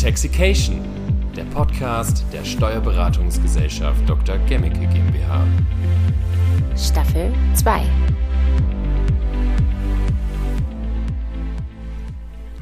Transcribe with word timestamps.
Intoxication, 0.00 0.80
der 1.34 1.42
Podcast 1.46 2.24
der 2.32 2.44
Steuerberatungsgesellschaft 2.44 4.08
Dr. 4.08 4.38
Gemmicke 4.46 4.86
GmbH. 4.86 5.44
Staffel 6.76 7.34
2. 7.54 7.82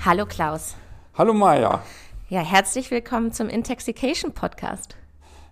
Hallo 0.03 0.25
Klaus. 0.25 0.77
Hallo 1.19 1.35
Maja. 1.35 1.83
Ja, 2.30 2.40
herzlich 2.40 2.90
willkommen 2.90 3.33
zum 3.33 3.50
Intoxication 3.50 4.32
Podcast. 4.32 4.96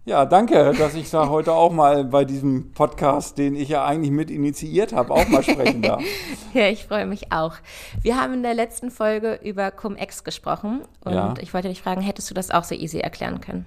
Ja, 0.06 0.26
danke, 0.26 0.74
dass 0.76 0.94
ich 0.94 1.10
da 1.10 1.30
heute 1.30 1.54
auch 1.54 1.72
mal 1.72 2.04
bei 2.04 2.26
diesem 2.26 2.72
Podcast, 2.72 3.38
den 3.38 3.56
ich 3.56 3.70
ja 3.70 3.86
eigentlich 3.86 4.10
mit 4.10 4.30
initiiert 4.30 4.92
habe, 4.92 5.14
auch 5.14 5.26
mal 5.28 5.42
sprechen 5.42 5.80
darf. 5.80 6.02
ja, 6.52 6.68
ich 6.68 6.84
freue 6.84 7.06
mich 7.06 7.32
auch. 7.32 7.54
Wir 8.02 8.20
haben 8.20 8.34
in 8.34 8.42
der 8.42 8.52
letzten 8.52 8.90
Folge 8.90 9.40
über 9.42 9.70
Cum-Ex 9.70 10.22
gesprochen 10.22 10.82
und 11.04 11.14
ja. 11.14 11.32
ich 11.40 11.54
wollte 11.54 11.68
dich 11.68 11.80
fragen, 11.80 12.02
hättest 12.02 12.28
du 12.28 12.34
das 12.34 12.50
auch 12.50 12.64
so 12.64 12.74
easy 12.74 12.98
erklären 12.98 13.40
können? 13.40 13.64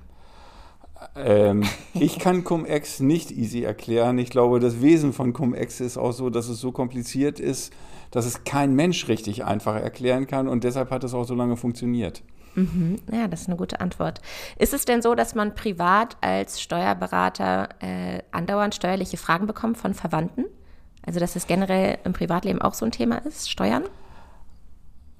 Ähm, 1.15 1.63
ich 1.95 2.19
kann 2.19 2.43
Cum-Ex 2.43 2.99
nicht 2.99 3.31
easy 3.31 3.63
erklären. 3.63 4.19
Ich 4.19 4.29
glaube, 4.29 4.59
das 4.59 4.79
Wesen 4.79 5.13
von 5.13 5.33
Cum-Ex 5.33 5.79
ist 5.79 5.97
auch 5.97 6.11
so, 6.11 6.29
dass 6.29 6.49
es 6.49 6.59
so 6.59 6.71
kompliziert 6.71 7.39
ist, 7.39 7.73
dass 8.11 8.27
es 8.27 8.43
kein 8.43 8.75
Mensch 8.75 9.07
richtig 9.07 9.43
einfach 9.43 9.75
erklären 9.75 10.27
kann 10.27 10.47
und 10.47 10.63
deshalb 10.63 10.91
hat 10.91 11.03
es 11.03 11.15
auch 11.15 11.25
so 11.25 11.33
lange 11.33 11.57
funktioniert. 11.57 12.21
Mhm. 12.57 12.97
Ja, 13.11 13.27
das 13.27 13.41
ist 13.41 13.47
eine 13.47 13.55
gute 13.55 13.79
Antwort. 13.79 14.19
Ist 14.57 14.73
es 14.73 14.85
denn 14.85 15.03
so, 15.03 15.13
dass 15.13 15.35
man 15.35 15.53
privat 15.53 16.17
als 16.21 16.59
Steuerberater 16.59 17.69
äh, 17.79 18.23
andauernd 18.31 18.73
steuerliche 18.73 19.17
Fragen 19.17 19.45
bekommt 19.45 19.77
von 19.77 19.93
Verwandten? 19.93 20.45
Also, 21.05 21.19
dass 21.19 21.35
es 21.35 21.45
generell 21.45 21.99
im 22.03 22.13
Privatleben 22.13 22.59
auch 22.61 22.73
so 22.73 22.83
ein 22.83 22.91
Thema 22.91 23.17
ist, 23.19 23.49
Steuern? 23.49 23.83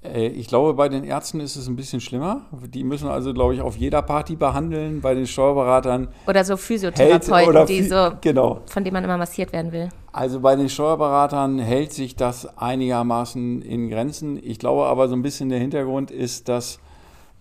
Äh, 0.02 0.26
ich 0.26 0.48
glaube, 0.48 0.74
bei 0.74 0.88
den 0.88 1.04
Ärzten 1.04 1.38
ist 1.38 1.54
es 1.54 1.68
ein 1.68 1.76
bisschen 1.76 2.00
schlimmer. 2.00 2.42
Die 2.52 2.82
müssen 2.82 3.08
also, 3.08 3.32
glaube 3.32 3.54
ich, 3.54 3.60
auf 3.60 3.76
jeder 3.76 4.02
Party 4.02 4.34
behandeln. 4.34 5.00
Bei 5.00 5.14
den 5.14 5.28
Steuerberatern. 5.28 6.08
Oder 6.26 6.44
so 6.44 6.56
Physiotherapeuten, 6.56 7.48
oder 7.48 7.64
die 7.66 7.84
so, 7.84 8.10
genau. 8.20 8.62
von 8.66 8.82
denen 8.82 8.94
man 8.94 9.04
immer 9.04 9.16
massiert 9.16 9.52
werden 9.52 9.70
will. 9.70 9.90
Also 10.10 10.40
bei 10.40 10.56
den 10.56 10.68
Steuerberatern 10.68 11.60
hält 11.60 11.92
sich 11.92 12.16
das 12.16 12.58
einigermaßen 12.58 13.62
in 13.62 13.88
Grenzen. 13.88 14.40
Ich 14.42 14.58
glaube 14.58 14.86
aber, 14.86 15.06
so 15.08 15.14
ein 15.14 15.22
bisschen 15.22 15.50
der 15.50 15.60
Hintergrund 15.60 16.10
ist, 16.10 16.48
dass 16.48 16.80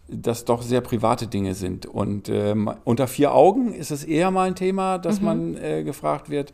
das 0.07 0.45
doch 0.45 0.61
sehr 0.61 0.81
private 0.81 1.27
Dinge 1.27 1.53
sind. 1.53 1.85
Und 1.85 2.29
ähm, 2.29 2.71
unter 2.83 3.07
vier 3.07 3.33
Augen 3.33 3.73
ist 3.73 3.91
es 3.91 4.03
eher 4.03 4.31
mal 4.31 4.47
ein 4.47 4.55
Thema, 4.55 4.97
dass 4.97 5.19
mhm. 5.19 5.25
man 5.25 5.57
äh, 5.57 5.83
gefragt 5.83 6.29
wird. 6.29 6.53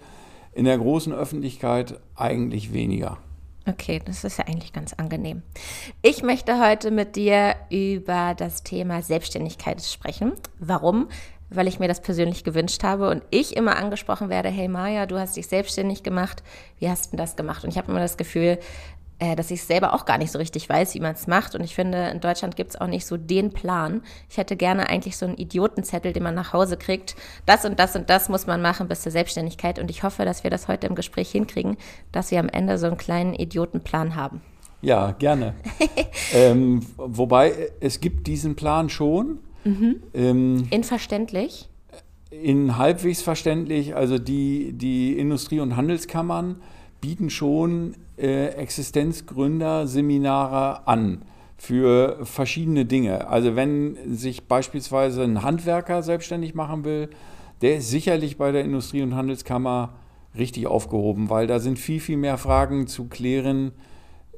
In 0.54 0.66
der 0.66 0.78
großen 0.78 1.12
Öffentlichkeit 1.14 2.00
eigentlich 2.16 2.74
weniger. 2.74 3.18
Okay, 3.66 4.02
das 4.04 4.24
ist 4.24 4.38
ja 4.38 4.46
eigentlich 4.46 4.74
ganz 4.74 4.94
angenehm. 4.94 5.42
Ich 6.02 6.22
möchte 6.22 6.60
heute 6.60 6.92
mit 6.92 7.16
dir 7.16 7.56
über 7.70 8.34
das 8.36 8.64
Thema 8.64 9.02
Selbstständigkeit 9.02 9.82
sprechen. 9.82 10.34
Warum? 10.60 11.08
Weil 11.50 11.68
ich 11.68 11.80
mir 11.80 11.88
das 11.88 12.02
persönlich 12.02 12.44
gewünscht 12.44 12.84
habe 12.84 13.10
und 13.10 13.24
ich 13.30 13.56
immer 13.56 13.78
angesprochen 13.78 14.28
werde, 14.28 14.50
hey 14.50 14.68
Maja, 14.68 15.06
du 15.06 15.18
hast 15.18 15.38
dich 15.38 15.48
selbstständig 15.48 16.04
gemacht, 16.04 16.44
wie 16.80 16.90
hast 16.90 17.14
du 17.14 17.18
das 17.18 17.36
gemacht? 17.36 17.64
Und 17.64 17.70
ich 17.70 17.78
habe 17.78 17.90
immer 17.90 18.02
das 18.02 18.18
Gefühl, 18.18 18.60
dass 19.36 19.52
ich 19.52 19.64
selber 19.64 19.94
auch 19.94 20.06
gar 20.06 20.18
nicht 20.18 20.32
so 20.32 20.40
richtig 20.40 20.68
weiß, 20.68 20.94
wie 20.96 21.00
man 21.00 21.14
es 21.14 21.28
macht. 21.28 21.56
Und 21.56 21.64
ich 21.64 21.76
finde, 21.76 22.10
in 22.10 22.20
Deutschland 22.20 22.56
gibt 22.56 22.72
es 22.72 22.82
auch 22.82 22.88
nicht 22.88 23.06
so 23.06 23.18
den 23.18 23.52
Plan. 23.52 24.02
Ich 24.30 24.38
hätte 24.38 24.56
gerne 24.56 24.90
eigentlich 24.90 25.18
so 25.18 25.26
einen 25.26 25.36
Idiotenzettel, 25.36 26.14
den 26.14 26.24
man 26.24 26.36
nach 26.36 26.54
Hause 26.54 26.78
kriegt. 26.78 27.16
Das 27.46 27.66
und 27.66 27.80
das 27.80 27.96
und 27.96 28.10
das 28.10 28.30
muss 28.30 28.48
man 28.48 28.62
machen 28.62 28.88
bis 28.88 29.02
zur 29.02 29.12
Selbstständigkeit. 29.12 29.80
Und 29.80 29.90
ich 29.90 30.04
hoffe, 30.04 30.26
dass 30.26 30.44
wir 30.44 30.52
das 30.52 30.68
heute 30.68 30.88
im 30.88 30.96
Gespräch 30.96 31.32
hinkriegen, 31.32 31.78
dass 32.12 32.32
wir 32.32 32.40
am 32.40 32.50
Ende 32.50 32.78
so 32.78 32.88
einen 32.88 32.98
kleinen 32.98 33.34
Idiotenplan 33.34 34.16
haben. 34.16 34.42
Ja, 34.82 35.12
gerne. 35.12 35.54
ähm, 36.34 36.82
wobei, 36.98 37.72
es 37.80 38.02
gibt 38.02 38.28
diesen 38.28 38.56
Plan 38.56 38.90
schon. 38.90 39.40
Mhm. 39.64 40.04
Ähm, 40.14 40.68
in 40.70 40.84
verständlich? 40.84 41.70
In 42.30 42.78
halbwegs 42.78 43.22
verständlich. 43.22 43.96
Also 43.96 44.20
die, 44.20 44.74
die 44.74 45.18
Industrie- 45.18 45.62
und 45.62 45.78
Handelskammern 45.78 46.62
bieten 47.04 47.30
schon 47.30 47.94
äh, 48.18 48.48
Existenzgründer-Seminare 48.52 50.88
an 50.88 51.24
für 51.58 52.20
verschiedene 52.24 52.86
Dinge. 52.86 53.28
Also 53.28 53.58
wenn 53.58 53.98
sich 54.16 54.48
beispielsweise 54.48 55.24
ein 55.24 55.44
Handwerker 55.44 56.02
selbstständig 56.02 56.56
machen 56.56 56.86
will, 56.86 57.10
der 57.62 57.76
ist 57.76 57.90
sicherlich 57.90 58.38
bei 58.38 58.54
der 58.54 58.64
Industrie- 58.64 59.02
und 59.02 59.16
Handelskammer 59.16 59.96
richtig 60.38 60.68
aufgehoben, 60.68 61.30
weil 61.30 61.46
da 61.46 61.60
sind 61.60 61.78
viel, 61.78 62.00
viel 62.00 62.16
mehr 62.16 62.38
Fragen 62.38 62.88
zu 62.88 63.10
klären, 63.10 63.74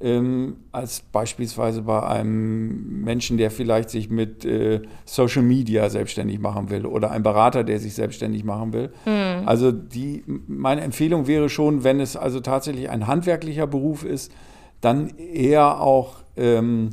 ähm, 0.01 0.57
als 0.71 0.99
beispielsweise 0.99 1.83
bei 1.83 2.03
einem 2.03 3.01
Menschen, 3.03 3.37
der 3.37 3.49
vielleicht 3.49 3.89
sich 3.89 4.09
mit 4.09 4.43
äh, 4.43 4.81
Social 5.05 5.41
Media 5.41 5.89
selbstständig 5.89 6.39
machen 6.39 6.69
will 6.69 6.85
oder 6.85 7.11
ein 7.11 7.23
Berater, 7.23 7.63
der 7.63 7.79
sich 7.79 7.93
selbstständig 7.93 8.43
machen 8.43 8.73
will. 8.73 8.91
Mhm. 9.05 9.47
Also 9.47 9.71
die, 9.71 10.23
meine 10.47 10.81
Empfehlung 10.81 11.27
wäre 11.27 11.49
schon, 11.49 11.83
wenn 11.83 11.99
es 11.99 12.17
also 12.17 12.41
tatsächlich 12.41 12.89
ein 12.89 13.07
handwerklicher 13.07 13.67
Beruf 13.67 14.03
ist, 14.03 14.33
dann 14.81 15.09
eher 15.17 15.79
auch 15.79 16.17
ähm, 16.35 16.91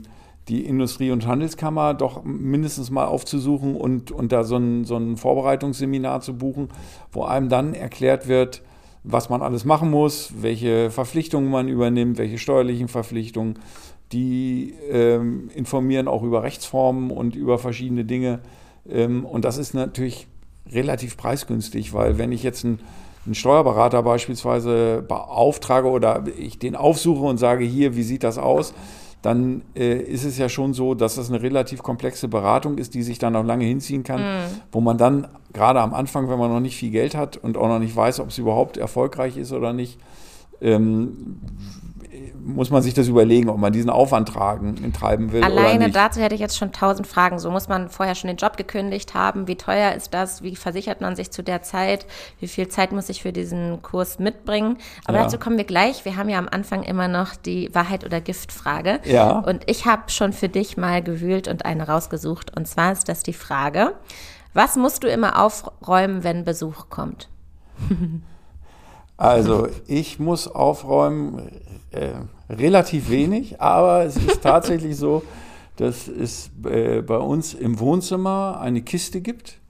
die 0.49 0.65
Industrie- 0.65 1.11
und 1.11 1.27
Handelskammer 1.27 1.95
doch 1.95 2.25
mindestens 2.25 2.91
mal 2.91 3.07
aufzusuchen 3.07 3.77
und, 3.77 4.11
und 4.13 4.33
da 4.33 4.45
so 4.45 4.57
ein, 4.57 4.85
so 4.85 4.97
ein 4.97 5.17
Vorbereitungsseminar 5.17 6.21
zu 6.21 6.35
buchen, 6.35 6.69
wo 7.11 7.25
einem 7.25 7.49
dann 7.49 7.75
erklärt 7.75 8.29
wird, 8.29 8.63
was 9.05 9.29
man 9.29 9.43
alles 9.43 9.65
machen 9.65 9.91
muss, 9.91 10.33
welche 10.41 10.91
Verpflichtungen 10.91 11.51
man 11.51 11.69
übernimmt, 11.69 12.19
welche 12.19 12.39
steuerlichen 12.39 12.89
Verpflichtungen. 12.89 13.59
Die 14.13 14.75
ähm, 14.91 15.51
informieren 15.55 16.07
auch 16.07 16.23
über 16.23 16.43
Rechtsformen 16.43 17.11
und 17.11 17.35
über 17.35 17.59
verschiedene 17.59 18.05
Dinge. 18.05 18.41
Ähm, 18.89 19.25
und 19.25 19.45
das 19.45 19.59
ist 19.59 19.75
natürlich 19.75 20.29
relativ 20.71 21.17
preisgünstig, 21.17 21.93
weil 21.95 22.19
wenn 22.19 22.31
ich 22.31 22.43
jetzt 22.43 22.65
einen, 22.65 22.81
einen 23.25 23.35
Steuerberater 23.35 24.03
beispielsweise 24.03 25.03
beauftrage 25.07 25.89
oder 25.89 26.25
ich 26.39 26.59
den 26.59 26.77
aufsuche 26.77 27.25
und 27.25 27.39
sage, 27.39 27.65
hier, 27.65 27.97
wie 27.97 28.03
sieht 28.03 28.23
das 28.23 28.39
aus? 28.39 28.75
Dann 29.23 29.63
äh, 29.77 29.97
ist 29.97 30.25
es 30.25 30.37
ja 30.37 30.49
schon 30.49 30.75
so, 30.75 30.95
dass 30.95 31.15
das 31.15 31.31
eine 31.31 31.41
relativ 31.41 31.83
komplexe 31.83 32.27
Beratung 32.27 32.77
ist, 32.77 32.95
die 32.95 33.03
sich 33.03 33.19
dann 33.19 33.37
auch 33.37 33.45
lange 33.45 33.65
hinziehen 33.65 34.03
kann, 34.03 34.21
mhm. 34.21 34.47
wo 34.73 34.81
man 34.81 34.99
dann 34.99 35.29
gerade 35.53 35.81
am 35.81 35.95
Anfang, 35.95 36.29
wenn 36.29 36.39
man 36.39 36.51
noch 36.51 36.61
nicht 36.61 36.77
viel 36.77 36.91
Geld 36.91 37.15
hat 37.15 37.37
und 37.37 37.57
auch 37.57 37.69
noch 37.69 37.79
nicht 37.79 37.95
weiß, 37.95 38.21
ob 38.21 38.29
es 38.29 38.39
überhaupt 38.39 38.77
erfolgreich 38.77 39.37
ist 39.37 39.53
oder 39.53 39.73
nicht, 39.73 39.99
ähm, 40.61 41.39
muss 42.45 42.71
man 42.71 42.83
sich 42.83 42.95
das 42.95 43.09
überlegen, 43.09 43.49
ob 43.49 43.59
man 43.59 43.73
diesen 43.73 43.91
Aufwand 43.91 44.29
tragen, 44.29 44.93
treiben 44.93 45.33
will. 45.33 45.43
Alleine 45.43 45.91
dazu 45.91 46.21
hätte 46.21 46.35
ich 46.35 46.41
jetzt 46.41 46.57
schon 46.57 46.73
tausend 46.73 47.07
Fragen. 47.07 47.39
So 47.39 47.51
muss 47.51 47.69
man 47.69 47.89
vorher 47.89 48.15
schon 48.15 48.29
den 48.29 48.37
Job 48.37 48.57
gekündigt 48.57 49.15
haben. 49.15 49.47
Wie 49.47 49.57
teuer 49.57 49.93
ist 49.93 50.13
das? 50.13 50.43
Wie 50.43 50.57
versichert 50.57 51.01
man 51.01 51.17
sich 51.17 51.31
zu 51.31 51.43
der 51.43 51.63
Zeit? 51.63 52.07
Wie 52.41 52.49
viel 52.49 52.69
Zeit 52.69 52.93
muss 52.93 53.09
ich 53.09 53.23
für 53.23 53.33
diesen 53.33 53.83
Kurs 53.83 54.19
mitbringen? 54.19 54.79
Aber 55.05 55.19
ja. 55.19 55.25
dazu 55.25 55.39
kommen 55.39 55.57
wir 55.57 55.65
gleich. 55.65 56.05
Wir 56.05 56.17
haben 56.17 56.29
ja 56.29 56.39
am 56.39 56.49
Anfang 56.49 56.83
immer 56.83 57.09
noch 57.09 57.37
die 57.37 57.73
Wahrheit 57.75 58.05
oder 58.05 58.21
Giftfrage. 58.21 59.01
Ja. 59.05 59.39
Und 59.39 59.63
ich 59.67 59.87
habe 59.87 60.03
schon 60.09 60.33
für 60.33 60.49
dich 60.49 60.77
mal 60.77 61.03
gewühlt 61.03 61.49
und 61.49 61.65
eine 61.65 61.87
rausgesucht. 61.87 62.57
Und 62.57 62.67
zwar 62.67 62.93
ist 62.93 63.09
das 63.09 63.23
die 63.23 63.33
Frage: 63.33 63.95
Was 64.55 64.77
musst 64.77 65.05
du 65.05 65.09
immer 65.09 65.41
aufräumen, 65.41 66.25
wenn 66.25 66.45
Besuch 66.45 66.89
kommt? 66.89 67.29
Also 69.23 69.69
ich 69.87 70.19
muss 70.19 70.49
aufräumen 70.49 71.49
äh, 71.93 72.09
relativ 72.51 73.09
wenig, 73.09 73.61
aber 73.61 74.05
es 74.05 74.17
ist 74.17 74.43
tatsächlich 74.43 74.97
so, 74.97 75.23
dass 75.77 76.09
es 76.09 76.51
äh, 76.65 77.03
bei 77.03 77.19
uns 77.19 77.55
im 77.55 77.79
Wohnzimmer 77.79 78.59
eine 78.61 78.83
Kiste 78.83 79.21
gibt 79.21 79.61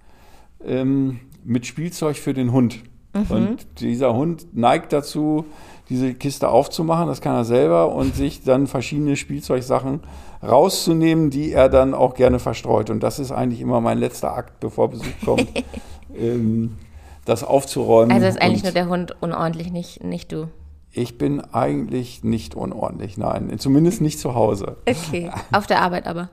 ähm, 0.65 1.21
mit 1.45 1.67
Spielzeug 1.67 2.17
für 2.17 2.33
den 2.33 2.51
Hund. 2.51 2.83
Mhm. 3.13 3.27
Und 3.29 3.81
dieser 3.81 4.15
Hund 4.15 4.47
neigt 4.55 4.91
dazu, 4.95 5.45
diese 5.91 6.15
Kiste 6.15 6.49
aufzumachen, 6.49 7.07
das 7.07 7.21
kann 7.21 7.35
er 7.35 7.45
selber, 7.45 7.95
und 7.95 8.15
sich 8.15 8.43
dann 8.45 8.67
verschiedene 8.67 9.17
Spielzeugsachen 9.17 10.01
rauszunehmen, 10.43 11.29
die 11.29 11.53
er 11.53 11.69
dann 11.69 11.93
auch 11.93 12.15
gerne 12.15 12.39
verstreut. 12.39 12.89
Und 12.89 13.03
das 13.03 13.19
ist 13.19 13.33
eigentlich 13.33 13.61
immer 13.61 13.83
mein 13.83 13.99
letzter 13.99 14.35
Akt, 14.35 14.61
bevor 14.61 14.89
Besuch 14.89 15.13
kommt. 15.27 15.49
ähm, 16.17 16.79
das 17.25 17.45
aufzuräumen. 17.45 18.13
Also 18.13 18.27
ist 18.27 18.41
eigentlich 18.41 18.65
nur 18.65 18.73
der 18.73 18.89
Hund 18.89 19.15
unordentlich, 19.21 19.71
nicht, 19.71 20.03
nicht 20.03 20.33
du. 20.33 20.49
Ich 20.91 21.17
bin 21.17 21.41
eigentlich 21.41 22.23
nicht 22.23 22.55
unordentlich, 22.55 23.17
nein. 23.17 23.59
Zumindest 23.59 24.01
nicht 24.01 24.19
zu 24.19 24.35
Hause. 24.35 24.77
Okay, 24.87 25.31
auf 25.53 25.67
der 25.67 25.81
Arbeit 25.81 26.07
aber. 26.07 26.29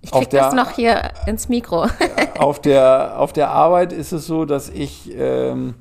Ich 0.00 0.10
krieg 0.10 0.30
der, 0.30 0.44
das 0.44 0.54
noch 0.54 0.70
hier 0.70 1.12
ins 1.26 1.48
Mikro. 1.48 1.86
auf, 2.38 2.60
der, 2.60 3.20
auf 3.20 3.32
der 3.32 3.50
Arbeit 3.50 3.92
ist 3.92 4.12
es 4.12 4.26
so, 4.26 4.44
dass 4.44 4.68
ich 4.68 5.12
ähm, 5.16 5.74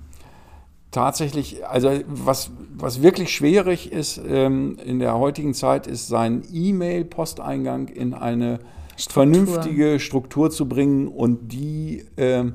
tatsächlich, 0.91 1.65
also 1.65 1.89
was, 2.05 2.51
was 2.75 3.01
wirklich 3.01 3.33
schwierig 3.33 3.91
ist 3.91 4.21
ähm, 4.27 4.77
in 4.85 4.99
der 4.99 5.17
heutigen 5.17 5.53
Zeit, 5.53 5.87
ist 5.87 6.07
seinen 6.07 6.43
E-Mail-Posteingang 6.51 7.87
in 7.87 8.13
eine 8.13 8.59
Struktur. 8.95 9.13
vernünftige 9.13 9.99
Struktur 9.99 10.51
zu 10.51 10.67
bringen 10.67 11.07
und 11.07 11.51
die 11.51 12.05
ähm, 12.17 12.53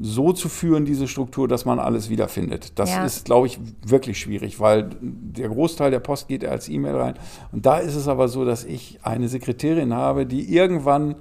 so 0.00 0.32
zu 0.32 0.48
führen, 0.48 0.84
diese 0.84 1.06
Struktur, 1.06 1.46
dass 1.46 1.64
man 1.64 1.78
alles 1.78 2.10
wiederfindet. 2.10 2.78
Das 2.78 2.90
ja. 2.90 3.04
ist, 3.04 3.24
glaube 3.24 3.46
ich, 3.46 3.60
wirklich 3.86 4.18
schwierig, 4.18 4.58
weil 4.60 4.90
der 5.00 5.48
Großteil 5.48 5.90
der 5.90 6.00
Post 6.00 6.28
geht 6.28 6.44
als 6.44 6.68
E-Mail 6.68 6.96
rein. 6.96 7.14
Und 7.52 7.64
da 7.66 7.78
ist 7.78 7.94
es 7.94 8.08
aber 8.08 8.28
so, 8.28 8.44
dass 8.44 8.64
ich 8.64 8.98
eine 9.02 9.28
Sekretärin 9.28 9.94
habe, 9.94 10.26
die 10.26 10.52
irgendwann 10.52 11.16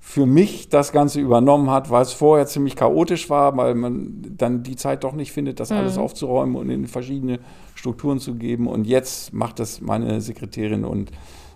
für 0.00 0.26
mich 0.26 0.68
das 0.68 0.92
Ganze 0.92 1.20
übernommen 1.20 1.70
hat, 1.70 1.90
weil 1.90 2.02
es 2.02 2.12
vorher 2.12 2.46
ziemlich 2.46 2.76
chaotisch 2.76 3.30
war, 3.30 3.56
weil 3.56 3.74
man 3.74 4.34
dann 4.36 4.62
die 4.62 4.76
Zeit 4.76 5.02
doch 5.02 5.14
nicht 5.14 5.32
findet, 5.32 5.60
das 5.60 5.72
alles 5.72 5.96
aufzuräumen 5.96 6.56
und 6.56 6.68
in 6.68 6.86
verschiedene 6.86 7.40
Strukturen 7.74 8.18
zu 8.20 8.34
geben. 8.34 8.66
Und 8.66 8.86
jetzt 8.86 9.32
macht 9.32 9.58
das 9.58 9.80
meine 9.80 10.20
Sekretärin 10.20 10.84
und 10.84 11.10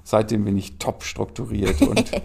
seitdem 0.09 0.47
bin 0.47 0.57
ich 0.57 0.79
top 0.79 1.03
strukturiert 1.03 1.83
und 1.83 1.99
ein, 2.15 2.23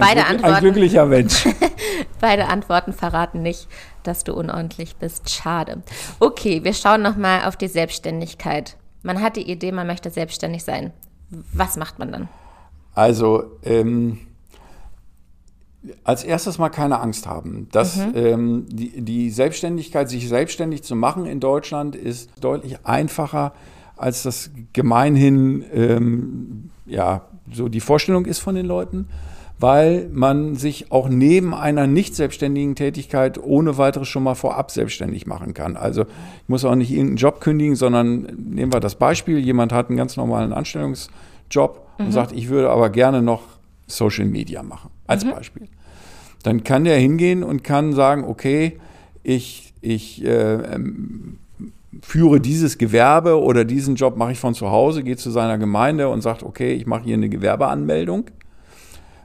Beide 0.00 0.20
glück- 0.22 0.42
ein 0.42 0.60
glücklicher 0.60 1.06
Mensch. 1.06 1.46
Beide 2.20 2.46
Antworten 2.48 2.92
verraten 2.92 3.40
nicht, 3.42 3.68
dass 4.02 4.24
du 4.24 4.34
unordentlich 4.34 4.96
bist. 4.96 5.30
Schade. 5.30 5.82
Okay, 6.18 6.64
wir 6.64 6.74
schauen 6.74 7.02
nochmal 7.02 7.44
auf 7.44 7.56
die 7.56 7.68
Selbstständigkeit. 7.68 8.76
Man 9.02 9.22
hat 9.22 9.36
die 9.36 9.48
Idee, 9.48 9.70
man 9.70 9.86
möchte 9.86 10.10
selbstständig 10.10 10.64
sein. 10.64 10.92
Was 11.52 11.76
macht 11.76 12.00
man 12.00 12.10
dann? 12.10 12.28
Also, 12.96 13.44
ähm, 13.62 14.18
als 16.02 16.24
erstes 16.24 16.58
mal 16.58 16.68
keine 16.68 16.98
Angst 16.98 17.28
haben. 17.28 17.68
Dass, 17.70 17.96
ähm, 17.96 18.66
die, 18.68 19.02
die 19.02 19.30
Selbstständigkeit, 19.30 20.10
sich 20.10 20.28
selbstständig 20.28 20.82
zu 20.82 20.96
machen 20.96 21.26
in 21.26 21.38
Deutschland, 21.38 21.94
ist 21.94 22.30
deutlich 22.40 22.84
einfacher, 22.84 23.52
als 24.00 24.22
das 24.22 24.50
gemeinhin 24.72 25.64
ähm, 25.74 26.70
ja, 26.86 27.22
so 27.52 27.68
die 27.68 27.80
Vorstellung 27.80 28.24
ist 28.24 28.38
von 28.38 28.54
den 28.54 28.66
Leuten, 28.66 29.08
weil 29.58 30.08
man 30.10 30.56
sich 30.56 30.90
auch 30.90 31.10
neben 31.10 31.52
einer 31.52 31.86
nicht 31.86 32.16
selbstständigen 32.16 32.74
Tätigkeit 32.74 33.38
ohne 33.42 33.76
weiteres 33.76 34.08
schon 34.08 34.22
mal 34.22 34.34
vorab 34.34 34.70
selbstständig 34.70 35.26
machen 35.26 35.52
kann. 35.52 35.76
Also 35.76 36.02
ich 36.02 36.48
muss 36.48 36.64
auch 36.64 36.74
nicht 36.74 36.90
irgendeinen 36.90 37.16
Job 37.18 37.40
kündigen, 37.40 37.76
sondern 37.76 38.22
nehmen 38.36 38.72
wir 38.72 38.80
das 38.80 38.94
Beispiel, 38.94 39.38
jemand 39.38 39.72
hat 39.72 39.88
einen 39.88 39.98
ganz 39.98 40.16
normalen 40.16 40.54
Anstellungsjob 40.54 41.86
und 41.98 42.12
sagt, 42.12 42.32
ich 42.32 42.48
würde 42.48 42.70
aber 42.70 42.88
gerne 42.88 43.20
noch 43.20 43.42
Social 43.86 44.24
Media 44.24 44.62
machen, 44.62 44.90
als 45.06 45.24
Beispiel. 45.24 45.68
Dann 46.42 46.64
kann 46.64 46.84
der 46.84 46.96
hingehen 46.96 47.42
und 47.42 47.62
kann 47.62 47.92
sagen, 47.92 48.24
okay, 48.24 48.78
ich, 49.22 49.74
ich 49.82 50.24
äh, 50.24 50.54
ähm, 50.54 51.39
führe 52.02 52.40
dieses 52.40 52.78
Gewerbe 52.78 53.40
oder 53.40 53.64
diesen 53.64 53.94
Job 53.94 54.16
mache 54.16 54.32
ich 54.32 54.38
von 54.38 54.54
zu 54.54 54.70
Hause, 54.70 55.02
geht 55.02 55.20
zu 55.20 55.30
seiner 55.30 55.58
Gemeinde 55.58 56.08
und 56.08 56.22
sagt, 56.22 56.42
okay, 56.42 56.72
ich 56.72 56.86
mache 56.86 57.04
hier 57.04 57.14
eine 57.14 57.28
Gewerbeanmeldung. 57.28 58.24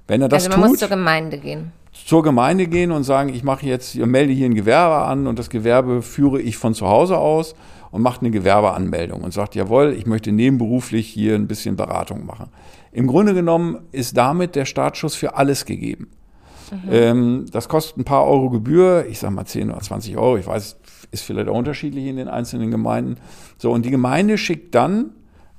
Wenn 0.07 0.21
er 0.21 0.29
das 0.29 0.45
also 0.45 0.57
man 0.57 0.69
muss 0.69 0.79
tut, 0.79 0.89
zur 0.89 0.97
Gemeinde 0.97 1.37
gehen. 1.39 1.71
zur 1.91 2.23
Gemeinde 2.23 2.67
gehen 2.67 2.91
und 2.91 3.03
sagen, 3.03 3.29
ich 3.29 3.43
mache 3.43 3.65
jetzt, 3.65 3.95
ich 3.95 4.05
melde 4.05 4.33
hier 4.33 4.45
ein 4.45 4.55
Gewerbe 4.55 5.05
an 5.05 5.27
und 5.27 5.39
das 5.39 5.49
Gewerbe 5.49 6.01
führe 6.01 6.41
ich 6.41 6.57
von 6.57 6.73
zu 6.73 6.87
Hause 6.87 7.17
aus 7.17 7.55
und 7.91 8.01
macht 8.01 8.21
eine 8.21 8.31
Gewerbeanmeldung 8.31 9.21
und 9.21 9.33
sagt, 9.33 9.55
jawohl, 9.55 9.95
ich 9.97 10.05
möchte 10.05 10.31
nebenberuflich 10.31 11.07
hier 11.07 11.35
ein 11.35 11.47
bisschen 11.47 11.75
Beratung 11.75 12.25
machen. 12.25 12.49
Im 12.91 13.07
Grunde 13.07 13.33
genommen 13.33 13.79
ist 13.91 14.15
damit 14.17 14.55
der 14.55 14.65
Startschuss 14.65 15.15
für 15.15 15.35
alles 15.35 15.65
gegeben. 15.65 16.09
Ähm, 16.89 17.45
das 17.51 17.69
kostet 17.69 17.97
ein 17.97 18.03
paar 18.03 18.25
Euro 18.25 18.49
Gebühr, 18.49 19.05
ich 19.09 19.19
sag 19.19 19.31
mal 19.31 19.45
10 19.45 19.71
oder 19.71 19.81
20 19.81 20.17
Euro, 20.17 20.37
ich 20.37 20.47
weiß, 20.47 20.77
ist 21.11 21.23
vielleicht 21.23 21.49
auch 21.49 21.57
unterschiedlich 21.57 22.05
in 22.05 22.17
den 22.17 22.27
einzelnen 22.27 22.71
Gemeinden. 22.71 23.17
So, 23.57 23.71
und 23.71 23.85
die 23.85 23.91
Gemeinde 23.91 24.37
schickt 24.37 24.75
dann 24.75 25.11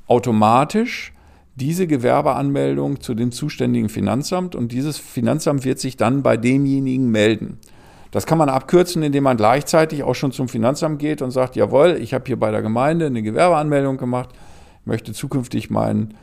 automatisch 0.07 1.13
diese 1.55 1.87
Gewerbeanmeldung 1.87 3.01
zu 3.01 3.15
dem 3.15 3.33
zuständigen 3.33 3.89
Finanzamt 3.89 4.55
und 4.55 4.73
dieses 4.73 4.99
Finanzamt 4.99 5.65
wird 5.65 5.79
sich 5.79 5.97
dann 5.97 6.23
bei 6.23 6.37
demjenigen 6.37 7.11
melden. 7.11 7.59
Das 8.11 8.27
kann 8.27 8.39
man 8.39 8.49
abkürzen, 8.49 9.03
indem 9.03 9.25
man 9.25 9.37
gleichzeitig 9.37 10.03
auch 10.03 10.15
schon 10.15 10.33
zum 10.33 10.49
Finanzamt 10.49 10.99
geht 10.99 11.23
und 11.23 11.31
sagt, 11.31 11.57
jawohl, 11.57 11.99
ich 12.01 12.15
habe 12.15 12.25
hier 12.27 12.39
bei 12.39 12.51
der 12.51 12.63
Gemeinde 12.63 13.07
eine 13.07 13.23
Gewerbeanmeldung 13.23 13.97
gemacht, 13.97 14.31
möchte 14.85 15.13
zukünftig 15.13 15.71
meinen 15.71 16.15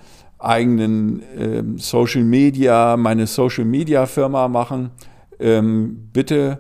eigenen 0.44 1.24
ähm, 1.38 1.78
Social 1.78 2.24
Media, 2.24 2.98
meine 2.98 3.28
Social 3.28 3.66
Media 3.66 4.06
Firma 4.06 4.48
machen. 4.48 4.92
Ähm, 5.40 6.10
bitte 6.14 6.60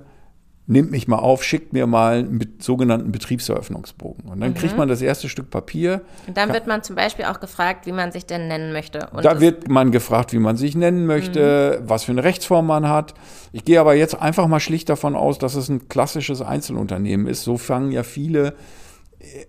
nimmt 0.65 0.91
mich 0.91 1.07
mal 1.07 1.17
auf, 1.17 1.43
schickt 1.43 1.73
mir 1.73 1.87
mal 1.87 2.19
einen 2.19 2.55
sogenannten 2.59 3.11
Betriebseröffnungsbogen. 3.11 4.29
Und 4.29 4.39
dann 4.39 4.53
kriegt 4.53 4.77
man 4.77 4.87
das 4.87 5.01
erste 5.01 5.27
Stück 5.27 5.49
Papier. 5.49 6.01
Und 6.25 6.37
dann 6.37 6.53
wird 6.53 6.67
man 6.67 6.83
zum 6.83 6.95
Beispiel 6.95 7.25
auch 7.25 7.41
gefragt, 7.41 7.85
wie 7.85 7.91
man 7.91 8.13
sich 8.13 8.25
denn 8.25 8.47
nennen 8.47 8.71
möchte. 8.71 9.09
Und 9.11 9.25
Da 9.25 9.41
wird 9.41 9.67
man 9.67 9.91
gefragt, 9.91 10.31
wie 10.31 10.39
man 10.39 10.55
sich 10.55 10.75
nennen 10.75 11.05
möchte, 11.05 11.81
was 11.85 12.05
für 12.05 12.13
eine 12.13 12.23
Rechtsform 12.23 12.65
man 12.65 12.87
hat. 12.87 13.13
Ich 13.51 13.65
gehe 13.65 13.79
aber 13.79 13.93
jetzt 13.93 14.19
einfach 14.19 14.47
mal 14.47 14.61
schlicht 14.61 14.87
davon 14.87 15.15
aus, 15.15 15.37
dass 15.37 15.55
es 15.55 15.67
ein 15.67 15.89
klassisches 15.89 16.41
Einzelunternehmen 16.41 17.27
ist. 17.27 17.43
So 17.43 17.57
fangen 17.57 17.91
ja 17.91 18.03
viele 18.03 18.53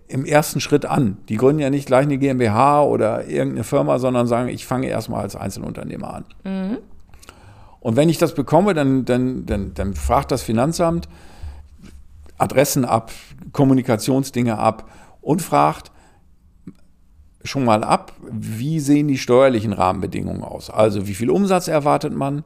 im 0.07 0.25
ersten 0.25 0.59
Schritt 0.61 0.85
an. 0.85 1.17
Die 1.29 1.37
gründen 1.37 1.61
ja 1.61 1.69
nicht 1.69 1.87
gleich 1.87 2.03
eine 2.03 2.17
GmbH 2.17 2.83
oder 2.83 3.27
irgendeine 3.27 3.63
Firma, 3.63 3.99
sondern 3.99 4.27
sagen, 4.27 4.49
ich 4.49 4.65
fange 4.65 4.87
erstmal 4.87 5.21
als 5.21 5.35
Einzelunternehmer 5.35 6.13
an. 6.13 6.25
Und 7.79 7.95
wenn 7.95 8.09
ich 8.09 8.17
das 8.17 8.33
bekomme, 8.33 8.73
dann, 8.73 9.05
dann, 9.05 9.45
dann, 9.45 9.73
dann 9.73 9.93
fragt 9.93 10.31
das 10.31 10.41
Finanzamt 10.41 11.07
Adressen 12.37 12.83
ab, 12.83 13.11
Kommunikationsdinge 13.51 14.57
ab 14.57 14.89
und 15.21 15.41
fragt 15.41 15.91
schon 17.43 17.63
mal 17.63 17.83
ab, 17.83 18.13
wie 18.29 18.79
sehen 18.79 19.07
die 19.07 19.17
steuerlichen 19.17 19.73
Rahmenbedingungen 19.73 20.43
aus? 20.43 20.69
Also 20.69 21.07
wie 21.07 21.13
viel 21.13 21.29
Umsatz 21.29 21.67
erwartet 21.67 22.13
man? 22.13 22.43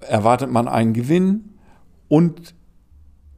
Erwartet 0.00 0.50
man 0.50 0.68
einen 0.68 0.92
Gewinn? 0.92 1.54
Und 2.08 2.54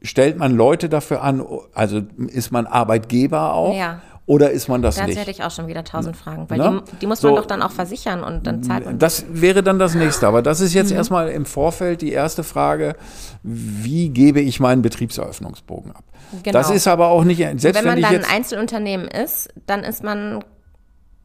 stellt 0.01 0.37
man 0.37 0.55
Leute 0.55 0.89
dafür 0.89 1.21
an? 1.23 1.45
Also 1.73 2.01
ist 2.27 2.51
man 2.51 2.65
Arbeitgeber 2.67 3.53
auch? 3.53 3.75
Ja. 3.75 4.01
Oder 4.27 4.51
ist 4.51 4.69
man 4.69 4.81
das 4.81 4.95
Dazu 4.95 5.07
nicht? 5.09 5.19
hätte 5.19 5.31
ich 5.31 5.43
auch 5.43 5.51
schon 5.51 5.67
wieder 5.67 5.83
tausend 5.83 6.15
Fragen, 6.15 6.45
weil 6.49 6.57
Ne? 6.57 6.83
die, 6.91 6.95
die 6.97 7.07
muss 7.07 7.21
man 7.21 7.31
So. 7.33 7.37
doch 7.37 7.45
dann 7.47 7.61
auch 7.61 7.71
versichern 7.71 8.23
und 8.23 8.47
dann 8.47 8.63
zahlt 8.63 8.85
man. 8.85 8.97
Das 8.99 9.25
wäre 9.29 9.61
dann 9.63 9.77
das 9.79 9.93
nächste. 9.95 10.27
Aber 10.27 10.41
das 10.41 10.61
ist 10.61 10.73
jetzt 10.73 10.91
erstmal 10.91 11.29
im 11.29 11.45
Vorfeld 11.45 12.01
die 12.01 12.11
erste 12.11 12.43
Frage, 12.43 12.95
wie 13.43 14.09
gebe 14.09 14.39
ich 14.39 14.59
meinen 14.59 14.83
Betriebseröffnungsbogen 14.83 15.91
ab? 15.91 16.03
Genau. 16.43 16.57
Das 16.57 16.69
ist 16.69 16.87
aber 16.87 17.07
auch 17.07 17.23
nicht, 17.25 17.39
selbst 17.39 17.63
Wenn 17.63 17.73
wenn, 17.75 17.85
man 17.85 17.97
ich 17.97 18.05
dann 18.05 18.15
ein 18.15 18.25
Einzelunternehmen 18.25 19.07
ist, 19.07 19.49
dann 19.65 19.83
ist 19.83 20.03
man, 20.03 20.43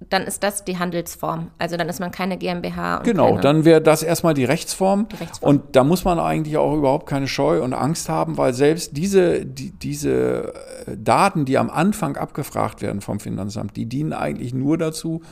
dann 0.01 0.23
ist 0.25 0.43
das 0.43 0.65
die 0.65 0.79
Handelsform. 0.79 1.51
Also 1.59 1.77
dann 1.77 1.89
ist 1.89 2.01
man 2.01 2.11
keine 2.11 2.37
GmbH. 2.37 2.99
Und 2.99 3.05
Genau, 3.05 3.31
keine, 3.31 3.41
dann 3.41 3.65
wäre 3.65 3.81
das 3.81 4.03
erstmal 4.03 4.35
die 4.35 4.45
Rechtsform. 4.45 5.09
Die 5.09 5.17
Rechtsform. 5.17 5.57
Und 5.57 5.77
da 5.77 5.85
muss 5.85 6.05
man 6.05 6.19
eigentlich 6.19 6.59
auch 6.59 6.77
überhaupt 6.77 7.09
keine 7.09 7.27
Scheu 7.29 7.63
und 7.63 7.73
Angst 7.73 8.09
haben, 8.09 8.37
weil 8.37 8.53
selbst 8.53 8.97
diese, 8.97 9.47
die, 9.47 9.71
diese 9.71 10.53
äh, 10.87 10.97
Daten, 10.99 11.47
die 11.47 11.57
am 11.57 11.71
Anfang 11.71 12.17
abgefragt 12.17 12.83
werden 12.83 13.01
vom 13.01 13.21
Finanzamt, 13.21 13.77
die 13.77 13.87
dienen 13.87 14.13
eigentlich 14.13 14.53
nur 14.53 14.77
dazu, 14.77 15.23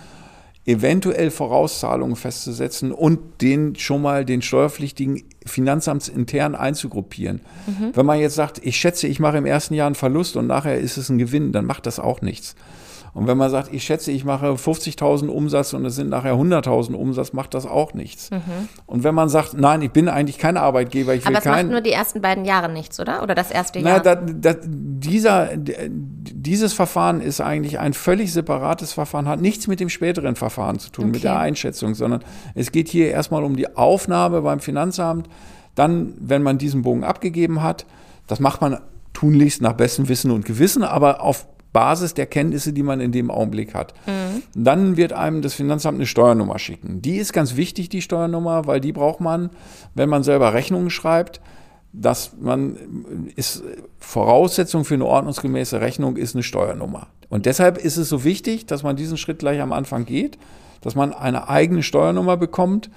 eventuell 0.66 1.30
Vorauszahlungen 1.30 2.16
festzusetzen 2.16 2.90
und 2.90 3.42
den 3.42 3.76
schon 3.76 4.00
mal 4.00 4.24
den 4.24 4.40
Steuerpflichtigen 4.40 5.24
finanzamtsintern 5.44 6.54
einzugruppieren. 6.54 7.42
Mhm. 7.66 7.90
Wenn 7.92 8.06
man 8.06 8.18
jetzt 8.18 8.34
sagt, 8.34 8.64
ich 8.64 8.78
schätze, 8.78 9.06
ich 9.06 9.20
mache 9.20 9.36
im 9.36 9.44
ersten 9.44 9.74
Jahr 9.74 9.86
einen 9.86 9.94
Verlust 9.94 10.36
und 10.36 10.46
nachher 10.46 10.78
ist 10.78 10.96
es 10.96 11.10
ein 11.10 11.18
Gewinn, 11.18 11.52
dann 11.52 11.66
macht 11.66 11.84
das 11.84 12.00
auch 12.00 12.22
nichts. 12.22 12.56
Und 13.14 13.28
wenn 13.28 13.38
man 13.38 13.48
sagt, 13.48 13.72
ich 13.72 13.84
schätze, 13.84 14.10
ich 14.10 14.24
mache 14.24 14.46
50.000 14.46 15.28
Umsatz 15.28 15.72
und 15.72 15.84
es 15.86 15.94
sind 15.94 16.10
nachher 16.10 16.34
100.000 16.34 16.94
Umsatz, 16.94 17.32
macht 17.32 17.54
das 17.54 17.64
auch 17.64 17.94
nichts. 17.94 18.30
Und 18.86 19.04
wenn 19.04 19.14
man 19.14 19.28
sagt, 19.28 19.54
nein, 19.54 19.82
ich 19.82 19.92
bin 19.92 20.08
eigentlich 20.08 20.36
kein 20.38 20.56
Arbeitgeber, 20.56 21.14
ich 21.14 21.24
will 21.24 21.30
Mhm. 21.30 21.36
Aber 21.36 21.38
es 21.38 21.44
macht 21.44 21.54
kein, 21.54 21.68
nur 21.68 21.80
die 21.80 21.92
ersten 21.92 22.20
beiden 22.20 22.44
Jahre 22.44 22.68
nichts, 22.72 22.98
oder? 22.98 23.22
Oder 23.22 23.36
das 23.36 23.52
erste 23.52 23.80
na, 23.80 23.90
Jahr? 23.90 24.00
da, 24.00 24.16
da, 24.16 24.54
dieser, 24.64 25.50
dieses 25.56 26.72
Verfahren 26.72 27.20
ist 27.20 27.40
eigentlich 27.40 27.78
ein 27.78 27.92
völlig 27.92 28.32
separates 28.32 28.92
Verfahren, 28.92 29.28
hat 29.28 29.40
nichts 29.40 29.68
mit 29.68 29.78
dem 29.78 29.88
späteren 29.90 30.34
Verfahren 30.34 30.80
zu 30.80 30.90
tun, 30.90 31.06
mit 31.06 31.16
Okay. 31.16 31.22
der 31.22 31.38
Einschätzung, 31.38 31.94
sondern 31.94 32.24
es 32.56 32.72
geht 32.72 32.88
hier 32.88 33.10
erstmal 33.12 33.44
um 33.44 33.54
die 33.54 33.76
Aufnahme 33.76 34.42
beim 34.42 34.58
Finanzamt. 34.58 35.28
Dann, 35.76 36.14
wenn 36.18 36.42
man 36.42 36.58
diesen 36.58 36.82
Bogen 36.82 37.04
abgegeben 37.04 37.62
hat, 37.62 37.86
das 38.26 38.40
macht 38.40 38.60
man 38.60 38.78
tunlichst 39.12 39.62
nach 39.62 39.74
bestem 39.74 40.08
Wissen 40.08 40.30
und 40.32 40.44
Gewissen, 40.44 40.82
aber 40.82 41.20
auf 41.22 41.46
Basis 41.74 42.14
der 42.14 42.24
Kenntnisse, 42.24 42.72
die 42.72 42.82
man 42.82 43.00
in 43.00 43.12
dem 43.12 43.30
Augenblick 43.30 43.74
hat. 43.74 43.92
Dann 44.54 44.96
wird 44.96 45.12
einem 45.12 45.42
das 45.42 45.52
Finanzamt 45.52 45.96
eine 45.96 46.06
Steuernummer 46.06 46.58
schicken. 46.58 47.02
Die 47.02 47.16
ist 47.16 47.34
ganz 47.34 47.56
wichtig, 47.56 47.90
die 47.90 48.00
Steuernummer, 48.00 48.66
weil 48.66 48.80
die 48.80 48.92
braucht 48.92 49.20
man, 49.20 49.50
wenn 49.94 50.08
man 50.08 50.22
selber 50.22 50.54
Rechnungen 50.54 50.88
schreibt 50.88 51.42
dass 51.94 52.32
man 52.40 52.76
ist 53.36 53.62
Voraussetzung 53.98 54.84
für 54.84 54.94
eine 54.94 55.06
ordnungsgemäße 55.06 55.80
Rechnung 55.80 56.16
ist 56.16 56.34
eine 56.34 56.42
Steuernummer. 56.42 57.06
Und 57.28 57.46
deshalb 57.46 57.78
ist 57.78 57.96
es 57.96 58.08
so 58.08 58.24
wichtig, 58.24 58.66
dass 58.66 58.82
man 58.82 58.96
diesen 58.96 59.16
Schritt 59.16 59.38
gleich 59.38 59.60
am 59.60 59.72
Anfang 59.72 60.04
geht, 60.04 60.36
dass 60.80 60.96
man 60.96 61.12
eine 61.12 61.48
eigene 61.48 61.82
Steuernummer 61.82 62.36
bekommt, 62.36 62.90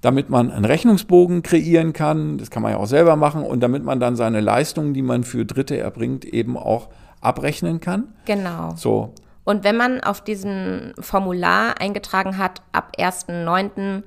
damit 0.00 0.30
man 0.30 0.50
einen 0.50 0.64
Rechnungsbogen 0.64 1.42
kreieren 1.42 1.92
kann, 1.92 2.38
das 2.38 2.50
kann 2.50 2.62
man 2.62 2.72
ja 2.72 2.78
auch 2.78 2.86
selber 2.86 3.16
machen, 3.16 3.42
und 3.42 3.60
damit 3.60 3.84
man 3.84 4.00
dann 4.00 4.16
seine 4.16 4.40
Leistungen, 4.40 4.94
die 4.94 5.02
man 5.02 5.24
für 5.24 5.44
Dritte 5.44 5.76
erbringt, 5.76 6.24
eben 6.24 6.56
auch 6.56 6.88
abrechnen 7.20 7.80
kann. 7.80 8.04
genau. 8.24 8.74
So, 8.76 9.12
Und 9.44 9.64
wenn 9.64 9.76
man 9.76 10.00
auf 10.00 10.20
diesem 10.22 10.92
Formular 11.00 11.80
eingetragen 11.80 12.38
hat, 12.38 12.62
ab 12.72 12.92
1.9. 12.98 14.02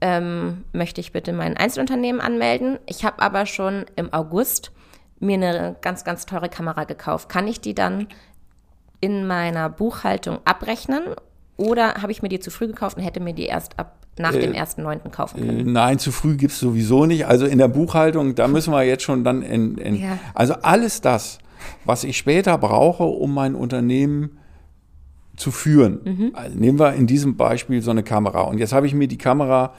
Ähm, 0.00 0.64
möchte 0.72 1.00
ich 1.00 1.12
bitte 1.12 1.32
mein 1.32 1.56
Einzelunternehmen 1.56 2.20
anmelden. 2.20 2.78
Ich 2.86 3.04
habe 3.04 3.20
aber 3.20 3.46
schon 3.46 3.84
im 3.96 4.12
August 4.12 4.70
mir 5.18 5.34
eine 5.34 5.74
ganz, 5.80 6.04
ganz 6.04 6.24
teure 6.24 6.48
Kamera 6.48 6.84
gekauft. 6.84 7.28
Kann 7.28 7.48
ich 7.48 7.60
die 7.60 7.74
dann 7.74 8.06
in 9.00 9.26
meiner 9.26 9.68
Buchhaltung 9.68 10.38
abrechnen 10.44 11.02
oder 11.56 11.94
habe 11.94 12.12
ich 12.12 12.22
mir 12.22 12.28
die 12.28 12.38
zu 12.38 12.52
früh 12.52 12.68
gekauft 12.68 12.96
und 12.96 13.02
hätte 13.02 13.18
mir 13.18 13.32
die 13.34 13.46
erst 13.46 13.76
ab 13.76 13.96
nach 14.18 14.30
dem 14.32 14.52
1.9. 14.52 15.10
kaufen 15.10 15.42
Äh, 15.42 15.46
können. 15.46 15.72
nein, 15.72 15.98
zu 15.98 16.12
früh 16.12 16.36
gibt's 16.36 16.60
sowieso 16.60 17.04
nicht. 17.06 17.26
Also 17.26 17.46
in 17.46 17.58
der 17.58 17.66
Buchhaltung, 17.68 18.36
da 18.36 18.46
müssen 18.46 18.72
wir 18.72 18.84
jetzt 18.84 19.02
schon 19.02 19.24
dann 19.24 19.42
in, 19.42 19.78
in 19.78 19.96
Ja. 19.96 20.18
also 20.34 20.54
alles 20.62 21.00
das, 21.00 21.38
was 21.84 22.04
ich 22.04 22.16
später 22.16 22.58
brauche, 22.58 23.04
um 23.04 23.34
mein 23.34 23.54
Unternehmen 23.54 24.38
zu 25.36 25.50
führen. 25.50 26.00
Mhm. 26.04 26.30
Also 26.34 26.58
nehmen 26.58 26.78
wir 26.78 26.94
in 26.94 27.06
diesem 27.06 27.36
Beispiel 27.36 27.80
so 27.82 27.90
eine 27.90 28.02
Kamera. 28.02 28.42
Und 28.42 28.58
jetzt 28.58 28.72
habe 28.72 28.86
ich 28.86 28.94
mir 28.94 29.08
die 29.08 29.18
Kamera, 29.18 29.72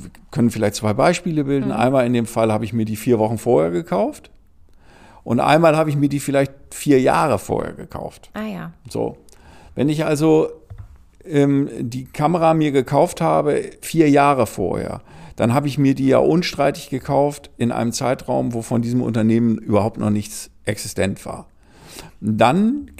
wir 0.00 0.10
können 0.30 0.50
vielleicht 0.50 0.76
zwei 0.76 0.92
Beispiele 0.92 1.44
bilden. 1.44 1.68
Mhm. 1.68 1.72
Einmal 1.72 2.06
in 2.06 2.12
dem 2.12 2.26
Fall 2.26 2.52
habe 2.52 2.64
ich 2.64 2.72
mir 2.72 2.84
die 2.84 2.96
vier 2.96 3.18
Wochen 3.18 3.38
vorher 3.38 3.70
gekauft. 3.70 4.30
Und 5.24 5.40
einmal 5.40 5.76
habe 5.76 5.90
ich 5.90 5.96
mir 5.96 6.08
die 6.08 6.20
vielleicht 6.20 6.52
vier 6.70 7.00
Jahre 7.00 7.38
vorher 7.38 7.72
gekauft. 7.72 8.30
Ah 8.34 8.46
ja. 8.46 8.72
So. 8.88 9.18
Wenn 9.74 9.88
ich 9.88 10.04
also 10.04 10.50
ähm, 11.24 11.68
die 11.78 12.04
Kamera 12.04 12.54
mir 12.54 12.72
gekauft 12.72 13.20
habe, 13.20 13.70
vier 13.80 14.10
Jahre 14.10 14.46
vorher, 14.46 15.00
dann 15.36 15.54
habe 15.54 15.68
ich 15.68 15.78
mir 15.78 15.94
die 15.94 16.08
ja 16.08 16.18
unstreitig 16.18 16.90
gekauft 16.90 17.50
in 17.56 17.72
einem 17.72 17.92
Zeitraum, 17.92 18.52
wo 18.52 18.62
von 18.62 18.82
diesem 18.82 19.00
Unternehmen 19.00 19.58
überhaupt 19.58 19.98
noch 19.98 20.10
nichts 20.10 20.50
existent 20.64 21.24
war. 21.26 21.46
Dann 22.20 22.90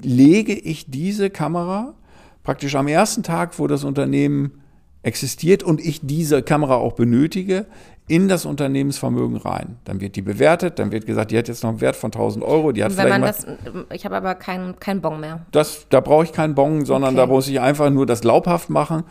lege 0.00 0.52
ich 0.52 0.90
diese 0.90 1.30
Kamera 1.30 1.94
praktisch 2.42 2.74
am 2.74 2.86
ersten 2.88 3.22
Tag, 3.22 3.58
wo 3.58 3.66
das 3.66 3.84
Unternehmen 3.84 4.62
existiert 5.02 5.62
und 5.62 5.80
ich 5.80 6.00
diese 6.02 6.42
Kamera 6.42 6.74
auch 6.76 6.92
benötige, 6.94 7.66
in 8.08 8.28
das 8.28 8.44
Unternehmensvermögen 8.44 9.36
rein. 9.36 9.78
Dann 9.84 10.00
wird 10.00 10.14
die 10.14 10.22
bewertet, 10.22 10.78
dann 10.78 10.92
wird 10.92 11.06
gesagt, 11.06 11.32
die 11.32 11.38
hat 11.38 11.48
jetzt 11.48 11.62
noch 11.64 11.70
einen 11.70 11.80
Wert 11.80 11.96
von 11.96 12.08
1000 12.12 12.44
Euro, 12.44 12.70
die 12.70 12.84
hat 12.84 12.92
Und 12.92 12.98
wenn 12.98 13.08
man 13.08 13.22
das, 13.22 13.46
ich 13.92 14.04
habe 14.04 14.16
aber 14.16 14.36
keinen 14.36 14.78
kein 14.78 15.00
Bon 15.00 15.18
mehr. 15.18 15.44
das, 15.50 15.86
da 15.88 16.00
brauche 16.00 16.24
ich 16.24 16.32
keinen 16.32 16.54
Bon, 16.54 16.84
sondern 16.84 17.14
Okay. 17.14 17.26
da 17.26 17.26
muss 17.26 17.48
ich 17.48 17.60
einfach 17.60 17.90
nur 17.90 18.06
das 18.06 18.20
glaubhaft 18.20 18.70
machen. 18.70 19.02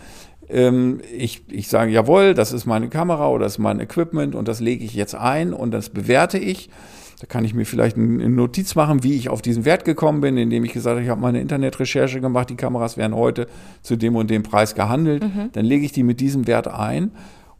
Ähm, 0.47 1.01
ich, 1.11 1.43
ich 1.51 1.67
sage, 1.67 1.91
jawohl, 1.91 2.33
das 2.33 2.53
ist 2.53 2.65
meine 2.65 2.87
Kamera 2.87 3.27
oder 3.29 3.43
das 3.45 3.53
ist 3.53 3.59
mein 3.59 3.79
Equipment 3.81 4.33
und 4.33 4.47
das 4.47 4.61
lege 4.61 4.85
ich 4.85 4.93
jetzt 4.93 5.15
ein 5.15 5.51
und 5.53 5.71
das 5.71 5.89
bewerte 5.89 6.37
ich. 6.37 6.69
Da 7.19 7.27
kann 7.27 7.45
ich 7.45 7.53
mir 7.53 7.65
vielleicht 7.65 7.95
ein- 7.95 8.19
eine 8.19 8.29
Notiz 8.29 8.75
machen, 8.75 9.03
wie 9.03 9.13
ich 9.15 9.29
auf 9.29 9.41
diesen 9.41 9.63
Wert 9.63 9.85
gekommen 9.85 10.19
bin, 10.21 10.35
indem 10.37 10.65
ich 10.65 10.73
gesagt 10.73 10.95
habe, 10.95 11.03
ich 11.03 11.09
habe 11.09 11.21
meine 11.21 11.39
Internetrecherche 11.39 12.19
gemacht, 12.19 12.49
die 12.49 12.55
Kameras 12.55 12.97
werden 12.97 13.15
heute 13.15 13.47
zu 13.81 13.95
dem 13.95 14.15
und 14.17 14.29
dem 14.29 14.43
Preis 14.43 14.75
gehandelt. 14.75 15.23
Dann 15.53 15.65
lege 15.65 15.85
ich 15.85 15.93
die 15.93 16.03
mit 16.03 16.19
diesem 16.19 16.45
Wert 16.45 16.67
ein 16.67 17.11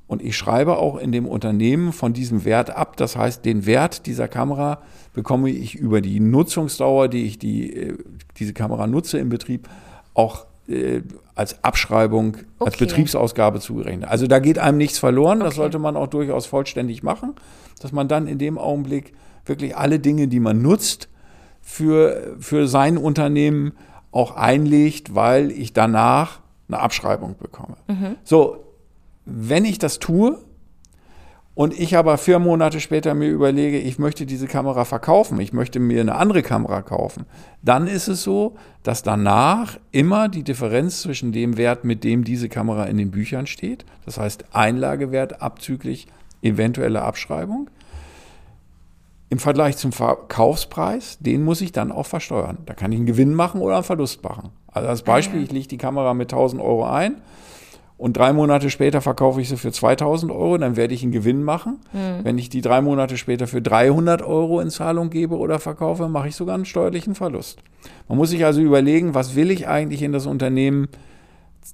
und 0.07 0.21
ich 0.21 0.35
schreibe 0.35 0.77
auch 0.77 0.97
in 0.97 1.13
dem 1.13 1.25
Unternehmen 1.25 1.93
von 1.93 2.11
diesem 2.11 2.43
Wert 2.43 2.75
ab. 2.75 2.97
Das 2.97 3.15
heißt, 3.15 3.45
den 3.45 3.65
Wert 3.65 4.05
dieser 4.07 4.27
Kamera 4.27 4.81
bekomme 5.13 5.49
ich 5.49 5.75
über 5.75 6.01
die 6.01 6.19
Nutzungsdauer, 6.19 7.07
die 7.07 7.23
ich 7.25 7.39
die, 7.39 7.73
äh, 7.73 7.97
diese 8.37 8.51
Kamera 8.53 8.87
nutze 8.87 9.19
im 9.19 9.29
Betrieb, 9.29 9.69
auch 10.13 10.45
äh, 10.67 11.01
als 11.35 11.63
Abschreibung, 11.63 12.37
als 12.59 12.73
Okay. 12.75 12.85
Betriebsausgabe 12.85 13.59
zugerechnet. 13.59 14.09
Also 14.09 14.25
da 14.25 14.39
geht 14.39 14.57
einem 14.57 14.79
nichts 14.79 14.97
verloren. 14.97 15.39
Das 15.39 15.49
Okay. 15.49 15.57
sollte 15.57 15.79
man 15.79 15.95
auch 15.95 16.07
durchaus 16.07 16.47
vollständig 16.47 17.03
machen, 17.03 17.33
dass 17.81 17.91
man 17.91 18.07
dann 18.07 18.25
in 18.27 18.39
dem 18.39 18.57
Augenblick 18.57 19.13
wirklich 19.45 19.75
alle 19.77 19.99
Dinge, 19.99 20.27
die 20.27 20.39
man 20.39 20.61
nutzt, 20.61 21.09
für, 21.61 22.35
für 22.39 22.67
sein 22.67 22.97
Unternehmen 22.97 23.73
auch 24.11 24.35
einlegt, 24.35 25.15
weil 25.15 25.51
ich 25.51 25.73
danach 25.73 26.39
eine 26.67 26.79
Abschreibung 26.79 27.35
bekomme. 27.37 27.75
So, 28.23 28.63
wenn 29.25 29.65
ich 29.65 29.79
das 29.79 29.99
tue 29.99 30.37
und 31.55 31.77
ich 31.77 31.97
aber 31.97 32.17
vier 32.17 32.37
Monate 32.39 32.79
später 32.79 33.13
mir 33.13 33.29
überlege, 33.29 33.79
ich 33.79 33.97
möchte 33.97 34.25
diese 34.25 34.47
Kamera 34.47 34.85
verkaufen, 34.85 35.39
ich 35.39 35.53
möchte 35.53 35.79
mir 35.79 36.01
eine 36.01 36.15
andere 36.15 36.43
Kamera 36.43 36.81
kaufen, 36.81 37.25
dann 37.61 37.87
ist 37.87 38.07
es 38.07 38.23
so, 38.23 38.55
dass 38.83 39.03
danach 39.03 39.79
immer 39.91 40.29
die 40.29 40.43
Differenz 40.43 41.01
zwischen 41.01 41.31
dem 41.31 41.57
Wert, 41.57 41.83
mit 41.83 42.03
dem 42.03 42.23
diese 42.23 42.49
Kamera 42.49 42.85
in 42.85 42.97
den 42.97 43.11
Büchern 43.11 43.47
steht, 43.47 43.85
das 44.05 44.17
heißt 44.17 44.45
Einlagewert 44.53 45.41
abzüglich 45.41 46.07
eventuelle 46.41 47.01
Abschreibung, 47.01 47.69
im 49.29 49.39
Vergleich 49.39 49.77
zum 49.77 49.91
Verkaufspreis, 49.91 51.17
den 51.19 51.43
muss 51.43 51.61
ich 51.61 51.71
dann 51.71 51.91
auch 51.91 52.05
versteuern. 52.05 52.59
Da 52.65 52.73
kann 52.73 52.91
ich 52.91 52.97
einen 52.97 53.07
Gewinn 53.07 53.33
machen 53.33 53.61
oder 53.61 53.75
einen 53.75 53.83
Verlust 53.83 54.23
machen. 54.23 54.49
Also 54.71 54.87
als 54.87 55.01
Beispiel, 55.01 55.41
ich 55.41 55.51
lege 55.51 55.67
die 55.67 55.77
Kamera 55.77 56.13
mit 56.13 56.31
1000 56.31 56.61
Euro 56.61 56.85
ein 56.85 57.21
und 57.97 58.17
drei 58.17 58.33
Monate 58.33 58.69
später 58.69 58.99
verkaufe 59.01 59.41
ich 59.41 59.49
sie 59.49 59.57
für 59.57 59.71
2000 59.71 60.31
Euro, 60.31 60.57
dann 60.57 60.75
werde 60.75 60.93
ich 60.93 61.01
einen 61.01 61.13
Gewinn 61.13 61.43
machen. 61.43 61.79
Wenn 62.23 62.37
ich 62.37 62.49
die 62.49 62.61
drei 62.61 62.81
Monate 62.81 63.17
später 63.17 63.47
für 63.47 63.61
300 63.61 64.21
Euro 64.21 64.59
in 64.59 64.69
Zahlung 64.69 65.09
gebe 65.09 65.37
oder 65.37 65.59
verkaufe, 65.59 66.07
mache 66.09 66.27
ich 66.27 66.35
sogar 66.35 66.55
einen 66.55 66.65
steuerlichen 66.65 67.15
Verlust. 67.15 67.59
Man 68.09 68.17
muss 68.17 68.29
sich 68.29 68.43
also 68.43 68.61
überlegen, 68.61 69.15
was 69.15 69.35
will 69.35 69.49
ich 69.49 69.67
eigentlich 69.67 70.01
in 70.01 70.11
das 70.11 70.25
Unternehmen 70.25 70.87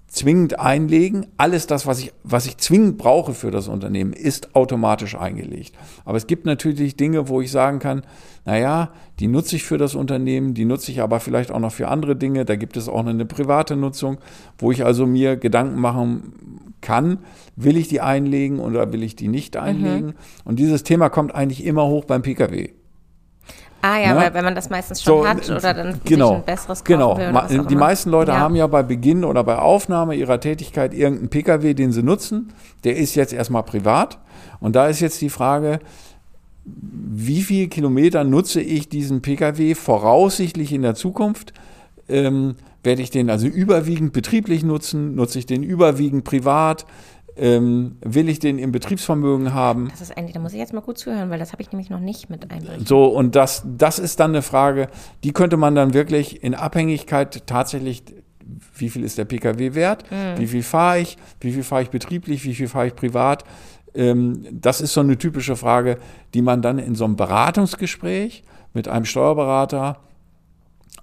zwingend 0.08 0.60
einlegen. 0.60 1.28
Alles 1.38 1.68
das, 1.68 1.86
was 1.88 2.00
ich, 2.00 2.14
was 2.24 2.46
ich 2.46 2.58
zwingend 2.58 2.98
brauche 2.98 3.34
für 3.34 3.52
das 3.52 3.68
Unternehmen, 3.68 4.14
ist 4.14 4.56
automatisch 4.56 5.16
eingelegt. 5.16 5.74
Aber 6.06 6.18
es 6.18 6.28
gibt 6.28 6.46
natürlich 6.46 6.96
Dinge, 6.96 7.30
wo 7.30 7.42
ich 7.42 7.52
sagen 7.52 7.80
kann, 7.80 8.04
naja, 8.46 8.92
die 9.20 9.28
nutze 9.28 9.56
ich 9.56 9.64
für 9.64 9.78
das 9.78 9.96
Unternehmen, 9.96 10.54
die 10.54 10.66
nutze 10.66 10.92
ich 10.92 11.02
aber 11.02 11.20
vielleicht 11.20 11.52
auch 11.52 11.60
noch 11.60 11.72
für 11.72 11.88
andere 11.88 12.16
Dinge. 12.16 12.46
Da 12.46 12.56
gibt 12.56 12.78
es 12.78 12.90
auch 12.90 13.06
eine 13.06 13.26
private 13.26 13.76
Nutzung, 13.76 14.18
wo 14.58 14.72
ich 14.72 14.84
also 14.86 15.06
mir 15.06 15.38
Gedanken 15.38 15.80
machen 15.80 16.72
kann, 16.82 17.20
will 17.56 17.78
ich 17.78 17.88
die 17.88 18.02
einlegen 18.02 18.60
oder 18.60 18.92
will 18.92 19.04
ich 19.04 19.16
die 19.16 19.28
nicht 19.28 19.56
einlegen. 19.56 20.16
Und 20.44 20.60
dieses 20.60 20.84
Thema 20.84 21.10
kommt 21.10 21.34
eigentlich 21.34 21.64
immer 21.64 21.88
hoch 21.88 22.06
beim 22.06 22.22
Pkw. 22.22 22.72
Ah 23.82 24.00
ja, 24.00 24.14
Ne? 24.14 24.20
weil 24.22 24.34
wenn 24.34 24.46
man 24.46 24.56
das 24.56 24.70
meistens 24.70 25.02
schon 25.02 25.24
So, 25.24 25.28
hat 25.28 25.50
oder 25.50 25.74
dann 25.74 26.02
genau, 26.06 26.36
ein 26.36 26.44
besseres 26.44 26.84
genau. 26.84 27.18
will 27.18 27.30
oder 27.30 27.66
Die 27.66 27.76
meisten 27.76 28.10
Leute 28.10 28.32
Ja. 28.32 28.40
haben 28.40 28.56
ja 28.56 28.68
bei 28.68 28.84
Beginn 28.84 29.24
oder 29.24 29.44
bei 29.44 29.58
Aufnahme 29.58 30.16
ihrer 30.16 30.40
Tätigkeit 30.40 30.94
irgendeinen 30.94 31.30
Pkw, 31.30 31.74
den 31.74 31.92
sie 31.92 32.04
nutzen. 32.04 32.54
Der 32.84 32.96
ist 32.98 33.16
jetzt 33.16 33.34
erstmal 33.34 33.64
privat. 33.64 34.20
Und 34.60 34.76
da 34.76 34.88
ist 34.88 35.00
jetzt 35.00 35.20
die 35.22 35.30
Frage, 35.30 35.80
wie 36.64 37.42
viele 37.42 37.68
Kilometer 37.68 38.24
nutze 38.24 38.62
ich 38.62 38.88
diesen 38.88 39.22
Pkw 39.22 39.74
voraussichtlich 39.76 40.72
in 40.74 40.84
der 40.84 40.94
Zukunft? 40.96 41.54
Ähm, 42.08 42.56
werde 42.84 43.02
ich 43.02 43.10
den 43.12 43.30
also 43.30 43.48
überwiegend 43.48 44.14
betrieblich 44.14 44.64
nutzen? 44.64 45.16
Nutze 45.16 45.40
ich 45.40 45.46
den 45.46 45.64
überwiegend 45.64 46.24
privat? 46.24 46.86
Ähm, 47.38 47.98
will 48.02 48.28
ich 48.28 48.40
den 48.40 48.60
im 48.60 48.72
Betriebsvermögen 48.72 49.54
haben? 49.54 49.88
Das 49.90 50.02
ist 50.02 50.18
eigentlich, 50.18 50.34
da 50.34 50.40
muss 50.40 50.52
ich 50.52 50.60
jetzt 50.60 50.74
mal 50.74 50.82
gut 50.82 50.98
zuhören, 50.98 51.30
weil 51.30 51.40
das 51.40 51.54
habe 51.54 51.62
ich 51.62 51.72
nämlich 51.72 51.90
noch 51.90 52.00
nicht 52.00 52.30
mit 52.30 52.52
einberechnet. 52.52 52.88
So, 52.88 53.06
und 53.06 53.36
das, 53.36 53.64
das 53.66 54.00
ist 54.00 54.20
dann 54.20 54.32
eine 54.32 54.42
Frage, 54.42 54.90
die 55.24 55.32
könnte 55.32 55.56
man 55.56 55.74
dann 55.74 55.94
wirklich 55.94 56.44
in 56.44 56.54
Abhängigkeit 56.56 57.48
tatsächlich, 57.48 58.04
wie 58.76 58.90
viel 58.90 59.04
ist 59.04 59.18
der 59.18 59.26
Pkw 59.26 59.76
wert, 59.76 60.04
wie 60.38 60.48
viel 60.48 60.64
fahre 60.64 61.00
ich, 61.00 61.18
wie 61.40 61.54
viel 61.54 61.64
fahre 61.64 61.84
ich 61.84 61.90
betrieblich, 61.90 62.44
wie 62.44 62.54
viel 62.54 62.68
fahre 62.68 62.88
ich 62.88 62.96
privat. 62.96 63.46
Ähm, 63.94 64.46
das 64.52 64.82
ist 64.82 64.94
so 64.94 65.02
eine 65.02 65.18
typische 65.18 65.56
Frage, 65.56 65.98
die 66.34 66.42
man 66.42 66.62
dann 66.62 66.80
in 66.80 66.96
so 66.96 67.06
einem 67.06 67.16
Beratungsgespräch 67.16 68.44
mit 68.74 68.88
einem 68.88 69.06
Steuerberater 69.06 70.00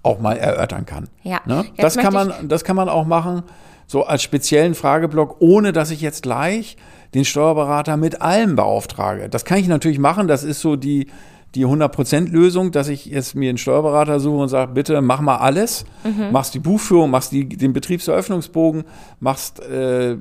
auch 0.03 0.19
mal 0.19 0.37
erörtern 0.37 0.85
kann. 0.85 1.09
Ja, 1.23 1.41
Ne? 1.45 1.65
Das, 1.77 1.97
kann 1.97 2.13
man, 2.13 2.47
das 2.47 2.63
kann 2.63 2.75
man 2.75 2.89
auch 2.89 3.05
machen, 3.05 3.43
so 3.89 4.03
als 4.05 4.21
speziellen 4.21 4.75
Frageblock, 4.75 5.37
ohne 5.39 5.73
dass 5.73 5.89
ich 5.89 5.99
jetzt 5.99 6.21
gleich 6.21 6.77
den 7.15 7.25
Steuerberater 7.25 7.97
mit 7.97 8.21
allem 8.21 8.55
beauftrage. 8.55 9.29
Das 9.29 9.45
kann 9.45 9.57
ich 9.57 9.67
natürlich 9.67 9.97
machen, 9.97 10.27
das 10.27 10.43
ist 10.43 10.59
so 10.61 10.75
die, 10.75 11.07
die 11.55 11.65
100%-Lösung, 11.65 12.71
dass 12.71 12.87
ich 12.87 13.07
jetzt 13.07 13.33
mir 13.33 13.49
einen 13.49 13.57
Steuerberater 13.57 14.19
suche 14.19 14.43
und 14.43 14.49
sage, 14.49 14.73
bitte 14.73 15.01
mach 15.01 15.21
mal 15.21 15.37
alles, 15.37 15.85
Mhm. 16.03 16.31
machst 16.31 16.53
die 16.53 16.59
Buchführung, 16.59 17.09
machst 17.09 17.31
die, 17.31 17.49
den 17.49 17.73
Betriebseröffnungsbogen, 17.73 18.83
machst 19.19 19.59
äh, 19.61 20.17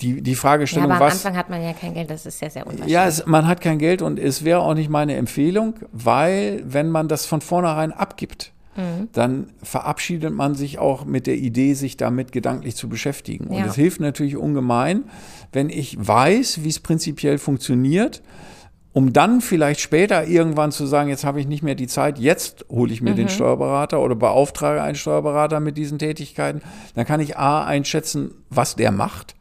die, 0.00 0.20
die 0.20 0.30
Ja, 0.32 0.36
Fragestellung, 0.36 0.90
aber 0.90 1.04
am 1.04 1.06
was... 1.06 1.24
Anfang 1.24 1.36
hat 1.38 1.50
man 1.50 1.62
ja 1.62 1.72
kein 1.72 1.94
Geld, 1.94 2.10
das 2.10 2.26
ist 2.26 2.40
sehr, 2.40 2.50
sehr 2.50 2.66
unwahrscheinlich. 2.66 2.92
Ja, 2.92 3.06
es, 3.06 3.26
man 3.26 3.46
hat 3.46 3.60
kein 3.60 3.78
Geld 3.78 4.02
und 4.02 4.18
es 4.18 4.44
wäre 4.44 4.60
auch 4.60 4.74
nicht 4.74 4.90
meine 4.90 5.14
Empfehlung, 5.14 5.74
weil 5.92 6.64
wenn 6.66 6.88
man 6.90 7.06
das 7.06 7.26
von 7.26 7.40
vornherein 7.40 7.92
abgibt, 7.92 8.52
Mhm. 8.78 9.08
dann 9.12 9.48
verabschiedet 9.62 10.32
man 10.32 10.54
sich 10.54 10.78
auch 10.78 11.04
mit 11.04 11.26
der 11.26 11.36
Idee, 11.36 11.74
sich 11.74 11.96
damit 11.96 12.30
gedanklich 12.32 12.76
zu 12.76 12.88
beschäftigen. 12.88 13.48
Und 13.48 13.58
Ja. 13.58 13.66
es 13.66 13.74
hilft 13.74 14.00
natürlich 14.00 14.36
ungemein, 14.36 15.02
wenn 15.52 15.68
ich 15.68 15.96
weiß, 15.98 16.62
wie 16.62 16.68
es 16.68 16.78
prinzipiell 16.78 17.38
funktioniert, 17.38 18.22
um 18.92 19.12
dann 19.12 19.40
vielleicht 19.40 19.80
später 19.80 20.26
irgendwann 20.26 20.72
zu 20.72 20.86
sagen, 20.86 21.08
jetzt 21.08 21.24
habe 21.24 21.40
ich 21.40 21.46
nicht 21.46 21.62
mehr 21.62 21.74
die 21.74 21.86
Zeit, 21.88 22.18
jetzt 22.18 22.64
hole 22.70 22.92
ich 22.92 23.02
mir 23.02 23.10
Mhm. 23.12 23.16
den 23.16 23.28
Steuerberater 23.28 24.00
oder 24.00 24.14
beauftrage 24.14 24.80
einen 24.82 24.94
Steuerberater 24.96 25.60
mit 25.60 25.76
diesen 25.76 25.98
Tätigkeiten. 25.98 26.62
Dann 26.94 27.04
kann 27.04 27.20
ich 27.20 27.36
A 27.36 27.64
einschätzen, 27.64 28.30
was 28.48 28.76
der 28.76 28.90
macht, 28.92 29.34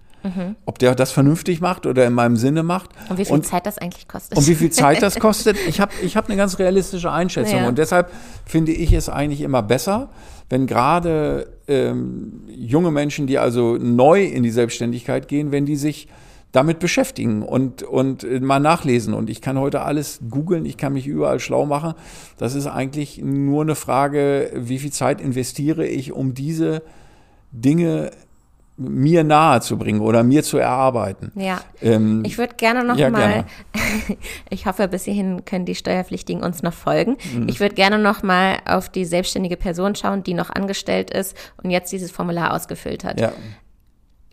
ob 0.66 0.80
der 0.80 0.96
das 0.96 1.12
vernünftig 1.12 1.62
macht 1.62 1.86
oder 1.86 2.06
in 2.06 2.14
meinem 2.14 2.36
Sinne 2.36 2.64
macht. 2.64 2.92
Mhm. 2.94 3.12
Und 3.12 3.18
wie 3.18 3.26
viel 3.26 3.42
Zeit 3.42 3.66
das 3.66 3.78
eigentlich 3.78 4.08
kostet. 4.08 4.38
Und 4.38 4.48
wie 4.48 4.56
viel 4.56 4.70
Zeit 4.72 5.02
das 5.02 5.20
kostet? 5.20 5.58
Ich 5.68 5.80
habe 5.80 5.92
ich 6.02 6.16
hab 6.18 6.28
eine 6.28 6.38
ganz 6.38 6.60
realistische 6.60 7.12
Einschätzung. 7.12 7.60
Ja. 7.60 7.68
Und 7.68 7.78
deshalb 7.78 8.12
finde 8.46 8.72
ich 8.72 8.94
es 8.94 9.10
eigentlich 9.10 9.42
immer 9.42 9.62
besser, 9.64 10.10
wenn 10.50 10.68
gerade 10.68 11.48
ähm, 11.68 12.42
junge 12.48 12.92
Menschen, 12.92 13.28
die 13.28 13.38
also 13.38 13.78
neu 13.78 14.24
in 14.24 14.44
die 14.44 14.52
Selbstständigkeit 14.52 15.28
gehen, 15.28 15.52
wenn 15.52 15.66
die 15.66 15.76
sich 15.76 16.08
damit 16.52 16.80
beschäftigen 16.80 17.44
und, 17.44 17.84
und 17.84 18.24
äh, 18.24 18.40
mal 18.40 18.60
nachlesen. 18.60 19.14
Und 19.14 19.30
ich 19.30 19.42
kann 19.42 19.60
heute 19.60 19.82
alles 19.82 20.20
googeln, 20.30 20.66
ich 20.66 20.78
kann 20.78 20.94
mich 20.94 21.06
überall 21.06 21.40
schlau 21.40 21.66
machen. 21.66 21.94
Das 22.38 22.56
ist 22.56 22.68
eigentlich 22.68 23.22
nur 23.22 23.62
eine 23.62 23.76
Frage, 23.76 24.52
wie 24.56 24.80
viel 24.80 24.92
Zeit 24.92 25.22
investiere 25.22 25.86
ich, 25.86 26.14
um 26.14 26.34
diese 26.34 26.82
Dinge 27.52 28.12
mir 28.80 29.24
nahe 29.24 29.60
zu 29.62 29.78
bringen 29.78 30.02
oder 30.02 30.22
mir 30.24 30.44
zu 30.44 30.58
erarbeiten. 30.60 31.32
Ja. 31.36 31.60
Ähm, 31.82 32.24
ich 32.24 32.38
würde 32.38 32.56
gerne 32.56 32.84
noch 32.84 32.96
ja, 32.96 33.10
mal, 33.10 33.20
gerne. 33.28 33.46
ich 34.52 34.68
hoffe, 34.68 34.88
bis 34.88 35.04
hierhin 35.06 35.46
können 35.46 35.66
die 35.66 35.74
Steuerpflichtigen 35.74 36.44
uns 36.44 36.62
noch 36.62 36.74
folgen. 36.74 37.18
Mhm. 37.34 37.50
Ich 37.50 37.60
würde 37.60 37.74
gerne 37.74 37.98
noch 37.98 38.22
mal 38.22 38.58
auf 38.66 38.90
die 38.90 39.06
selbstständige 39.06 39.58
Person 39.58 39.96
schauen, 39.96 40.22
die 40.22 40.36
noch 40.36 40.52
angestellt 40.52 41.10
ist 41.10 41.36
und 41.64 41.72
jetzt 41.72 41.92
dieses 41.92 42.12
Formular 42.12 42.54
ausgefüllt 42.54 43.04
hat. 43.04 43.20
ja, 43.20 43.32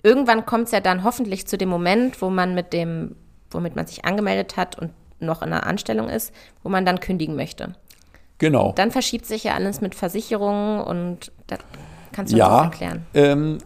Irgendwann 0.02 0.44
kommt 0.44 0.66
es 0.66 0.72
ja 0.72 0.80
dann 0.80 1.02
hoffentlich 1.04 1.46
zu 1.46 1.56
dem 1.56 1.70
Moment, 1.70 2.20
wo 2.20 2.28
man 2.28 2.54
mit 2.54 2.74
dem, 2.74 3.16
womit 3.50 3.74
man 3.76 3.86
sich 3.86 4.04
angemeldet 4.04 4.58
hat 4.58 4.78
und 4.78 4.90
noch 5.20 5.40
in 5.40 5.52
einer 5.52 5.66
Anstellung 5.66 6.10
ist, 6.10 6.34
wo 6.62 6.68
man 6.68 6.84
dann 6.84 7.00
kündigen 7.00 7.34
möchte. 7.34 7.74
genau. 8.36 8.72
Dann 8.76 8.90
verschiebt 8.90 9.24
sich 9.24 9.44
ja 9.44 9.54
alles 9.54 9.80
mit 9.80 9.94
Versicherungen 9.94 10.82
und 10.82 11.32
das 11.46 11.60
kannst 12.12 12.32
du 12.32 12.36
uns 12.36 12.40
Ja, 12.40 12.64
erklären. 12.64 13.06
ähm, 13.14 13.58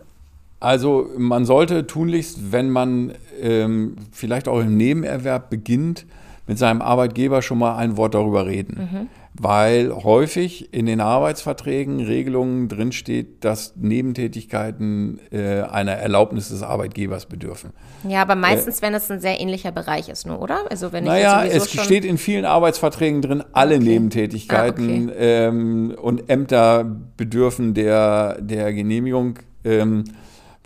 also 0.60 1.08
man 1.16 1.44
sollte 1.44 1.86
tunlichst, 1.86 2.52
wenn 2.52 2.70
man 2.70 3.12
ähm, 3.40 3.96
vielleicht 4.12 4.48
auch 4.48 4.60
im 4.60 4.76
Nebenerwerb 4.76 5.50
beginnt, 5.50 6.06
mit 6.48 6.58
seinem 6.58 6.82
Arbeitgeber 6.82 7.42
schon 7.42 7.58
mal 7.58 7.76
ein 7.76 7.96
Wort 7.96 8.14
darüber 8.14 8.46
reden. 8.46 9.08
Weil 9.40 9.92
häufig 9.94 10.74
in 10.74 10.86
den 10.86 11.00
Arbeitsverträgen 11.00 12.00
Regelungen 12.00 12.68
drinsteht, 12.68 13.44
dass 13.44 13.76
Nebentätigkeiten 13.76 15.20
äh, 15.30 15.60
einer 15.60 15.92
Erlaubnis 15.92 16.48
des 16.48 16.64
Arbeitgebers 16.64 17.26
bedürfen. 17.26 17.70
Ja, 18.08 18.22
aber 18.22 18.34
meistens, 18.34 18.82
wenn 18.82 18.94
es 18.94 19.08
ein 19.10 19.20
sehr 19.20 19.38
ähnlicher 19.40 19.70
Bereich 19.70 20.08
ist, 20.08 20.26
nur, 20.26 20.40
oder? 20.40 20.62
Also 20.70 20.90
wenn 20.92 21.04
ich 21.04 21.10
Naja, 21.10 21.42
sowieso 21.42 21.56
es 21.56 21.84
steht 21.84 22.04
in 22.04 22.18
vielen 22.18 22.46
Arbeitsverträgen 22.46 23.22
drin, 23.22 23.44
alle 23.52 23.76
Okay. 23.76 23.84
Nebentätigkeiten 23.84 25.12
ähm, 25.16 25.94
und 26.00 26.28
Ämter 26.28 26.84
bedürfen 27.16 27.74
der, 27.74 28.40
der 28.40 28.72
Genehmigung, 28.72 29.38
ähm, 29.64 30.04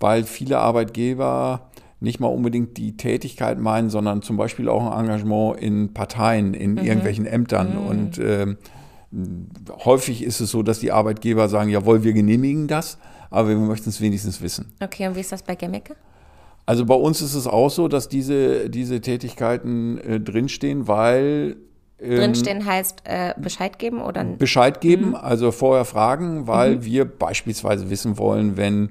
weil 0.03 0.25
viele 0.25 0.59
Arbeitgeber 0.59 1.71
nicht 2.01 2.19
mal 2.19 2.29
unbedingt 2.29 2.77
die 2.77 2.97
Tätigkeit 2.97 3.59
meinen, 3.59 3.89
sondern 3.89 4.23
zum 4.23 4.37
Beispiel 4.37 4.69
auch 4.69 4.91
ein 4.91 5.05
Engagement 5.05 5.61
in 5.61 5.95
Parteien, 5.95 6.53
in 6.53 6.77
irgendwelchen 6.77 7.27
Ämtern. 7.27 7.79
Und 7.79 8.19
ähm, 8.19 8.59
häufig 9.85 10.25
ist 10.25 10.41
es 10.41 10.51
so, 10.51 10.65
dass 10.65 10.81
die 10.81 10.91
Arbeitgeber 10.91 11.49
sagen, 11.49 11.71
jawohl, 11.71 12.03
wir 12.03 12.13
genehmigen 12.13 12.67
das, 12.67 12.99
aber 13.31 13.51
wir 13.51 13.57
möchten 13.57 13.89
es 13.89 14.01
wenigstens 14.01 14.43
wissen. 14.43 14.73
Okay, 14.83 15.07
und 15.07 15.15
wie 15.15 15.21
ist 15.21 15.31
das 15.31 15.43
bei 15.43 15.55
Gemmecke? 15.55 15.95
Also 16.67 16.85
bei 16.87 16.95
uns 16.95 17.23
ist 17.23 17.35
es 17.35 17.47
auch 17.47 17.71
so, 17.71 17.89
dass 17.89 18.09
diese, 18.09 18.69
diese 18.69 19.01
Tätigkeiten 19.01 19.99
äh, 19.99 20.21
drinstehen, 20.21 20.89
weil 20.89 21.57
ähm, 22.01 22.17
Drinstehen 22.17 22.67
heißt 22.67 23.03
äh, 23.05 23.35
Bescheid 23.41 23.79
geben 23.79 24.01
oder 24.01 24.25
Bescheid 24.25 24.81
geben, 24.81 25.15
also 25.15 25.53
vorher 25.53 25.85
fragen, 25.85 26.49
weil 26.49 26.85
wir 26.85 27.05
beispielsweise 27.05 27.91
wissen 27.91 28.19
wollen, 28.19 28.57
wenn 28.57 28.91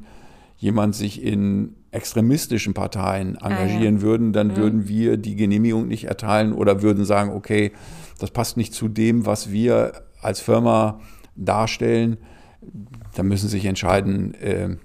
jemand 0.61 0.95
sich 0.95 1.23
in 1.23 1.75
extremistischen 1.89 2.75
Parteien 2.75 3.35
engagieren 3.35 4.01
würden, 4.03 4.31
dann 4.31 4.55
würden 4.55 4.87
wir 4.87 5.17
die 5.17 5.35
Genehmigung 5.35 5.87
nicht 5.87 6.03
erteilen 6.03 6.53
oder 6.53 6.83
würden 6.83 7.03
sagen, 7.03 7.31
okay, 7.31 7.71
das 8.19 8.29
passt 8.29 8.57
nicht 8.57 8.71
zu 8.71 8.87
dem, 8.87 9.25
was 9.25 9.51
wir 9.51 10.03
als 10.21 10.39
Firma 10.39 10.99
darstellen. 11.35 12.17
Da 13.15 13.23
müssen 13.23 13.47
Sie 13.47 13.57
sich 13.57 13.65
entscheiden, 13.65 14.35
äh, 14.35 14.77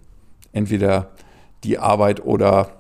entweder 0.52 1.11
die 1.62 1.78
Arbeit 1.78 2.25
oder 2.25 2.71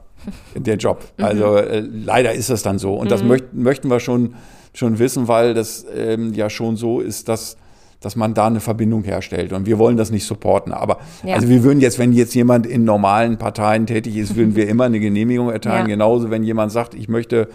der 0.54 0.76
Job. 0.76 1.04
Also 1.18 1.56
äh, 1.56 1.80
leider 1.80 2.32
ist 2.32 2.48
das 2.48 2.62
dann 2.62 2.78
so. 2.78 2.94
Und 2.94 3.10
das 3.10 3.22
möcht, 3.22 3.52
möchten 3.52 3.90
wir 3.90 4.00
schon, 4.00 4.36
schon 4.72 4.98
wissen, 4.98 5.28
weil 5.28 5.52
das 5.52 5.84
ähm, 5.94 6.32
ja 6.32 6.48
schon 6.48 6.76
so 6.76 7.00
ist, 7.00 7.28
dass, 7.28 7.58
dass 8.00 8.14
man 8.16 8.34
da 8.34 8.46
eine 8.46 8.60
Verbindung 8.60 9.02
herstellt. 9.04 9.52
Und 9.52 9.66
wir 9.66 9.78
wollen 9.78 9.96
das 9.96 10.10
nicht 10.10 10.26
supporten. 10.26 10.72
Aber 10.72 10.98
Ja. 11.24 11.34
also 11.34 11.48
wir 11.48 11.62
würden 11.64 11.80
jetzt, 11.80 11.98
wenn 11.98 12.12
jetzt 12.12 12.34
jemand 12.34 12.66
in 12.66 12.84
normalen 12.84 13.38
Parteien 13.38 13.86
tätig 13.86 14.16
ist, 14.16 14.36
würden 14.36 14.54
wir 14.54 14.68
immer 14.68 14.84
eine 14.84 15.00
Genehmigung 15.00 15.50
erteilen. 15.50 15.86
Ja. 15.88 15.94
Genauso, 15.94 16.30
wenn 16.30 16.42
jemand 16.44 16.72
sagt, 16.72 16.94
ich 16.94 17.08
möchte 17.08 17.48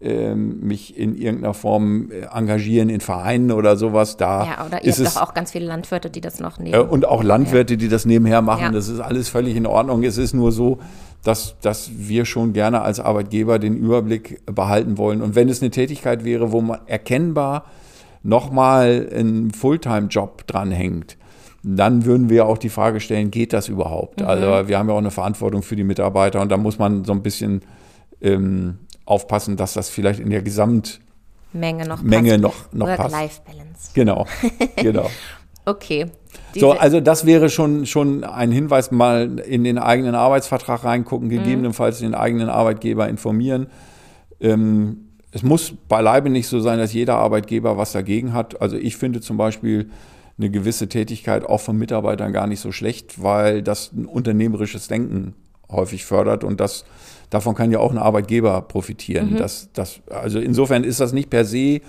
ähm, 0.00 0.60
mich 0.60 0.98
in 0.98 1.14
irgendeiner 1.16 1.54
Form 1.54 2.10
äh, 2.10 2.26
engagieren 2.36 2.90
in 2.90 3.00
Vereinen 3.00 3.50
oder 3.50 3.76
sowas, 3.76 4.18
da 4.18 4.44
ja, 4.44 4.66
oder 4.66 4.82
ihr 4.84 4.90
ist 4.90 4.98
habt 4.98 5.08
es 5.08 5.14
doch 5.14 5.22
auch 5.22 5.34
ganz 5.34 5.52
viele 5.52 5.64
Landwirte, 5.66 6.10
die 6.10 6.20
das 6.20 6.38
noch 6.38 6.58
nehmen. 6.58 6.74
äh, 6.74 6.78
und 6.80 7.06
auch 7.06 7.22
Landwirte, 7.24 7.78
die 7.78 7.88
das 7.88 8.04
nebenher 8.04 8.42
machen, 8.42 8.60
Ja. 8.64 8.70
das 8.72 8.88
ist 8.88 9.00
alles 9.00 9.30
völlig 9.30 9.56
in 9.56 9.64
Ordnung. 9.66 10.02
Es 10.02 10.18
ist 10.18 10.34
nur 10.34 10.52
so, 10.52 10.78
dass, 11.24 11.56
dass 11.62 11.90
wir 11.96 12.26
schon 12.26 12.52
gerne 12.52 12.82
als 12.82 13.00
Arbeitgeber 13.00 13.58
den 13.58 13.76
Überblick 13.78 14.42
behalten 14.44 14.98
wollen. 14.98 15.22
Und 15.22 15.34
wenn 15.34 15.48
es 15.48 15.62
eine 15.62 15.70
Tätigkeit 15.70 16.24
wäre, 16.24 16.52
wo 16.52 16.60
man 16.60 16.80
erkennbar 16.86 17.64
nochmal 18.26 19.08
ein 19.14 19.50
Fulltime-Job 19.52 20.46
dranhängt, 20.46 21.16
dann 21.62 22.04
würden 22.04 22.28
wir 22.28 22.46
auch 22.46 22.58
die 22.58 22.68
Frage 22.68 23.00
stellen, 23.00 23.30
geht 23.30 23.52
das 23.52 23.68
überhaupt? 23.68 24.20
Mhm. 24.20 24.26
Also 24.26 24.68
wir 24.68 24.78
haben 24.78 24.88
ja 24.88 24.94
auch 24.94 24.98
eine 24.98 25.10
Verantwortung 25.10 25.62
für 25.62 25.76
die 25.76 25.84
Mitarbeiter 25.84 26.40
und 26.40 26.50
da 26.50 26.56
muss 26.56 26.78
man 26.78 27.04
so 27.04 27.12
ein 27.12 27.22
bisschen 27.22 27.62
ähm, 28.20 28.78
aufpassen, 29.04 29.56
dass 29.56 29.74
das 29.74 29.88
vielleicht 29.88 30.20
in 30.20 30.30
der 30.30 30.42
Gesamtmenge 30.42 31.86
Menge 32.02 32.38
noch 32.38 32.54
noch, 32.72 32.72
noch 32.72 32.86
passt. 32.96 33.12
Work-Life-Balance. 33.14 33.90
Genau, 33.94 34.26
genau. 34.76 35.10
Okay. 35.68 36.06
So, 36.54 36.72
also 36.72 37.00
das 37.00 37.26
wäre 37.26 37.50
schon, 37.50 37.86
schon 37.86 38.22
ein 38.22 38.52
Hinweis, 38.52 38.92
mal 38.92 39.40
in 39.40 39.64
den 39.64 39.78
eigenen 39.78 40.14
Arbeitsvertrag 40.14 40.82
Mhm. 40.82 40.88
reingucken, 40.88 41.28
gegebenenfalls 41.28 41.98
den 41.98 42.14
eigenen 42.14 42.48
Arbeitgeber 42.48 43.08
informieren. 43.08 43.66
Ähm, 44.40 45.05
es 45.36 45.42
muss 45.42 45.74
beileibe 45.86 46.30
nicht 46.30 46.48
so 46.48 46.60
sein, 46.60 46.78
dass 46.78 46.94
jeder 46.94 47.16
Arbeitgeber 47.16 47.76
was 47.76 47.92
dagegen 47.92 48.32
hat. 48.32 48.62
Also 48.62 48.78
ich 48.78 48.96
finde 48.96 49.20
zum 49.20 49.36
Beispiel 49.36 49.90
eine 50.38 50.48
gewisse 50.48 50.88
Tätigkeit 50.88 51.44
auch 51.44 51.60
von 51.60 51.76
Mitarbeitern 51.76 52.32
gar 52.32 52.46
nicht 52.46 52.60
so 52.60 52.72
schlecht, 52.72 53.22
weil 53.22 53.62
das 53.62 53.92
ein 53.92 54.06
unternehmerisches 54.06 54.88
Denken 54.88 55.34
häufig 55.70 56.06
fördert 56.06 56.42
und 56.42 56.58
das, 56.58 56.86
davon 57.28 57.54
kann 57.54 57.70
ja 57.70 57.80
auch 57.80 57.90
ein 57.90 57.98
Arbeitgeber 57.98 58.62
profitieren. 58.62 59.32
Mhm. 59.32 59.36
Das, 59.36 59.68
das, 59.74 60.00
also 60.08 60.38
insofern 60.38 60.84
ist 60.84 61.00
das 61.00 61.12
nicht 61.12 61.28
per 61.28 61.44
se 61.44 61.82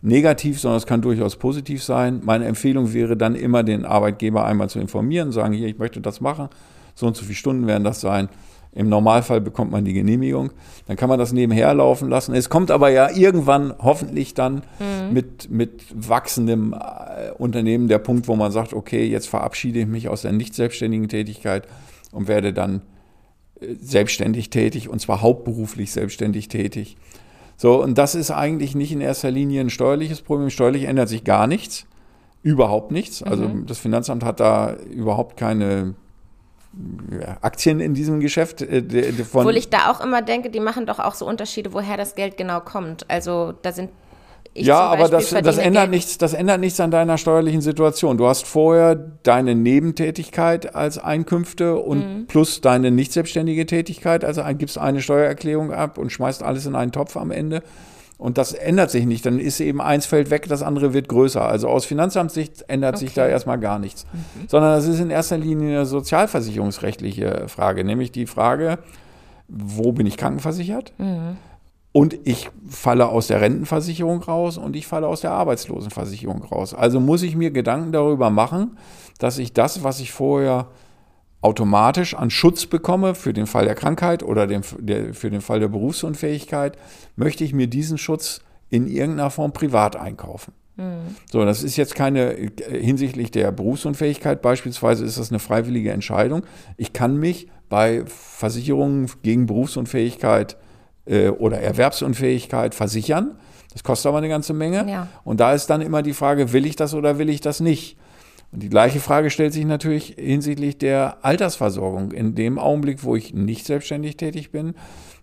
negativ, 0.00 0.60
sondern 0.60 0.78
es 0.78 0.86
kann 0.86 1.02
durchaus 1.02 1.34
positiv 1.34 1.82
sein. 1.82 2.20
Meine 2.22 2.44
Empfehlung 2.44 2.92
wäre 2.92 3.16
dann 3.16 3.34
immer, 3.34 3.64
den 3.64 3.84
Arbeitgeber 3.84 4.44
einmal 4.44 4.70
zu 4.70 4.78
informieren, 4.78 5.32
sagen, 5.32 5.54
hier, 5.54 5.66
ich 5.66 5.78
möchte 5.78 6.00
das 6.00 6.20
machen, 6.20 6.48
so 6.94 7.08
und 7.08 7.16
so 7.16 7.24
viele 7.24 7.34
Stunden 7.34 7.66
werden 7.66 7.82
das 7.82 8.00
sein. 8.00 8.28
Im 8.74 8.88
Normalfall 8.88 9.42
bekommt 9.42 9.70
man 9.70 9.84
die 9.84 9.92
Genehmigung. 9.92 10.50
Dann 10.86 10.96
kann 10.96 11.10
man 11.10 11.18
das 11.18 11.32
nebenher 11.32 11.74
laufen 11.74 12.08
lassen. 12.08 12.34
Es 12.34 12.48
kommt 12.48 12.70
aber 12.70 12.88
ja 12.88 13.10
irgendwann 13.10 13.74
hoffentlich 13.78 14.32
dann 14.32 14.62
mit, 15.12 15.50
mit 15.50 15.84
wachsendem 15.94 16.72
äh, 16.72 17.32
Unternehmen 17.32 17.88
der 17.88 17.98
Punkt, 17.98 18.28
wo 18.28 18.36
man 18.36 18.50
sagt, 18.50 18.72
okay, 18.72 19.04
jetzt 19.04 19.28
verabschiede 19.28 19.80
ich 19.80 19.86
mich 19.86 20.08
aus 20.08 20.22
der 20.22 20.32
nicht 20.32 20.54
selbstständigen 20.54 21.08
Tätigkeit 21.08 21.68
und 22.12 22.28
werde 22.28 22.54
dann 22.54 22.80
äh, 23.60 23.74
selbstständig 23.78 24.48
tätig 24.48 24.88
und 24.88 25.00
zwar 25.00 25.20
hauptberuflich 25.20 25.92
selbstständig 25.92 26.48
tätig. 26.48 26.96
So, 27.58 27.82
und 27.82 27.98
das 27.98 28.14
ist 28.14 28.30
eigentlich 28.30 28.74
nicht 28.74 28.92
in 28.92 29.02
erster 29.02 29.30
Linie 29.30 29.60
ein 29.60 29.70
steuerliches 29.70 30.22
Problem. 30.22 30.48
Steuerlich 30.48 30.84
ändert 30.84 31.10
sich 31.10 31.24
gar 31.24 31.46
nichts. 31.46 31.86
Überhaupt 32.42 32.90
nichts. 32.90 33.22
Also 33.22 33.48
das 33.66 33.78
Finanzamt 33.78 34.24
hat 34.24 34.40
da 34.40 34.74
überhaupt 34.90 35.36
keine 35.36 35.94
Aktien 37.40 37.80
in 37.80 37.94
diesem 37.94 38.20
Geschäft. 38.20 38.62
äh, 38.62 39.12
von, 39.24 39.40
Obwohl 39.42 39.56
ich 39.56 39.68
da 39.70 39.90
auch 39.90 40.00
immer 40.00 40.22
denke, 40.22 40.50
die 40.50 40.60
machen 40.60 40.86
doch 40.86 40.98
auch 40.98 41.14
so 41.14 41.26
Unterschiede, 41.26 41.72
woher 41.72 41.96
das 41.96 42.14
Geld 42.14 42.36
genau 42.36 42.60
kommt. 42.60 43.08
Also 43.10 43.52
da 43.62 43.72
sind 43.72 43.90
ich 44.54 44.66
ja, 44.66 44.80
aber 44.80 45.08
das, 45.08 45.30
das, 45.30 45.56
ändert 45.56 45.84
Geld- 45.84 45.90
nichts, 45.92 46.18
das 46.18 46.34
ändert 46.34 46.60
nichts 46.60 46.78
an 46.78 46.90
deiner 46.90 47.16
steuerlichen 47.16 47.62
Situation. 47.62 48.18
Du 48.18 48.26
hast 48.26 48.46
vorher 48.46 48.94
deine 48.94 49.54
Nebentätigkeit 49.54 50.74
als 50.74 50.98
Einkünfte 50.98 51.76
und 51.76 51.98
Mhm. 52.00 52.26
plus 52.26 52.60
deine 52.60 52.90
nicht 52.90 53.12
selbstständige 53.14 53.64
Tätigkeit. 53.64 54.24
Also 54.26 54.42
gibst 54.58 54.76
eine 54.76 55.00
Steuererklärung 55.00 55.72
ab 55.72 55.96
und 55.96 56.10
schmeißt 56.12 56.42
alles 56.42 56.66
in 56.66 56.74
einen 56.74 56.92
Topf 56.92 57.16
am 57.16 57.30
Ende. 57.30 57.62
Und 58.22 58.38
das 58.38 58.52
ändert 58.52 58.92
sich 58.92 59.04
nicht. 59.04 59.26
Dann 59.26 59.40
ist 59.40 59.58
eben 59.58 59.80
eins 59.80 60.06
fällt 60.06 60.30
weg, 60.30 60.46
das 60.48 60.62
andere 60.62 60.94
wird 60.94 61.08
größer. 61.08 61.44
Also 61.44 61.66
aus 61.66 61.84
Finanzamtssicht 61.84 62.64
ändert 62.68 62.96
sich 62.96 63.14
da 63.14 63.22
Okay. 63.24 63.32
erstmal 63.32 63.58
gar 63.58 63.80
nichts. 63.80 64.06
Sondern 64.46 64.76
das 64.76 64.86
ist 64.86 65.00
in 65.00 65.10
erster 65.10 65.38
Linie 65.38 65.78
eine 65.78 65.86
sozialversicherungsrechtliche 65.86 67.48
Frage, 67.48 67.82
nämlich 67.82 68.12
die 68.12 68.26
Frage, 68.26 68.78
wo 69.48 69.90
bin 69.90 70.06
ich 70.06 70.16
krankenversichert? 70.16 70.92
Und 71.90 72.16
ich 72.22 72.48
falle 72.68 73.08
aus 73.08 73.26
der 73.26 73.40
Rentenversicherung 73.40 74.22
raus 74.22 74.56
und 74.56 74.76
ich 74.76 74.86
falle 74.86 75.08
aus 75.08 75.20
der 75.22 75.32
Arbeitslosenversicherung 75.32 76.44
raus. 76.44 76.74
Also 76.74 77.00
muss 77.00 77.22
ich 77.22 77.34
mir 77.34 77.50
Gedanken 77.50 77.90
darüber 77.90 78.30
machen, 78.30 78.78
dass 79.18 79.38
ich 79.38 79.52
das, 79.52 79.82
was 79.82 79.98
ich 79.98 80.12
vorher 80.12 80.68
automatisch 81.42 82.14
an 82.14 82.30
Schutz 82.30 82.66
bekomme 82.66 83.14
für 83.14 83.32
den 83.32 83.46
Fall 83.46 83.66
der 83.66 83.74
Krankheit 83.74 84.22
oder 84.22 84.46
den, 84.46 84.62
der, 84.78 85.12
für 85.12 85.28
den 85.28 85.40
Fall 85.40 85.60
der 85.60 85.68
Berufsunfähigkeit, 85.68 86.78
möchte 87.16 87.44
ich 87.44 87.52
mir 87.52 87.66
diesen 87.66 87.98
Schutz 87.98 88.40
in 88.70 88.86
irgendeiner 88.86 89.30
Form 89.30 89.52
privat 89.52 89.96
einkaufen. 89.96 90.54
So, 91.30 91.44
das 91.44 91.62
ist 91.62 91.76
jetzt 91.76 91.94
keine 91.94 92.32
äh, 92.32 92.50
hinsichtlich 92.80 93.30
der 93.30 93.52
Berufsunfähigkeit 93.52 94.40
beispielsweise 94.40 95.04
ist 95.04 95.18
das 95.18 95.30
eine 95.30 95.38
freiwillige 95.38 95.92
Entscheidung. 95.92 96.44
Ich 96.78 96.94
kann 96.94 97.18
mich 97.18 97.48
bei 97.68 98.04
Versicherungen 98.06 99.10
gegen 99.22 99.46
Berufsunfähigkeit 99.46 100.56
äh, 101.04 101.28
oder 101.28 101.60
Erwerbsunfähigkeit 101.60 102.74
versichern. 102.74 103.38
Das 103.72 103.84
kostet 103.84 104.08
aber 104.08 104.18
eine 104.18 104.28
ganze 104.28 104.54
Menge. 104.54 104.88
Ja. 104.88 105.08
Und 105.24 105.40
da 105.40 105.52
ist 105.52 105.68
dann 105.68 105.80
immer 105.80 106.02
die 106.02 106.12
Frage, 106.12 106.52
will 106.52 106.66
ich 106.66 106.76
das 106.76 106.94
oder 106.94 107.18
will 107.18 107.28
ich 107.28 107.40
das 107.40 107.60
nicht? 107.60 107.96
Und 108.52 108.62
die 108.62 108.68
gleiche 108.68 109.00
Frage 109.00 109.30
stellt 109.30 109.54
sich 109.54 109.64
natürlich 109.64 110.16
hinsichtlich 110.18 110.76
der 110.76 111.18
Altersversorgung. 111.22 112.12
In 112.12 112.34
dem 112.34 112.58
Augenblick, 112.58 113.02
wo 113.02 113.16
ich 113.16 113.32
nicht 113.32 113.64
selbstständig 113.64 114.18
tätig 114.18 114.50
bin, 114.50 114.74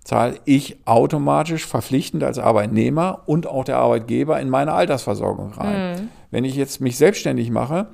zahle 0.04 0.40
ich 0.46 0.78
automatisch 0.86 1.66
verpflichtend 1.68 2.24
als 2.24 2.40
Arbeitnehmer 2.40 3.22
und 3.28 3.46
auch 3.46 3.64
der 3.64 3.78
Arbeitgeber 3.78 4.40
in 4.40 4.50
meine 4.50 4.74
Altersversorgung 4.74 5.54
rein. 5.54 5.92
Mhm. 5.92 6.08
Wenn 6.32 6.44
ich 6.44 6.56
jetzt 6.56 6.82
mich 6.82 6.98
selbstständig 6.98 7.52
mache, 7.52 7.88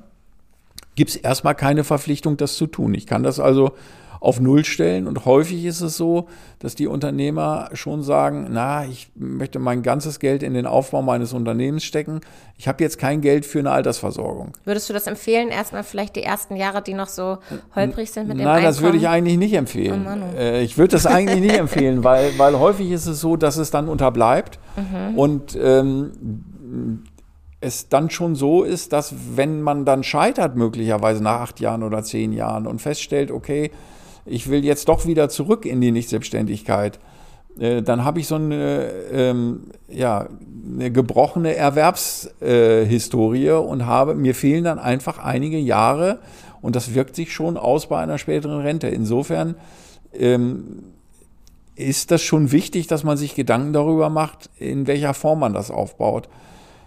gibt 0.94 1.10
es 1.10 1.16
erstmal 1.16 1.54
keine 1.54 1.84
Verpflichtung, 1.84 2.38
das 2.38 2.56
zu 2.56 2.66
tun. 2.66 2.94
Ich 2.94 3.06
kann 3.06 3.22
das 3.22 3.38
also 3.38 3.72
auf 4.20 4.40
Null 4.40 4.64
stellen. 4.64 5.06
Und 5.06 5.24
häufig 5.24 5.64
ist 5.64 5.80
es 5.80 5.96
so, 5.96 6.28
dass 6.58 6.74
die 6.74 6.86
Unternehmer 6.86 7.70
schon 7.72 8.02
sagen, 8.02 8.48
na, 8.50 8.84
ich 8.84 9.10
möchte 9.14 9.58
mein 9.58 9.82
ganzes 9.82 10.18
Geld 10.18 10.42
in 10.42 10.54
den 10.54 10.66
Aufbau 10.66 11.02
meines 11.02 11.32
Unternehmens 11.32 11.84
stecken. 11.84 12.20
Ich 12.56 12.68
habe 12.68 12.82
jetzt 12.82 12.98
kein 12.98 13.20
Geld 13.20 13.44
für 13.44 13.58
eine 13.58 13.70
Altersversorgung. 13.70 14.52
Würdest 14.64 14.88
du 14.88 14.92
das 14.92 15.06
empfehlen, 15.06 15.48
erstmal 15.48 15.84
vielleicht 15.84 16.16
die 16.16 16.22
ersten 16.22 16.56
Jahre, 16.56 16.82
die 16.82 16.94
noch 16.94 17.08
so 17.08 17.38
holprig 17.74 18.10
sind 18.10 18.28
mit 18.28 18.38
dem 18.38 18.44
Nein, 18.44 18.62
das 18.62 18.80
würde 18.80 18.96
ich 18.96 19.08
eigentlich 19.08 19.36
nicht 19.36 19.54
empfehlen. 19.54 20.06
Oh 20.06 20.34
oh. 20.34 20.38
Äh, 20.38 20.62
ich 20.62 20.78
würde 20.78 20.92
das 20.92 21.06
eigentlich 21.06 21.40
nicht 21.40 21.58
empfehlen, 21.58 22.04
weil, 22.04 22.38
weil 22.38 22.58
häufig 22.58 22.90
ist 22.90 23.06
es 23.06 23.20
so, 23.20 23.36
dass 23.36 23.56
es 23.56 23.70
dann 23.70 23.88
unterbleibt. 23.88 24.58
Mhm. 24.76 25.18
Und 25.18 25.58
ähm, 25.60 26.12
es 27.60 27.88
dann 27.88 28.10
schon 28.10 28.34
so 28.34 28.62
ist, 28.62 28.92
dass 28.92 29.14
wenn 29.34 29.62
man 29.62 29.84
dann 29.84 30.02
scheitert, 30.02 30.56
möglicherweise 30.56 31.22
nach 31.22 31.40
acht 31.40 31.60
Jahren 31.60 31.82
oder 31.82 32.02
zehn 32.02 32.32
Jahren 32.32 32.66
und 32.66 32.80
feststellt, 32.80 33.30
okay, 33.30 33.70
ich 34.26 34.50
will 34.50 34.64
jetzt 34.64 34.88
doch 34.88 35.06
wieder 35.06 35.28
zurück 35.28 35.64
in 35.64 35.80
die 35.80 35.92
Nichtselbstständigkeit, 35.92 36.98
äh, 37.58 37.82
dann 37.82 38.04
habe 38.04 38.20
ich 38.20 38.26
so 38.26 38.34
eine, 38.34 38.90
ähm, 39.12 39.70
ja, 39.88 40.28
eine 40.74 40.90
gebrochene 40.90 41.54
Erwerbshistorie 41.54 43.46
äh, 43.46 43.52
und 43.52 43.86
habe, 43.86 44.14
mir 44.14 44.34
fehlen 44.34 44.64
dann 44.64 44.78
einfach 44.78 45.18
einige 45.18 45.58
Jahre 45.58 46.18
und 46.60 46.76
das 46.76 46.94
wirkt 46.94 47.16
sich 47.16 47.32
schon 47.32 47.56
aus 47.56 47.88
bei 47.88 47.98
einer 47.98 48.18
späteren 48.18 48.60
Rente. 48.60 48.88
Insofern 48.88 49.54
ähm, 50.12 50.82
ist 51.76 52.10
das 52.10 52.22
schon 52.22 52.52
wichtig, 52.52 52.86
dass 52.86 53.04
man 53.04 53.16
sich 53.16 53.34
Gedanken 53.34 53.72
darüber 53.72 54.10
macht, 54.10 54.50
in 54.58 54.86
welcher 54.86 55.14
Form 55.14 55.40
man 55.40 55.54
das 55.54 55.70
aufbaut. 55.70 56.28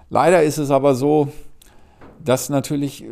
Leider 0.10 0.44
ist 0.44 0.58
es 0.58 0.72
aber 0.72 0.96
so, 0.96 1.30
das 2.24 2.50
natürlich, 2.50 3.04
äh, 3.04 3.08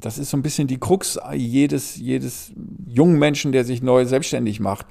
das 0.00 0.18
ist 0.18 0.30
so 0.30 0.36
ein 0.36 0.42
bisschen 0.42 0.68
die 0.68 0.78
Krux 0.78 1.18
jedes, 1.34 1.96
jedes 1.96 2.52
jungen 2.86 3.18
Menschen, 3.18 3.52
der 3.52 3.64
sich 3.64 3.82
neu 3.82 4.04
selbstständig 4.04 4.60
macht. 4.60 4.86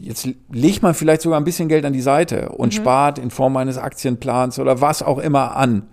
Jetzt 0.00 0.28
legt 0.50 0.82
man 0.82 0.94
vielleicht 0.94 1.22
sogar 1.22 1.40
ein 1.40 1.44
bisschen 1.44 1.68
Geld 1.68 1.84
an 1.84 1.92
die 1.92 2.00
Seite 2.00 2.50
und 2.50 2.72
mhm. 2.72 2.76
spart 2.76 3.18
in 3.18 3.30
Form 3.30 3.56
eines 3.56 3.78
Aktienplans 3.78 4.58
oder 4.58 4.80
was 4.80 5.02
auch 5.02 5.18
immer 5.18 5.56
an. 5.56 5.84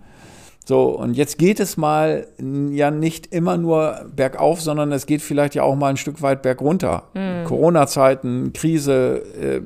So, 0.64 0.96
und 0.96 1.14
jetzt 1.14 1.38
geht 1.38 1.58
es 1.58 1.76
mal 1.76 2.28
ja 2.70 2.90
nicht 2.92 3.26
immer 3.32 3.56
nur 3.58 4.06
bergauf, 4.14 4.60
sondern 4.60 4.92
es 4.92 5.06
geht 5.06 5.20
vielleicht 5.20 5.56
ja 5.56 5.64
auch 5.64 5.74
mal 5.74 5.88
ein 5.88 5.96
Stück 5.96 6.22
weit 6.22 6.42
bergunter. 6.42 7.08
Mhm. 7.14 7.44
Corona-Zeiten, 7.44 8.52
Krise, 8.52 9.22
äh, 9.40 9.60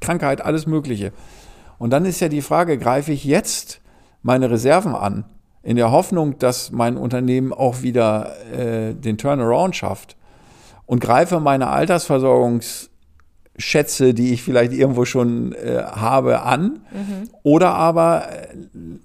Krankheit, 0.00 0.44
alles 0.44 0.66
Mögliche. 0.66 1.12
Und 1.78 1.90
dann 1.90 2.04
ist 2.04 2.20
ja 2.20 2.28
die 2.28 2.42
Frage, 2.42 2.78
greife 2.78 3.12
ich 3.12 3.24
jetzt 3.24 3.80
meine 4.22 4.50
Reserven 4.50 4.94
an? 4.94 5.24
In 5.62 5.76
der 5.76 5.90
Hoffnung, 5.90 6.38
dass 6.38 6.72
mein 6.72 6.96
Unternehmen 6.96 7.52
auch 7.52 7.82
wieder 7.82 8.32
äh, 8.52 8.94
den 8.94 9.18
Turnaround 9.18 9.76
schafft 9.76 10.16
und 10.86 11.00
greife 11.00 11.40
meine 11.40 11.66
Altersversorgungsschätze, 11.68 14.14
die 14.14 14.32
ich 14.32 14.42
vielleicht 14.42 14.72
irgendwo 14.72 15.04
schon 15.04 15.52
äh, 15.52 15.84
habe, 15.84 16.40
an. 16.42 16.80
Mhm. 16.92 17.28
Oder 17.44 17.74
aber 17.74 18.28
äh, 18.28 18.48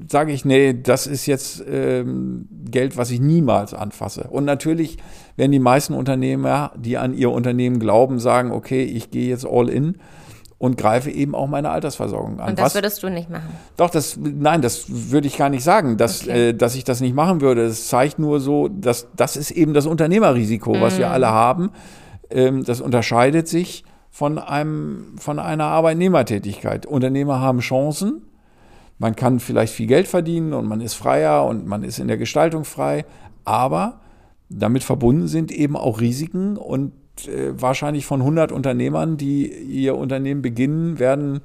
sage 0.09 0.31
ich, 0.31 0.45
nee, 0.45 0.73
das 0.73 1.05
ist 1.05 1.27
jetzt 1.27 1.63
ähm, 1.69 2.47
Geld, 2.65 2.97
was 2.97 3.11
ich 3.11 3.19
niemals 3.19 3.75
anfasse. 3.75 4.29
Und 4.29 4.45
natürlich 4.45 4.97
werden 5.35 5.51
die 5.51 5.59
meisten 5.59 5.93
Unternehmer, 5.93 6.71
die 6.75 6.97
an 6.97 7.13
ihr 7.13 7.29
Unternehmen 7.29 7.77
glauben, 7.79 8.17
sagen, 8.19 8.51
okay, 8.51 8.83
ich 8.83 9.11
gehe 9.11 9.29
jetzt 9.29 9.45
all 9.45 9.69
in 9.69 9.99
und 10.59 10.77
greife 10.77 11.11
eben 11.11 11.35
auch 11.35 11.47
meine 11.47 11.69
Altersversorgung 11.69 12.39
an. 12.39 12.49
Und 12.49 12.59
das 12.59 12.65
Was, 12.65 12.75
würdest 12.75 13.03
du 13.03 13.09
nicht 13.09 13.29
machen? 13.29 13.49
Doch, 13.75 13.89
das, 13.89 14.17
nein, 14.17 14.61
das 14.61 14.85
würde 14.87 15.27
ich 15.27 15.37
gar 15.37 15.49
nicht 15.49 15.63
sagen, 15.63 15.97
dass, 15.97 16.23
okay. 16.23 16.49
äh, 16.49 16.53
dass 16.53 16.75
ich 16.75 16.83
das 16.83 16.99
nicht 16.99 17.13
machen 17.13 17.41
würde. 17.41 17.63
Es 17.65 17.87
zeigt 17.87 18.17
nur 18.17 18.39
so, 18.39 18.67
dass 18.67 19.07
das 19.15 19.37
ist 19.37 19.51
eben 19.51 19.73
das 19.73 19.85
Unternehmerrisiko, 19.85 20.73
mm. 20.73 20.81
was 20.81 20.97
wir 20.97 21.09
mm. 21.09 21.11
alle 21.11 21.27
haben. 21.29 21.71
Ähm, 22.31 22.63
das 22.63 22.81
unterscheidet 22.81 23.47
sich 23.47 23.83
von 24.09 24.39
einem, 24.39 25.15
von 25.19 25.37
einer 25.37 25.65
Arbeitnehmertätigkeit. 25.65 26.87
Unternehmer 26.87 27.39
haben 27.39 27.59
Chancen. 27.59 28.23
Man 28.97 29.15
kann 29.15 29.39
vielleicht 29.39 29.73
viel 29.73 29.85
Geld 29.85 30.07
verdienen 30.07 30.53
und 30.53 30.65
man 30.65 30.81
ist 30.81 30.95
freier 30.95 31.45
und 31.45 31.67
man 31.67 31.83
ist 31.83 31.99
in 31.99 32.07
der 32.07 32.17
Gestaltung 32.17 32.65
frei. 32.65 33.05
Aber 33.45 34.01
damit 34.49 34.83
verbunden 34.83 35.27
sind 35.27 35.51
eben 35.51 35.77
auch 35.77 36.01
Risiken 36.01 36.57
und 36.57 36.93
wahrscheinlich 37.55 38.05
von 38.05 38.21
100 38.21 38.51
Unternehmern, 38.51 39.17
die 39.17 39.47
ihr 39.47 39.95
Unternehmen 39.95 40.41
beginnen, 40.41 40.99
werden 40.99 41.41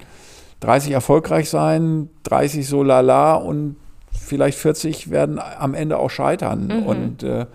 30 0.61 0.93
erfolgreich 0.93 1.49
sein, 1.51 2.09
30 2.25 2.67
so 2.67 2.83
lala 2.83 3.35
und 3.35 3.77
vielleicht 4.13 4.59
40 4.59 5.11
werden 5.11 5.39
am 5.39 5.75
Ende 5.75 5.99
auch 5.99 6.11
scheitern. 6.11 6.67
Mhm. 6.67 6.83
Und 6.85 7.23
äh, 7.23 7.47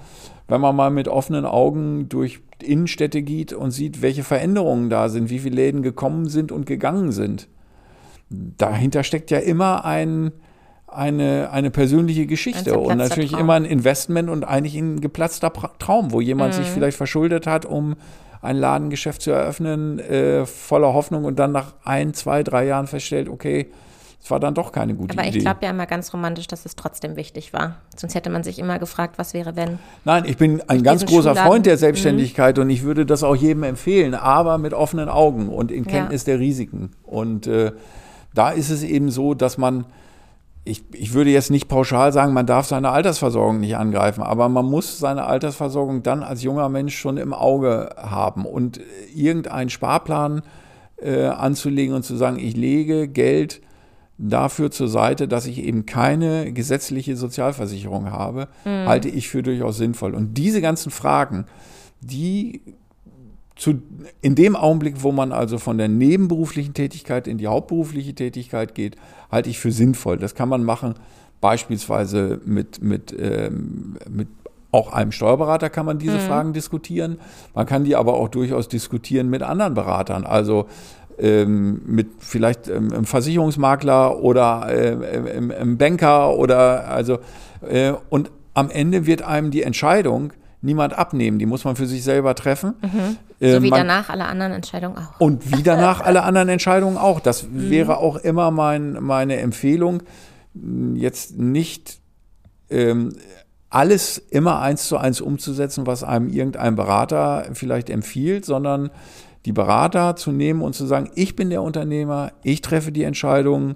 wenn 0.48 0.62
man 0.62 0.76
mal 0.76 0.90
mit 0.90 1.08
offenen 1.08 1.46
Augen 1.46 2.10
durch 2.10 2.40
Innenstädte 2.62 3.22
geht 3.22 3.54
und 3.54 3.72
sieht, 3.72 4.02
welche 4.02 4.24
Veränderungen 4.24 4.90
da 4.90 5.10
sind, 5.10 5.30
wie 5.30 5.40
viele 5.40 5.56
Läden 5.56 5.84
gekommen 5.84 6.28
sind 6.28 6.52
und 6.52 6.66
gegangen 6.66 7.12
sind, 7.12 7.48
dahinter 8.30 9.04
steckt 9.04 9.32
ja 9.32 9.40
immer 9.40 9.86
ein, 9.86 10.32
eine, 10.98 11.52
eine 11.52 11.70
persönliche 11.70 12.26
Geschichte 12.26 12.78
und 12.78 12.98
natürlich 12.98 13.32
Traum. 13.32 13.42
immer 13.42 13.54
ein 13.54 13.66
Investment 13.66 14.30
und 14.30 14.44
eigentlich 14.44 14.76
ein 14.76 15.00
geplatzter 15.00 15.54
Traum, 15.78 16.12
wo 16.12 16.22
jemand 16.22 16.54
mhm. 16.54 16.64
sich 16.64 16.68
vielleicht 16.68 16.98
verschuldet 16.98 17.46
hat, 17.46 17.66
um 17.66 17.96
ein 18.42 18.58
Ladengeschäft 18.58 19.22
zu 19.22 19.32
eröffnen, 19.32 20.00
äh, 20.00 20.46
voller 20.46 20.94
Hoffnung 20.94 21.26
und 21.26 21.38
dann 21.38 21.52
nach 21.52 21.76
ein, 21.84 22.14
zwei, 22.16 22.42
drei 22.42 22.66
Jahren 22.66 22.88
feststellt, 22.88 23.30
okay, 23.30 23.72
es 24.24 24.32
war 24.32 24.40
dann 24.40 24.56
doch 24.56 24.72
keine 24.72 24.96
gute 24.96 25.14
Idee. 25.14 25.22
Aber 25.22 25.36
ich 25.36 25.40
glaube 25.40 25.60
ja 25.62 25.70
immer 25.70 25.86
ganz 25.86 26.12
romantisch, 26.14 26.48
dass 26.48 26.66
es 26.66 26.76
trotzdem 26.76 27.16
wichtig 27.16 27.54
war. 27.54 27.78
Sonst 27.96 28.16
hätte 28.16 28.32
man 28.32 28.44
sich 28.44 28.58
immer 28.58 28.80
gefragt, 28.80 29.20
was 29.20 29.36
wäre, 29.36 29.56
wenn. 29.56 29.78
Nein, 30.04 30.26
ich 30.26 30.38
bin 30.38 30.62
ein 30.68 30.82
ganz 30.82 31.06
großer 31.06 31.30
Schulladen. 31.30 31.48
Freund 31.48 31.66
der 31.68 31.78
Selbstständigkeit 31.78 32.58
mhm. 32.58 32.64
und 32.64 32.70
ich 32.72 32.84
würde 32.84 33.06
das 33.06 33.24
auch 33.24 33.36
jedem 33.36 33.64
empfehlen, 33.64 34.16
aber 34.16 34.58
mit 34.58 34.74
offenen 34.74 35.10
Augen 35.10 35.50
und 35.50 35.72
in 35.72 35.86
Kenntnis 35.86 36.26
ja. 36.26 36.34
der 36.34 36.40
Risiken. 36.40 36.92
Und 37.04 37.46
äh, 37.46 37.72
da 38.34 38.50
ist 38.50 38.72
es 38.72 38.82
eben 38.82 39.12
so, 39.12 39.36
dass 39.36 39.60
man 39.60 39.86
ich, 40.68 40.84
ich 40.94 41.14
würde 41.14 41.30
jetzt 41.30 41.50
nicht 41.50 41.68
pauschal 41.68 42.12
sagen, 42.14 42.34
man 42.34 42.46
darf 42.46 42.68
seine 42.68 42.90
Altersversorgung 42.90 43.60
nicht 43.60 43.78
angreifen, 43.78 44.22
aber 44.22 44.50
man 44.50 44.66
muss 44.66 45.00
seine 45.00 45.26
Altersversorgung 45.26 46.04
dann 46.04 46.24
als 46.24 46.44
junger 46.44 46.70
Mensch 46.70 46.98
schon 46.98 47.18
im 47.18 47.34
Auge 47.34 47.90
haben 47.98 48.46
und 48.46 48.80
irgendeinen 49.16 49.70
Sparplan 49.70 50.42
äh, 50.98 51.26
anzulegen 51.26 51.96
und 51.96 52.04
zu 52.04 52.16
sagen, 52.16 52.40
ich 52.40 52.56
lege 52.56 53.08
Geld 53.08 53.62
dafür 54.18 54.72
zur 54.72 54.88
Seite, 54.88 55.28
dass 55.28 55.46
ich 55.46 55.60
eben 55.64 55.86
keine 55.86 56.52
gesetzliche 56.52 57.16
Sozialversicherung 57.16 58.12
habe, 58.12 58.48
mhm. 58.66 58.88
halte 58.88 59.10
ich 59.10 59.30
für 59.30 59.44
durchaus 59.44 59.78
sinnvoll. 59.78 60.16
Und 60.16 60.38
diese 60.38 60.62
ganzen 60.62 60.92
Fragen, 60.92 61.46
die 62.02 62.62
zu, 63.58 63.82
in 64.22 64.36
dem 64.36 64.56
Augenblick, 64.56 65.04
wo 65.04 65.12
man 65.12 65.32
also 65.32 65.58
von 65.58 65.78
der 65.78 65.88
nebenberuflichen 65.88 66.74
Tätigkeit 66.74 67.28
in 67.28 67.38
die 67.38 67.48
hauptberufliche 67.48 68.14
Tätigkeit 68.14 68.76
geht, 68.76 68.96
halte 69.32 69.50
ich 69.50 69.60
für 69.60 69.72
sinnvoll. 69.72 70.18
Das 70.18 70.36
kann 70.36 70.50
man 70.50 70.64
machen, 70.64 70.96
beispielsweise 71.42 72.40
mit, 72.46 72.82
mit, 72.82 73.16
ähm, 73.20 73.98
mit 74.10 74.28
auch 74.72 74.92
einem 74.92 75.12
Steuerberater 75.12 75.70
kann 75.70 75.86
man 75.86 75.98
diese 75.98 76.18
mhm. 76.18 76.22
Fragen 76.22 76.54
diskutieren. 76.54 77.18
Man 77.54 77.66
kann 77.66 77.84
die 77.84 77.96
aber 77.96 78.14
auch 78.14 78.28
durchaus 78.28 78.68
diskutieren 78.68 79.30
mit 79.30 79.42
anderen 79.42 79.74
Beratern. 79.74 80.26
Also 80.26 80.68
ähm, 81.18 81.82
mit 81.86 82.08
vielleicht 82.20 82.68
ähm, 82.68 82.92
einem 82.94 83.06
Versicherungsmakler 83.06 84.20
oder 84.20 84.68
äh, 84.70 84.92
im, 85.38 85.78
Banker 85.78 86.36
oder 86.36 86.88
also 86.88 87.20
äh, 87.68 87.94
und 88.10 88.30
am 88.54 88.70
Ende 88.70 89.06
wird 89.06 89.22
einem 89.22 89.52
die 89.52 89.64
Entscheidung 89.64 90.34
niemand 90.62 90.98
abnehmen. 90.98 91.40
Die 91.40 91.46
muss 91.46 91.64
man 91.64 91.76
für 91.76 91.86
sich 91.86 92.04
selber 92.04 92.36
treffen. 92.36 92.74
Mhm. 92.82 93.18
Äh, 93.40 93.54
so 93.54 93.64
wie 93.64 93.70
man, 93.70 93.82
danach 93.82 94.10
alle 94.10 94.26
anderen 94.26 94.54
Entscheidungen 94.54 94.98
auch. 94.98 95.20
Und 95.20 95.56
wie 95.56 95.64
danach 95.64 96.02
alle 96.06 96.24
anderen 96.24 96.50
Entscheidungen 96.50 96.98
auch. 96.98 97.20
Das 97.20 97.44
mhm. 97.44 97.70
wäre 97.70 97.98
auch 97.98 98.18
immer 98.18 98.52
mein, 98.52 98.94
meine 99.02 99.38
Empfehlung, 99.38 100.04
jetzt 100.96 101.38
nicht 101.38 102.00
ähm, 102.70 103.14
alles 103.70 104.18
immer 104.18 104.60
eins 104.62 104.88
zu 104.88 104.98
eins 104.98 105.22
umzusetzen, 105.22 105.86
was 105.86 106.04
einem 106.04 106.30
irgendein 106.30 106.76
Berater 106.76 107.48
vielleicht 107.54 107.90
empfiehlt, 107.90 108.46
sondern 108.46 108.90
die 109.46 109.54
Berater 109.54 110.16
zu 110.16 110.32
nehmen 110.32 110.62
und 110.62 110.74
zu 110.74 110.86
sagen, 110.86 111.10
ich 111.16 111.36
bin 111.36 111.50
der 111.50 111.62
Unternehmer, 111.62 112.32
ich 112.44 112.62
treffe 112.62 112.92
die 112.92 113.04
Entscheidungen, 113.04 113.76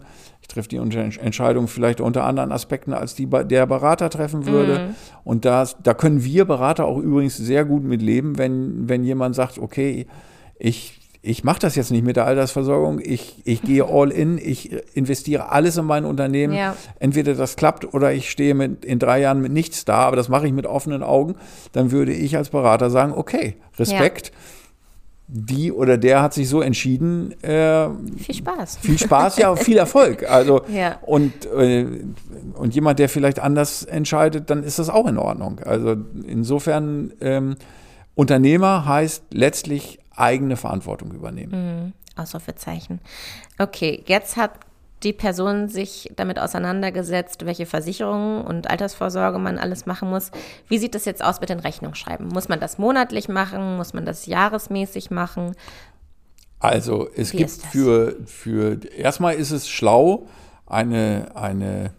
trifft 0.51 0.71
die 0.71 0.77
Entscheidung 0.77 1.67
vielleicht 1.67 2.01
unter 2.01 2.23
anderen 2.23 2.51
Aspekten, 2.51 2.93
als 2.93 3.15
die 3.15 3.27
der 3.27 3.65
Berater 3.65 4.09
treffen 4.09 4.45
würde. 4.45 4.79
Mhm. 4.79 4.95
Und 5.23 5.45
das, 5.45 5.77
da 5.81 5.93
können 5.93 6.23
wir 6.23 6.45
Berater 6.45 6.85
auch 6.85 6.97
übrigens 6.97 7.37
sehr 7.37 7.65
gut 7.65 7.83
mit 7.83 8.01
leben, 8.01 8.37
wenn, 8.37 8.87
wenn 8.89 9.03
jemand 9.03 9.35
sagt, 9.35 9.57
okay, 9.57 10.07
ich, 10.57 10.99
ich 11.21 11.43
mache 11.43 11.59
das 11.59 11.75
jetzt 11.75 11.91
nicht 11.91 12.03
mit 12.03 12.15
der 12.15 12.25
Altersversorgung, 12.25 12.99
ich, 13.03 13.41
ich 13.45 13.61
gehe 13.63 13.85
all 13.85 14.11
in, 14.11 14.37
ich 14.37 14.71
investiere 14.95 15.51
alles 15.51 15.77
in 15.77 15.85
mein 15.85 16.05
Unternehmen. 16.05 16.53
Ja. 16.53 16.75
Entweder 16.99 17.35
das 17.35 17.55
klappt 17.55 17.93
oder 17.93 18.13
ich 18.13 18.29
stehe 18.29 18.53
mit, 18.53 18.85
in 18.85 18.99
drei 18.99 19.21
Jahren 19.21 19.41
mit 19.41 19.51
nichts 19.51 19.85
da, 19.85 19.99
aber 19.99 20.15
das 20.15 20.29
mache 20.29 20.47
ich 20.47 20.53
mit 20.53 20.65
offenen 20.65 21.03
Augen. 21.03 21.35
Dann 21.71 21.91
würde 21.91 22.13
ich 22.13 22.37
als 22.37 22.49
Berater 22.49 22.89
sagen, 22.89 23.13
okay, 23.13 23.55
Respekt. 23.77 24.31
Die 25.33 25.71
oder 25.71 25.97
der 25.97 26.21
hat 26.21 26.33
sich 26.33 26.49
so 26.49 26.59
entschieden. 26.61 27.31
Äh, 27.41 27.87
Viel 28.17 28.35
Spaß. 28.35 28.77
viel 28.79 28.97
Spaß, 28.99 29.37
ja, 29.37 29.55
viel 29.55 29.77
Erfolg. 29.77 30.23
Also 30.29 30.61
Ja. 30.67 30.97
und, 31.03 31.45
äh, 31.45 31.87
und 32.55 32.75
jemand, 32.75 32.99
der 32.99 33.07
vielleicht 33.07 33.39
anders 33.39 33.83
entscheidet, 33.85 34.49
dann 34.49 34.63
ist 34.63 34.77
das 34.77 34.89
auch 34.89 35.07
in 35.07 35.17
Ordnung. 35.17 35.59
Also 35.59 35.95
insofern 36.27 37.13
ähm, 37.21 37.55
Unternehmer 38.13 38.85
heißt 38.85 39.23
letztlich 39.31 39.99
eigene 40.13 40.57
Verantwortung 40.57 41.11
übernehmen. 41.13 41.93
Ausrufezeichen. 42.17 42.99
Okay, 43.57 44.03
jetzt 44.07 44.35
hat 44.35 44.51
die 45.03 45.13
Person 45.13 45.67
sich 45.67 46.11
damit 46.15 46.39
auseinandergesetzt, 46.39 47.45
welche 47.45 47.65
Versicherungen 47.65 48.43
und 48.43 48.69
Altersvorsorge 48.69 49.39
man 49.39 49.57
alles 49.57 49.85
machen 49.85 50.09
muss. 50.09 50.31
Wie 50.67 50.77
sieht 50.77 50.95
das 50.95 51.05
jetzt 51.05 51.23
aus 51.23 51.41
mit 51.41 51.49
den 51.49 51.59
Rechnungsschreiben? 51.59 52.27
Muss 52.27 52.49
man 52.49 52.59
das 52.59 52.77
monatlich 52.77 53.27
machen? 53.27 53.77
Muss 53.77 53.93
man 53.93 54.05
das 54.05 54.25
jahresmäßig 54.25 55.11
machen? 55.11 55.55
Also 56.59 57.09
es 57.15 57.33
Wie 57.33 57.37
gibt 57.37 57.51
für, 57.51 58.15
für 58.25 58.79
erstmal 58.95 59.35
ist 59.35 59.51
es 59.51 59.67
schlau, 59.67 60.27
eine, 60.67 61.35
eine 61.35 61.91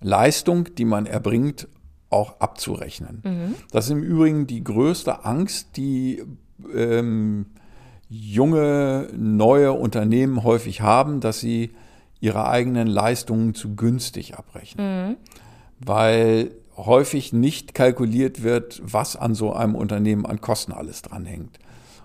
Leistung, 0.00 0.74
die 0.74 0.84
man 0.84 1.06
erbringt, 1.06 1.68
auch 2.10 2.40
abzurechnen. 2.40 3.22
Mhm. 3.24 3.54
Das 3.70 3.86
ist 3.86 3.90
im 3.90 4.02
Übrigen 4.02 4.46
die 4.46 4.64
größte 4.64 5.24
Angst, 5.24 5.76
die 5.76 6.24
ähm, 6.74 7.46
junge, 8.08 9.08
neue 9.14 9.72
Unternehmen 9.72 10.42
häufig 10.42 10.80
haben, 10.80 11.20
dass 11.20 11.40
sie 11.40 11.70
ihre 12.20 12.48
eigenen 12.48 12.86
Leistungen 12.86 13.54
zu 13.54 13.76
günstig 13.76 14.36
abrechnen. 14.36 15.16
Weil 15.80 16.50
häufig 16.76 17.32
nicht 17.32 17.74
kalkuliert 17.74 18.42
wird, 18.42 18.80
was 18.84 19.16
an 19.16 19.34
so 19.34 19.52
einem 19.52 19.74
Unternehmen 19.74 20.26
an 20.26 20.40
Kosten 20.40 20.72
alles 20.72 21.02
dranhängt. 21.02 21.58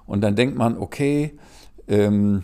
Und 0.05 0.21
dann 0.21 0.35
denkt 0.35 0.57
man, 0.57 0.77
okay, 0.77 1.37
ähm, 1.87 2.43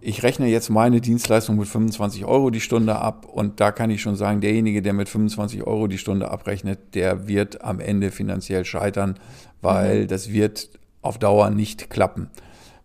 ich 0.00 0.22
rechne 0.22 0.48
jetzt 0.48 0.70
meine 0.70 1.00
Dienstleistung 1.00 1.56
mit 1.56 1.68
25 1.68 2.24
Euro 2.24 2.50
die 2.50 2.60
Stunde 2.60 2.96
ab 2.96 3.26
und 3.26 3.60
da 3.60 3.70
kann 3.72 3.90
ich 3.90 4.02
schon 4.02 4.16
sagen, 4.16 4.40
derjenige, 4.40 4.82
der 4.82 4.92
mit 4.92 5.08
25 5.08 5.64
Euro 5.64 5.86
die 5.86 5.98
Stunde 5.98 6.30
abrechnet, 6.30 6.94
der 6.94 7.28
wird 7.28 7.62
am 7.62 7.80
Ende 7.80 8.10
finanziell 8.10 8.64
scheitern, 8.64 9.18
weil 9.60 10.06
das 10.06 10.32
wird 10.32 10.70
auf 11.02 11.18
Dauer 11.18 11.50
nicht 11.50 11.90
klappen, 11.90 12.30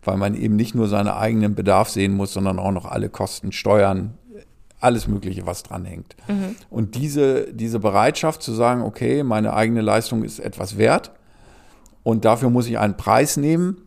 weil 0.02 0.16
man 0.16 0.34
eben 0.34 0.56
nicht 0.56 0.74
nur 0.74 0.88
seinen 0.88 1.08
eigenen 1.08 1.54
Bedarf 1.54 1.88
sehen 1.90 2.14
muss, 2.14 2.32
sondern 2.32 2.58
auch 2.58 2.72
noch 2.72 2.86
alle 2.86 3.08
Kosten, 3.08 3.52
Steuern, 3.52 4.14
alles 4.80 5.08
Mögliche, 5.08 5.46
was 5.46 5.62
dranhängt. 5.62 6.16
Und 6.70 6.94
diese, 6.94 7.52
diese 7.52 7.80
Bereitschaft 7.80 8.42
zu 8.42 8.52
sagen, 8.52 8.82
okay, 8.82 9.22
meine 9.22 9.54
eigene 9.54 9.80
Leistung 9.80 10.22
ist 10.22 10.38
etwas 10.38 10.78
wert 10.78 11.12
und 12.04 12.24
dafür 12.24 12.50
muss 12.50 12.68
ich 12.68 12.78
einen 12.78 12.96
Preis 12.96 13.36
nehmen, 13.36 13.78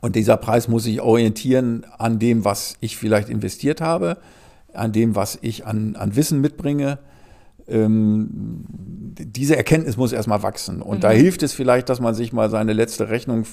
und 0.00 0.16
dieser 0.16 0.36
Preis 0.36 0.68
muss 0.68 0.84
sich 0.84 1.00
orientieren 1.00 1.84
an 1.98 2.18
dem, 2.18 2.44
was 2.44 2.76
ich 2.80 2.96
vielleicht 2.96 3.28
investiert 3.28 3.80
habe, 3.80 4.16
an 4.72 4.92
dem, 4.92 5.14
was 5.14 5.38
ich 5.42 5.66
an, 5.66 5.96
an 5.96 6.16
Wissen 6.16 6.40
mitbringe. 6.40 6.98
Ähm, 7.68 8.64
diese 9.18 9.56
Erkenntnis 9.56 9.96
muss 9.96 10.12
erstmal 10.12 10.42
wachsen. 10.42 10.80
Und 10.80 11.04
da 11.04 11.10
hilft 11.10 11.42
es 11.42 11.52
vielleicht, 11.52 11.88
dass 11.88 12.00
man 12.00 12.14
sich 12.14 12.32
mal 12.32 12.48
seine 12.48 12.72
letzte 12.72 13.10
Rechnung 13.10 13.44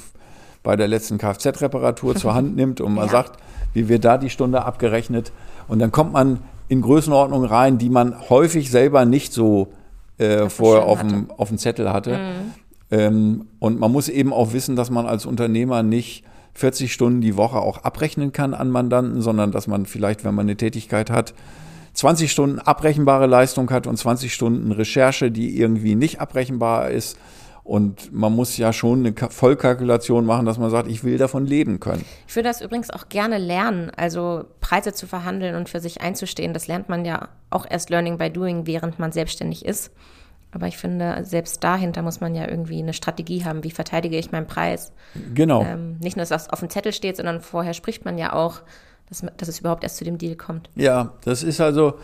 bei 0.64 0.76
der 0.76 0.88
letzten 0.88 1.18
Kfz-Reparatur 1.18 2.16
zur 2.16 2.34
Hand 2.34 2.56
nimmt 2.56 2.82
und 2.82 2.94
man 2.94 3.06
Ja. 3.06 3.12
sagt, 3.12 3.40
wie 3.74 3.88
wird 3.90 4.06
da 4.06 4.18
die 4.18 4.30
Stunde 4.30 4.64
abgerechnet? 4.66 5.32
Und 5.68 5.80
dann 5.80 5.92
kommt 5.92 6.14
man 6.14 6.40
in 6.68 6.82
Größenordnungen 6.82 7.48
rein, 7.48 7.78
die 7.78 7.90
man 7.90 8.16
häufig 8.30 8.70
selber 8.72 9.06
nicht 9.06 9.34
so 9.34 9.70
äh, 10.18 10.50
vorher 10.50 10.86
auf 10.86 11.00
dem, 11.02 11.30
auf 11.38 11.50
dem 11.50 11.58
Zettel 11.58 11.94
hatte. 11.94 12.20
Ähm, 12.90 13.46
und 13.60 13.80
man 13.80 13.92
muss 13.92 14.10
eben 14.10 14.34
auch 14.34 14.54
wissen, 14.54 14.76
dass 14.76 14.90
man 14.90 15.06
als 15.06 15.26
Unternehmer 15.26 15.84
nicht 15.84 16.24
40 16.54 16.92
Stunden 16.92 17.22
die 17.22 17.38
Woche 17.38 17.58
auch 17.58 17.84
abrechnen 17.84 18.32
kann 18.32 18.54
an 18.54 18.70
Mandanten, 18.70 19.22
sondern 19.22 19.52
dass 19.52 19.68
man 19.68 19.86
vielleicht, 19.86 20.24
wenn 20.24 20.34
man 20.34 20.46
eine 20.48 20.56
Tätigkeit 20.58 21.10
hat, 21.12 21.34
20 21.94 22.32
Stunden 22.32 22.60
abrechenbare 22.60 23.26
Leistung 23.28 23.70
hat 23.70 23.88
und 23.88 23.98
20 23.98 24.34
Stunden 24.34 24.72
Recherche, 24.72 25.32
die 25.32 25.58
irgendwie 25.60 25.96
nicht 25.96 26.20
abrechenbar 26.22 26.90
ist. 26.90 27.18
Und 27.68 28.14
man 28.14 28.34
muss 28.34 28.56
ja 28.56 28.72
schon 28.72 29.00
eine 29.00 29.12
Ka- 29.12 29.30
Vollkalkulation 29.30 30.26
machen, 30.26 30.46
dass 30.46 30.58
man 30.58 30.70
sagt, 30.70 30.88
ich 30.88 31.04
will 31.04 31.18
davon 31.18 31.46
leben 31.46 31.82
können. 31.82 32.06
Ich 32.26 32.34
würde 32.34 32.48
das 32.48 32.62
übrigens 32.62 32.90
auch 32.92 33.10
gerne 33.10 33.38
lernen, 33.38 33.92
also 33.98 34.46
Preise 34.62 34.94
zu 34.94 35.06
verhandeln 35.06 35.54
und 35.54 35.68
für 35.68 35.82
sich 35.82 36.00
einzustehen. 36.00 36.54
Das 36.54 36.68
lernt 36.68 36.88
man 36.88 37.04
ja 37.04 37.28
auch 37.50 37.66
erst 37.70 37.90
Learning 37.90 38.18
by 38.18 38.30
Doing, 38.30 38.68
während 38.68 39.00
man 39.00 39.12
selbstständig 39.12 39.66
ist. 39.66 39.92
Aber 40.54 40.68
ich 40.68 40.78
finde, 40.78 41.26
selbst 41.26 41.62
dahinter 41.62 42.04
muss 42.04 42.22
man 42.22 42.36
ja 42.36 42.48
irgendwie 42.48 42.80
eine 42.80 42.94
Strategie 42.94 43.44
haben. 43.44 43.66
Wie 43.66 43.72
verteidige 43.72 44.18
ich 44.18 44.32
meinen 44.32 44.48
Preis? 44.48 44.94
Genau. 45.34 45.62
Ähm, 45.62 45.98
nicht 46.00 46.16
nur, 46.16 46.22
dass 46.22 46.30
das 46.30 46.50
auf 46.50 46.62
dem 46.62 46.70
Zettel 46.70 46.94
steht, 46.94 47.18
sondern 47.18 47.42
vorher 47.42 47.74
spricht 47.74 48.06
man 48.06 48.18
ja 48.18 48.32
auch, 48.32 48.62
dass, 49.10 49.26
dass 49.36 49.50
es 49.50 49.60
überhaupt 49.60 49.84
erst 49.84 49.98
zu 49.98 50.06
dem 50.06 50.18
Deal 50.18 50.38
kommt. 50.38 50.70
Ja, 50.76 51.16
das 51.26 51.44
ist 51.44 51.60
also, 51.60 51.96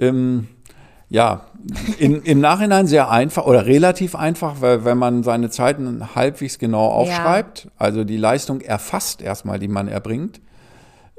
ähm, 0.00 0.48
ja, 1.08 1.46
in, 1.98 2.22
im 2.22 2.40
Nachhinein 2.40 2.86
sehr 2.86 3.10
einfach 3.10 3.46
oder 3.46 3.66
relativ 3.66 4.14
einfach, 4.14 4.60
weil 4.60 4.84
wenn 4.84 4.98
man 4.98 5.22
seine 5.22 5.50
Zeiten 5.50 6.14
halbwegs 6.14 6.58
genau 6.58 6.86
aufschreibt, 6.86 7.68
also 7.76 8.04
die 8.04 8.16
Leistung 8.16 8.60
erfasst 8.60 9.22
erstmal, 9.22 9.58
die 9.58 9.68
man 9.68 9.88
erbringt, 9.88 10.40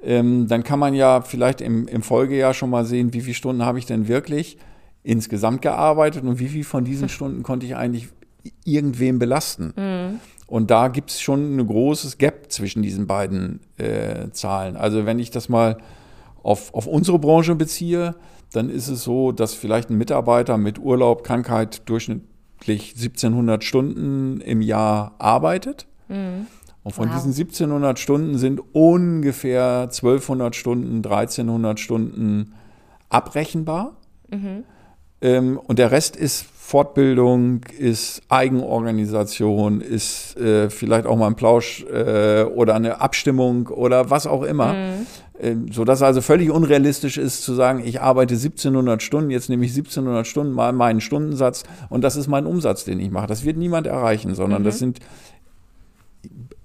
ähm, 0.03 0.47
dann 0.47 0.63
kann 0.63 0.79
man 0.79 0.93
ja 0.93 1.21
vielleicht 1.21 1.61
im, 1.61 1.87
im 1.87 2.01
Folgejahr 2.01 2.53
schon 2.53 2.69
mal 2.69 2.85
sehen, 2.85 3.13
wie 3.13 3.21
viele 3.21 3.33
Stunden 3.33 3.63
habe 3.63 3.79
ich 3.79 3.85
denn 3.85 4.07
wirklich 4.07 4.57
insgesamt 5.03 5.61
gearbeitet 5.61 6.23
und 6.23 6.39
wie 6.39 6.49
viel 6.49 6.63
von 6.63 6.83
diesen 6.83 7.09
Stunden 7.09 7.43
konnte 7.43 7.65
ich 7.65 7.75
eigentlich 7.75 8.09
irgendwem 8.65 9.19
belasten. 9.19 9.73
Und 10.47 10.71
da 10.71 10.87
gibt 10.87 11.11
es 11.11 11.21
schon 11.21 11.57
ein 11.57 11.67
großes 11.67 12.17
Gap 12.17 12.51
zwischen 12.51 12.81
diesen 12.81 13.05
beiden 13.07 13.59
äh, 13.77 14.29
Zahlen. 14.31 14.77
Also 14.77 15.05
wenn 15.05 15.19
ich 15.19 15.29
das 15.29 15.49
mal 15.49 15.77
auf, 16.41 16.73
auf 16.73 16.87
unsere 16.87 17.19
Branche 17.19 17.55
beziehe, 17.55 18.15
dann 18.53 18.69
ist 18.69 18.87
es 18.87 19.03
so, 19.03 19.31
dass 19.31 19.53
vielleicht 19.53 19.89
ein 19.89 19.97
Mitarbeiter 19.97 20.57
mit 20.57 20.79
Urlaub, 20.79 21.23
Krankheit 21.23 21.87
durchschnittlich 21.89 22.93
1700 22.95 23.63
Stunden 23.63 24.41
im 24.41 24.61
Jahr 24.61 25.15
arbeitet. 25.19 25.87
Und 26.83 26.93
von 26.93 27.09
Wow. 27.09 27.15
diesen 27.15 27.33
1700 27.33 27.99
Stunden 27.99 28.37
sind 28.37 28.61
ungefähr 28.73 29.81
1200 29.91 30.55
Stunden, 30.55 30.97
1300 30.97 31.79
Stunden 31.79 32.53
abrechenbar. 33.09 33.97
Ähm, 35.19 35.59
und 35.67 35.79
der 35.79 35.91
Rest 35.91 36.15
ist 36.15 36.45
Fortbildung, 36.45 37.61
ist 37.79 38.21
Eigenorganisation, 38.29 39.81
ist 39.81 40.37
äh, 40.37 40.69
vielleicht 40.69 41.05
auch 41.07 41.15
mal 41.17 41.27
ein 41.27 41.35
Plausch 41.35 41.83
äh, 41.85 42.43
oder 42.43 42.75
eine 42.75 42.99
Abstimmung 43.01 43.67
oder 43.67 44.09
was 44.09 44.27
auch 44.27 44.43
immer. 44.43 44.73
Ähm, 44.75 45.07
so 45.71 45.85
dass 45.85 46.01
also 46.01 46.21
völlig 46.21 46.49
unrealistisch 46.49 47.17
ist 47.17 47.43
zu 47.43 47.53
sagen, 47.53 47.83
ich 47.85 48.01
arbeite 48.01 48.33
1700 48.33 49.03
Stunden, 49.03 49.29
jetzt 49.29 49.49
nehme 49.49 49.65
ich 49.65 49.71
1700 49.71 50.25
Stunden 50.25 50.53
mal 50.53 50.73
meinen 50.73 50.99
Stundensatz 51.01 51.63
und 51.89 52.03
das 52.03 52.15
ist 52.15 52.27
mein 52.27 52.45
Umsatz, 52.45 52.85
den 52.85 52.99
ich 52.99 53.11
mache. 53.11 53.27
Das 53.27 53.45
wird 53.45 53.57
niemand 53.57 53.85
erreichen, 53.85 54.33
sondern 54.33 54.63
das 54.63 54.79
sind 54.79 54.99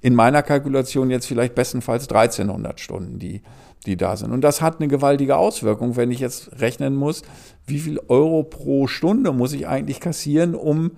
in 0.01 0.15
meiner 0.15 0.43
Kalkulation 0.43 1.11
jetzt 1.11 1.27
vielleicht 1.27 1.55
bestenfalls 1.55 2.09
1300 2.09 2.81
Stunden, 2.81 3.19
die, 3.19 3.43
die 3.87 3.97
da 3.97 4.17
sind. 4.17 4.33
Und 4.33 4.41
das 4.41 4.61
hat 4.61 4.81
eine 4.81 4.89
gewaltige 4.89 5.37
Auswirkung, 5.37 5.97
wenn 5.97 6.11
ich 6.11 6.19
jetzt 6.19 6.61
rechnen 6.61 6.97
muss, 6.97 7.23
wie 7.67 7.79
viel 7.79 8.01
Euro 8.09 8.43
pro 8.43 8.87
Stunde 8.87 9.33
muss 9.33 9.53
ich 9.53 9.69
eigentlich 9.69 10.01
kassieren, 10.01 10.55
um 10.55 10.93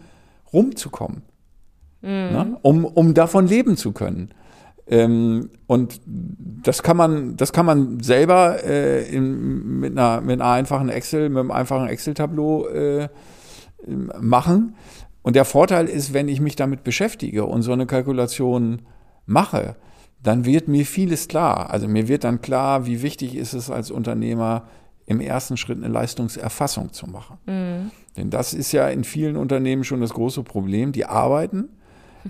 rumzukommen, 0.52 1.22
ne? 2.32 2.56
um, 2.62 2.84
um 2.84 3.14
davon 3.14 3.46
leben 3.46 3.76
zu 3.76 3.92
können. 3.92 4.30
Ähm, 4.86 5.50
und 5.66 6.00
das 6.06 6.82
kann 6.82 6.96
man, 6.96 7.36
das 7.36 7.52
kann 7.52 7.66
man 7.66 8.00
selber 8.00 8.62
äh, 8.64 9.08
in, 9.08 9.80
mit, 9.80 9.92
einer, 9.92 10.20
mit 10.20 10.40
einer 10.40 10.50
einfachen 10.50 10.88
Excel, 10.88 11.28
mit 11.28 11.38
einem 11.38 11.50
einfachen 11.50 11.88
Excel-Tableau 11.88 12.68
äh, 12.68 13.08
machen. 14.20 14.76
Und 15.22 15.36
der 15.36 15.44
Vorteil 15.44 15.86
ist, 15.86 16.12
wenn 16.12 16.28
ich 16.28 16.40
mich 16.40 16.56
damit 16.56 16.84
beschäftige 16.84 17.46
und 17.46 17.62
so 17.62 17.72
eine 17.72 17.86
Kalkulation 17.86 18.82
mache, 19.26 19.76
dann 20.22 20.44
wird 20.44 20.68
mir 20.68 20.84
vieles 20.84 21.28
klar. 21.28 21.70
Also 21.70 21.88
mir 21.88 22.08
wird 22.08 22.24
dann 22.24 22.40
klar, 22.40 22.86
wie 22.86 23.02
wichtig 23.02 23.36
ist 23.36 23.54
es 23.54 23.70
als 23.70 23.90
Unternehmer, 23.90 24.68
im 25.06 25.20
ersten 25.20 25.56
Schritt 25.56 25.78
eine 25.78 25.92
Leistungserfassung 25.92 26.92
zu 26.92 27.06
machen. 27.06 27.38
Denn 28.16 28.30
das 28.30 28.54
ist 28.54 28.72
ja 28.72 28.88
in 28.88 29.04
vielen 29.04 29.36
Unternehmen 29.36 29.84
schon 29.84 30.00
das 30.00 30.14
große 30.14 30.42
Problem. 30.42 30.92
Die 30.92 31.04
arbeiten, 31.04 31.68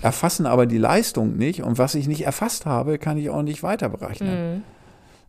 erfassen 0.02 0.46
aber 0.46 0.66
die 0.66 0.78
Leistung 0.78 1.36
nicht. 1.36 1.62
Und 1.62 1.78
was 1.78 1.94
ich 1.94 2.08
nicht 2.08 2.24
erfasst 2.24 2.66
habe, 2.66 2.98
kann 2.98 3.18
ich 3.18 3.30
auch 3.30 3.42
nicht 3.42 3.62
weiter 3.62 3.88
berechnen. 3.88 4.64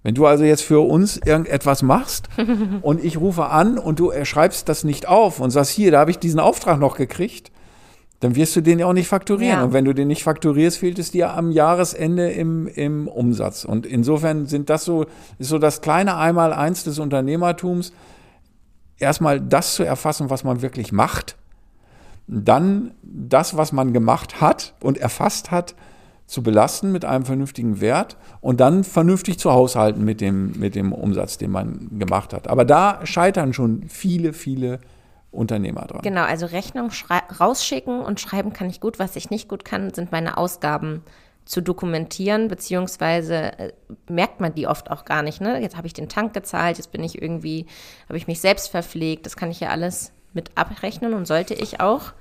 Wenn 0.03 0.13
du 0.13 0.27
also 0.27 0.43
jetzt 0.43 0.61
für 0.61 0.81
uns 0.81 1.17
irgendetwas 1.17 1.81
machst 1.81 2.29
und 2.83 3.03
ich 3.03 3.17
rufe 3.17 3.45
an 3.47 3.79
und 3.79 3.99
du 3.99 4.11
schreibst 4.23 4.69
das 4.69 4.83
nicht 4.83 5.07
auf 5.07 5.39
und 5.39 5.49
sagst, 5.49 5.71
hier, 5.71 5.91
da 5.91 5.99
habe 5.99 6.11
ich 6.11 6.19
diesen 6.19 6.39
Auftrag 6.39 6.79
noch 6.79 6.95
gekriegt, 6.95 7.51
dann 8.19 8.35
wirst 8.35 8.55
du 8.55 8.61
den 8.61 8.79
ja 8.79 8.85
auch 8.85 8.93
nicht 8.93 9.07
fakturieren. 9.07 9.59
Ja. 9.59 9.63
Und 9.63 9.73
wenn 9.73 9.85
du 9.85 9.93
den 9.93 10.07
nicht 10.07 10.23
fakturierst, 10.23 10.77
fehlt 10.77 10.99
es 10.99 11.11
dir 11.11 11.33
am 11.33 11.51
Jahresende 11.51 12.31
im, 12.31 12.67
im 12.67 13.07
Umsatz. 13.07 13.65
Und 13.65 13.85
insofern 13.85 14.45
sind 14.45 14.69
das 14.69 14.85
so, 14.85 15.05
ist 15.37 15.49
so 15.49 15.57
das 15.57 15.81
kleine 15.81 16.17
Einmaleins 16.17 16.83
des 16.83 16.99
Unternehmertums, 16.99 17.91
erstmal 18.97 19.41
das 19.41 19.75
zu 19.75 19.83
erfassen, 19.83 20.29
was 20.29 20.43
man 20.43 20.61
wirklich 20.61 20.91
macht, 20.91 21.35
dann 22.27 22.91
das, 23.03 23.55
was 23.55 23.71
man 23.71 23.93
gemacht 23.93 24.41
hat 24.41 24.73
und 24.81 24.97
erfasst 24.97 25.51
hat, 25.51 25.75
zu 26.27 26.41
belasten 26.41 26.91
mit 26.91 27.05
einem 27.05 27.25
vernünftigen 27.25 27.81
Wert 27.81 28.17
und 28.41 28.59
dann 28.59 28.83
vernünftig 28.83 29.37
zu 29.37 29.51
haushalten 29.51 30.03
mit 30.03 30.21
dem, 30.21 30.53
mit 30.57 30.73
dem 30.73 30.91
Umsatz, 30.91 31.37
den 31.37 31.51
man 31.51 31.99
gemacht 31.99 32.33
hat. 32.33 32.47
Aber 32.47 32.65
da 32.65 33.05
scheitern 33.05 33.53
schon 33.53 33.87
viele, 33.89 34.33
viele 34.33 34.79
Unternehmer 35.29 35.81
dran. 35.81 36.01
Genau, 36.01 36.23
also 36.23 36.47
Rechnung 36.47 36.89
rausschicken 37.39 37.99
und 37.99 38.19
schreiben 38.19 38.53
kann 38.53 38.69
ich 38.69 38.79
gut. 38.79 38.97
Was 38.97 39.15
ich 39.15 39.29
nicht 39.29 39.47
gut 39.47 39.65
kann, 39.65 39.93
sind 39.93 40.11
meine 40.11 40.37
Ausgaben 40.37 41.03
zu 41.45 41.61
dokumentieren, 41.61 42.47
beziehungsweise 42.47 43.35
äh, 43.59 43.73
merkt 44.09 44.41
man 44.41 44.55
die 44.55 44.65
oft 44.65 44.89
auch 44.89 45.05
gar 45.05 45.21
nicht. 45.21 45.41
Ne? 45.41 45.61
Jetzt 45.61 45.77
habe 45.77 45.85
ich 45.85 45.93
den 45.93 46.09
Tank 46.09 46.33
gezahlt, 46.33 46.77
jetzt 46.77 46.91
bin 46.91 47.03
ich 47.03 47.21
irgendwie, 47.21 47.67
habe 48.09 48.17
ich 48.17 48.25
mich 48.25 48.41
selbst 48.41 48.69
verpflegt. 48.69 49.27
Das 49.27 49.37
kann 49.37 49.51
ich 49.51 49.59
ja 49.59 49.69
alles 49.69 50.11
mit 50.35 50.51
abrechnen 50.55 51.13
und 51.15 51.25
sollte 51.25 51.53
ich 51.55 51.79
auch, 51.79 52.13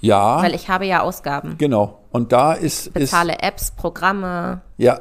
Ja, 0.00 0.42
weil 0.42 0.54
ich 0.54 0.68
habe 0.70 0.86
ja 0.86 1.02
Ausgaben. 1.02 1.56
genau. 1.58 2.00
Und 2.10 2.32
da 2.32 2.52
ist, 2.54 2.86
ist 2.86 2.94
Bezahle 2.94 3.40
Apps, 3.42 3.70
Programme. 3.72 4.62
Ja. 4.78 5.00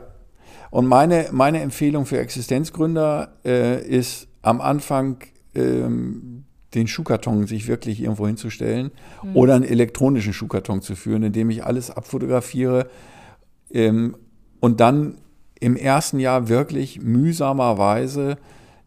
Und 0.71 0.87
meine, 0.87 1.27
meine 1.31 1.61
Empfehlung 1.61 2.05
für 2.05 2.17
Existenzgründer 2.19 3.29
äh, 3.45 3.81
ist 3.81 4.27
am 4.41 4.59
Anfang 4.59 5.17
ähm, 5.53 6.43
den 6.73 6.87
Schuhkarton 6.87 7.47
sich 7.47 7.67
wirklich 7.69 8.01
irgendwo 8.01 8.27
hinzustellen 8.27 8.91
oder 9.33 9.55
einen 9.55 9.63
elektronischen 9.63 10.33
Schuhkarton 10.33 10.81
zu 10.81 10.95
führen, 10.97 11.23
indem 11.23 11.49
ich 11.49 11.63
alles 11.63 11.89
abfotografiere 11.89 12.89
ähm, 13.71 14.17
und 14.59 14.81
dann 14.81 15.17
im 15.61 15.77
ersten 15.77 16.19
Jahr 16.19 16.49
wirklich 16.49 16.99
mühsamerweise 17.01 18.37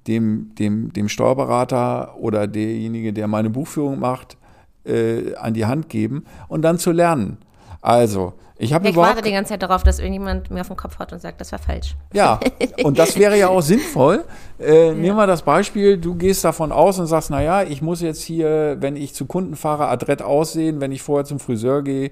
dem, 0.08 0.54
dem, 0.58 0.92
dem 0.92 1.08
Steuerberater 1.08 2.16
oder 2.18 2.46
derjenige, 2.46 3.12
der 3.12 3.28
meine 3.28 3.50
Buchführung 3.50 4.00
macht, 4.00 4.36
äh, 4.84 5.34
an 5.36 5.54
die 5.54 5.66
Hand 5.66 5.88
geben 5.88 6.24
und 6.48 6.62
dann 6.62 6.78
zu 6.78 6.90
lernen. 6.90 7.36
Also, 7.80 8.32
ich 8.60 8.72
habe 8.72 8.88
Ich 8.88 8.96
warte 8.96 9.22
die 9.22 9.30
ganze 9.30 9.50
Zeit 9.50 9.62
darauf, 9.62 9.84
dass 9.84 10.00
irgendjemand 10.00 10.50
mir 10.50 10.62
auf 10.62 10.66
den 10.66 10.76
Kopf 10.76 10.98
haut 10.98 11.12
und 11.12 11.20
sagt, 11.20 11.40
das 11.40 11.52
war 11.52 11.60
falsch. 11.60 11.94
ja, 12.12 12.40
und 12.82 12.98
das 12.98 13.16
wäre 13.16 13.38
ja 13.38 13.48
auch 13.48 13.60
sinnvoll. 13.60 14.24
Äh, 14.58 14.92
Nehmen 14.94 15.16
wir 15.16 15.28
das 15.28 15.42
Beispiel, 15.42 15.96
du 15.96 16.16
gehst 16.16 16.44
davon 16.44 16.72
aus 16.72 16.98
und 16.98 17.06
sagst, 17.06 17.30
naja, 17.30 17.62
ich 17.62 17.82
muss 17.82 18.00
jetzt 18.00 18.22
hier, 18.22 18.76
wenn 18.80 18.96
ich 18.96 19.14
zu 19.14 19.26
Kunden 19.26 19.54
fahre, 19.54 19.86
adrett 19.86 20.22
aussehen, 20.22 20.80
wenn 20.80 20.90
ich 20.90 21.02
vorher 21.02 21.24
zum 21.24 21.38
Friseur 21.38 21.82
gehe. 21.82 22.10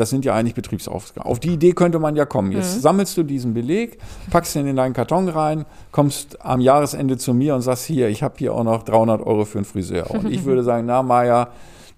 Das 0.00 0.10
sind 0.10 0.24
ja 0.24 0.34
eigentlich 0.34 0.54
Betriebsaufgaben. 0.54 1.30
Auf 1.30 1.40
die 1.40 1.50
Idee 1.52 1.72
könnte 1.72 1.98
man 1.98 2.16
ja 2.16 2.24
kommen. 2.24 2.52
Jetzt 2.52 2.80
sammelst 2.80 3.16
du 3.16 3.22
diesen 3.22 3.52
Beleg, 3.52 3.98
packst 4.30 4.56
ihn 4.56 4.66
in 4.66 4.76
deinen 4.76 4.94
Karton 4.94 5.28
rein, 5.28 5.66
kommst 5.92 6.44
am 6.44 6.60
Jahresende 6.60 7.18
zu 7.18 7.34
mir 7.34 7.54
und 7.54 7.60
sagst, 7.60 7.84
hier, 7.84 8.08
ich 8.08 8.22
habe 8.22 8.34
hier 8.38 8.54
auch 8.54 8.64
noch 8.64 8.82
300 8.82 9.20
Euro 9.20 9.44
für 9.44 9.58
einen 9.58 9.66
Friseur. 9.66 10.10
Und 10.10 10.30
ich 10.30 10.44
würde 10.44 10.62
sagen, 10.62 10.86
na 10.86 11.02
Maja, 11.02 11.48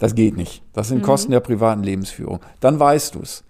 das 0.00 0.14
geht 0.16 0.36
nicht. 0.36 0.62
Das 0.72 0.88
sind 0.88 1.02
Kosten 1.02 1.30
der 1.30 1.40
privaten 1.40 1.84
Lebensführung. 1.84 2.40
Dann 2.58 2.80
weißt 2.80 3.14
du 3.14 3.20
es. 3.20 3.44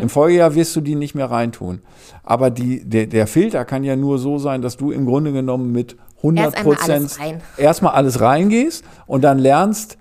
Im 0.00 0.08
Folgejahr 0.08 0.54
wirst 0.54 0.74
du 0.74 0.80
die 0.80 0.94
nicht 0.94 1.14
mehr 1.14 1.30
reintun. 1.30 1.82
Aber 2.22 2.48
die, 2.48 2.82
der, 2.88 3.06
der 3.06 3.26
Filter 3.26 3.66
kann 3.66 3.84
ja 3.84 3.94
nur 3.94 4.18
so 4.18 4.38
sein, 4.38 4.62
dass 4.62 4.78
du 4.78 4.90
im 4.90 5.04
Grunde 5.04 5.32
genommen 5.32 5.70
mit 5.70 5.96
100 6.18 6.44
Erst 6.44 6.56
einmal 6.56 6.76
alles 6.76 6.86
Prozent 6.86 7.20
rein. 7.20 7.42
erstmal 7.58 7.92
alles 7.92 8.20
reingehst 8.20 8.84
und 9.06 9.22
dann 9.22 9.38
lernst, 9.38 9.98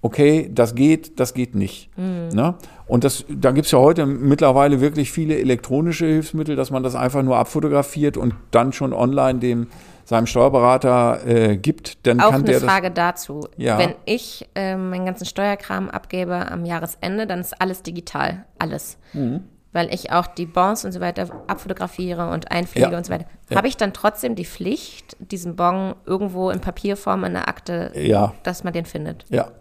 okay, 0.00 0.50
das 0.52 0.74
geht, 0.74 1.20
das 1.20 1.34
geht 1.34 1.54
nicht. 1.54 1.90
Mhm. 1.98 2.28
Ne? 2.32 2.54
Und 2.88 3.04
das, 3.04 3.24
da 3.28 3.52
gibt's 3.52 3.70
ja 3.70 3.78
heute 3.78 4.06
mittlerweile 4.06 4.80
wirklich 4.80 5.12
viele 5.12 5.38
elektronische 5.38 6.06
Hilfsmittel, 6.06 6.56
dass 6.56 6.70
man 6.70 6.82
das 6.82 6.94
einfach 6.94 7.22
nur 7.22 7.36
abfotografiert 7.36 8.16
und 8.16 8.34
dann 8.50 8.72
schon 8.72 8.92
online 8.92 9.38
dem 9.38 9.66
seinem 10.08 10.26
Steuerberater 10.26 11.26
äh, 11.26 11.56
gibt, 11.58 12.06
dann 12.06 12.18
Auch 12.20 12.30
kann 12.30 12.36
eine 12.36 12.44
der 12.44 12.60
Frage 12.62 12.90
dazu. 12.90 13.46
Ja. 13.58 13.76
Wenn 13.76 13.94
ich 14.06 14.48
ähm, 14.54 14.88
meinen 14.88 15.04
ganzen 15.04 15.26
Steuerkram 15.26 15.90
abgebe 15.90 16.50
am 16.50 16.64
Jahresende, 16.64 17.26
dann 17.26 17.40
ist 17.40 17.60
alles 17.60 17.82
digital. 17.82 18.46
Alles. 18.58 18.96
Mhm. 19.12 19.44
Weil 19.74 19.92
ich 19.92 20.10
auch 20.10 20.26
die 20.26 20.46
Bonds 20.46 20.86
und 20.86 20.92
so 20.92 21.00
weiter 21.00 21.28
abfotografiere 21.46 22.30
und 22.30 22.50
einpflege 22.50 22.90
Ja. 22.90 22.96
und 22.96 23.04
so 23.04 23.12
weiter. 23.12 23.26
Ja. 23.50 23.58
Habe 23.58 23.68
ich 23.68 23.76
dann 23.76 23.92
trotzdem 23.92 24.34
die 24.34 24.46
Pflicht, 24.46 25.14
diesen 25.20 25.56
Bon 25.56 25.94
irgendwo 26.06 26.48
in 26.48 26.60
Papierform 26.60 27.24
in 27.24 27.34
der 27.34 27.46
Akte, 27.46 27.92
ja, 27.94 28.32
dass 28.44 28.64
man 28.64 28.72
den 28.72 28.86
findet? 28.86 29.26
ja. 29.28 29.42
Das 29.44 29.44
ist 29.44 29.44
ja 29.44 29.52
nervig. 29.52 29.58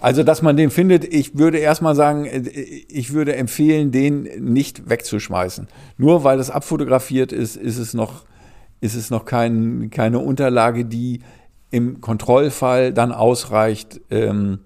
Also, 0.00 0.22
dass 0.22 0.42
man 0.42 0.56
den 0.56 0.70
findet, 0.70 1.04
ich 1.04 1.38
würde 1.38 1.58
erstmal 1.58 1.94
sagen, 1.94 2.24
äh, 2.26 2.38
ich 2.88 3.12
würde 3.12 3.36
empfehlen, 3.36 3.92
den 3.92 4.22
nicht 4.52 4.88
wegzuschmeißen. 4.88 5.68
Nur 5.96 6.24
weil 6.24 6.38
es 6.38 6.50
abfotografiert 6.50 7.32
ist, 7.32 7.56
ist 7.56 7.78
es 7.78 7.94
noch, 7.94 8.24
ist 8.80 8.94
es 8.94 9.10
noch 9.10 9.24
kein, 9.24 9.90
keine 9.90 10.18
Unterlage, 10.18 10.84
die 10.84 11.20
im 11.70 12.00
Kontrollfall 12.00 12.92
dann 12.92 13.10
ausreicht 13.10 14.00
ähm, 14.10 14.60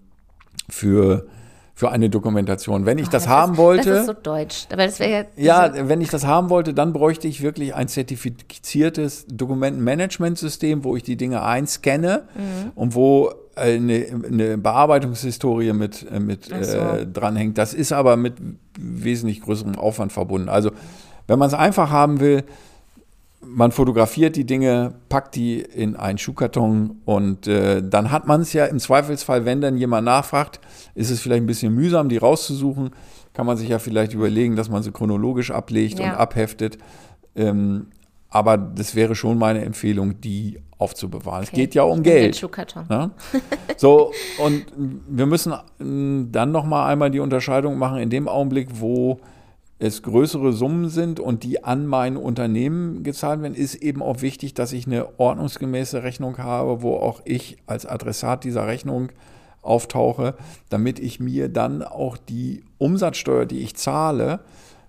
für, 0.68 1.26
für 1.74 1.90
eine 1.90 2.10
Dokumentation. 2.10 2.84
Wenn 2.84 2.98
ich 2.98 3.08
das, 3.08 3.28
haben 3.28 3.52
ist, 3.52 3.58
wollte. 3.58 3.90
Das 3.90 4.00
ist 4.00 4.06
so 4.06 4.12
deutsch. 4.12 4.66
Aber 4.70 4.84
das 4.84 4.98
wäre 4.98 5.26
Ja, 5.36 5.72
wenn 5.88 6.00
ich 6.00 6.10
das 6.10 6.26
haben 6.26 6.50
wollte, 6.50 6.74
dann 6.74 6.92
bräuchte 6.92 7.26
ich 7.28 7.40
wirklich 7.40 7.74
ein 7.74 7.88
zertifiziertes 7.88 9.26
Dokumentenmanagementsystem, 9.28 10.84
wo 10.84 10.96
ich 10.96 11.02
die 11.02 11.16
Dinge 11.16 11.42
einscanne 11.42 12.24
Mhm. 12.34 12.72
und 12.74 12.94
wo 12.94 13.32
eine, 13.58 14.06
eine 14.26 14.58
Bearbeitungshistorie 14.58 15.72
mit, 15.72 16.06
äh, 16.10 16.20
mit 16.20 16.46
so. 16.46 16.52
äh, 16.76 17.06
dranhängt. 17.06 17.58
Das 17.58 17.74
ist 17.74 17.92
aber 17.92 18.16
mit 18.16 18.34
wesentlich 18.78 19.40
größerem 19.42 19.76
Aufwand 19.76 20.12
verbunden. 20.12 20.48
Also, 20.48 20.70
wenn 21.26 21.38
man 21.38 21.48
es 21.48 21.54
einfach 21.54 21.90
haben 21.90 22.20
will, 22.20 22.44
man 23.40 23.70
fotografiert 23.70 24.36
die 24.36 24.44
Dinge, 24.44 24.94
packt 25.08 25.36
die 25.36 25.60
in 25.60 25.94
einen 25.96 26.18
Schuhkarton 26.18 26.96
und 27.04 27.46
äh, 27.46 27.82
dann 27.88 28.10
hat 28.10 28.26
man 28.26 28.40
es 28.40 28.52
ja 28.52 28.66
im 28.66 28.78
Zweifelsfall, 28.78 29.44
wenn 29.44 29.60
dann 29.60 29.76
jemand 29.76 30.04
nachfragt, 30.06 30.60
ist 30.94 31.10
es 31.10 31.20
vielleicht 31.20 31.42
ein 31.42 31.46
bisschen 31.46 31.74
mühsam, 31.74 32.08
die 32.08 32.16
rauszusuchen. 32.16 32.90
Kann 33.34 33.46
man 33.46 33.56
sich 33.56 33.68
ja 33.68 33.78
vielleicht 33.78 34.12
überlegen, 34.14 34.56
dass 34.56 34.68
man 34.68 34.82
sie 34.82 34.90
chronologisch 34.90 35.50
ablegt 35.52 36.00
Ja. 36.00 36.06
und 36.06 36.16
abheftet. 36.16 36.78
Ähm, 37.36 37.86
aber 38.30 38.56
das 38.58 38.94
wäre 38.94 39.14
schon 39.14 39.38
meine 39.38 39.64
Empfehlung, 39.64 40.20
die 40.20 40.58
aufzubewahren. 40.78 41.42
Es 41.42 41.48
Okay. 41.48 41.56
geht 41.62 41.74
ja 41.74 41.82
um 41.82 42.02
Geld. 42.02 42.36
Schuhkarton. 42.36 42.84
Ne? 42.88 43.10
So, 43.76 44.12
und 44.38 44.66
wir 45.08 45.26
müssen 45.26 45.52
mm, 45.78 46.32
dann 46.32 46.50
nochmal 46.50 46.90
einmal 46.90 47.10
die 47.10 47.20
Unterscheidung 47.20 47.78
machen, 47.78 47.98
in 48.00 48.10
dem 48.10 48.26
Augenblick, 48.28 48.68
wo 48.80 49.20
es 49.78 50.02
größere 50.02 50.52
Summen 50.52 50.88
sind 50.88 51.20
und 51.20 51.44
die 51.44 51.62
an 51.62 51.86
mein 51.86 52.16
Unternehmen 52.16 53.04
gezahlt 53.04 53.40
werden, 53.40 53.54
ist 53.54 53.76
eben 53.76 54.02
auch 54.02 54.20
wichtig, 54.22 54.54
dass 54.54 54.72
ich 54.72 54.86
eine 54.88 55.20
ordnungsgemäße 55.20 56.02
Rechnung 56.02 56.38
habe, 56.38 56.82
wo 56.82 56.96
auch 56.96 57.20
ich 57.24 57.58
als 57.66 57.86
Adressat 57.86 58.42
dieser 58.42 58.66
Rechnung 58.66 59.10
auftauche, 59.62 60.34
damit 60.70 60.98
ich 60.98 61.20
mir 61.20 61.48
dann 61.48 61.82
auch 61.82 62.16
die 62.16 62.64
Umsatzsteuer, 62.78 63.46
die 63.46 63.60
ich 63.60 63.76
zahle, 63.76 64.40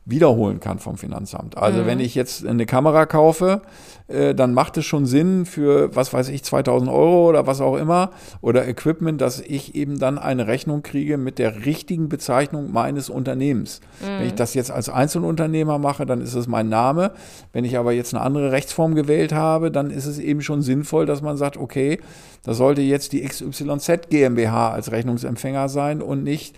wiederholen 0.10 0.60
kann 0.60 0.80
vom 0.80 0.98
Finanzamt. 0.98 1.58
Also 1.58 1.86
wenn 1.86 2.00
ich 2.00 2.16
jetzt 2.16 2.46
eine 2.46 2.66
Kamera 2.66 3.06
kaufe, 3.06 3.62
äh, 4.10 4.34
dann 4.34 4.54
macht 4.54 4.76
es 4.78 4.86
schon 4.86 5.06
Sinn 5.06 5.46
für, 5.46 5.96
was 5.96 6.14
weiß 6.14 6.30
ich, 6.30 6.44
2000 6.44 6.90
Euro 6.90 7.30
oder 7.30 7.46
was 7.46 7.62
auch 7.62 7.76
immer 7.78 8.10
oder 8.42 8.68
Equipment, 8.68 9.22
dass 9.22 9.40
ich 9.40 9.76
eben 9.76 10.00
dann 10.00 10.18
eine 10.18 10.48
Rechnung 10.48 10.82
kriege 10.82 11.18
mit 11.18 11.38
der 11.38 11.66
richtigen 11.66 12.10
Bezeichnung 12.10 12.72
meines 12.72 13.10
Unternehmens. 13.10 13.82
Wenn 14.02 14.28
ich 14.28 14.34
das 14.34 14.56
jetzt 14.56 14.72
als 14.72 14.90
Einzelunternehmer 14.90 15.78
mache, 15.78 16.06
dann 16.06 16.22
ist 16.22 16.34
es 16.34 16.48
mein 16.48 16.70
Name. 16.70 17.12
Wenn 17.54 17.66
ich 17.66 17.78
aber 17.78 17.92
jetzt 17.92 18.14
eine 18.14 18.24
andere 18.24 18.52
Rechtsform 18.52 18.96
gewählt 18.96 19.32
habe, 19.32 19.70
dann 19.70 19.92
ist 19.92 20.06
es 20.06 20.18
eben 20.18 20.42
schon 20.42 20.62
sinnvoll, 20.62 21.06
dass 21.06 21.22
man 21.22 21.38
sagt, 21.38 21.58
okay, 21.58 22.00
das 22.44 22.58
sollte 22.58 22.82
jetzt 22.82 23.14
die 23.14 23.22
XYZ 23.22 24.10
GmbH 24.10 24.72
als 24.72 24.92
Rechnungsempfänger 24.92 25.70
sein 25.70 26.02
und 26.02 26.24
nicht 26.24 26.56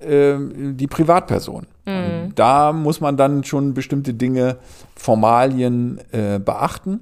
ähm, 0.00 0.76
die 0.76 0.86
Privatperson. 0.86 1.66
Und 1.86 2.32
Da 2.34 2.72
muss 2.72 3.00
man 3.00 3.16
dann 3.16 3.44
schon 3.44 3.74
bestimmte 3.74 4.14
Dinge, 4.14 4.58
Formalien 4.94 6.00
äh, 6.12 6.38
beachten. 6.38 7.00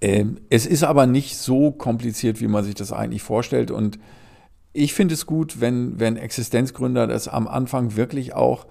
Ähm, 0.00 0.38
es 0.50 0.66
ist 0.66 0.82
aber 0.82 1.06
nicht 1.06 1.36
so 1.36 1.70
kompliziert, 1.70 2.40
wie 2.40 2.48
man 2.48 2.64
sich 2.64 2.74
das 2.74 2.92
eigentlich 2.92 3.22
vorstellt. 3.22 3.70
Und 3.70 3.98
ich 4.72 4.94
finde 4.94 5.14
es 5.14 5.26
gut, 5.26 5.60
wenn, 5.60 5.98
wenn 6.00 6.16
Existenzgründer 6.16 7.06
das 7.06 7.28
am 7.28 7.46
Anfang 7.46 7.96
wirklich 7.96 8.34
auch 8.34 8.66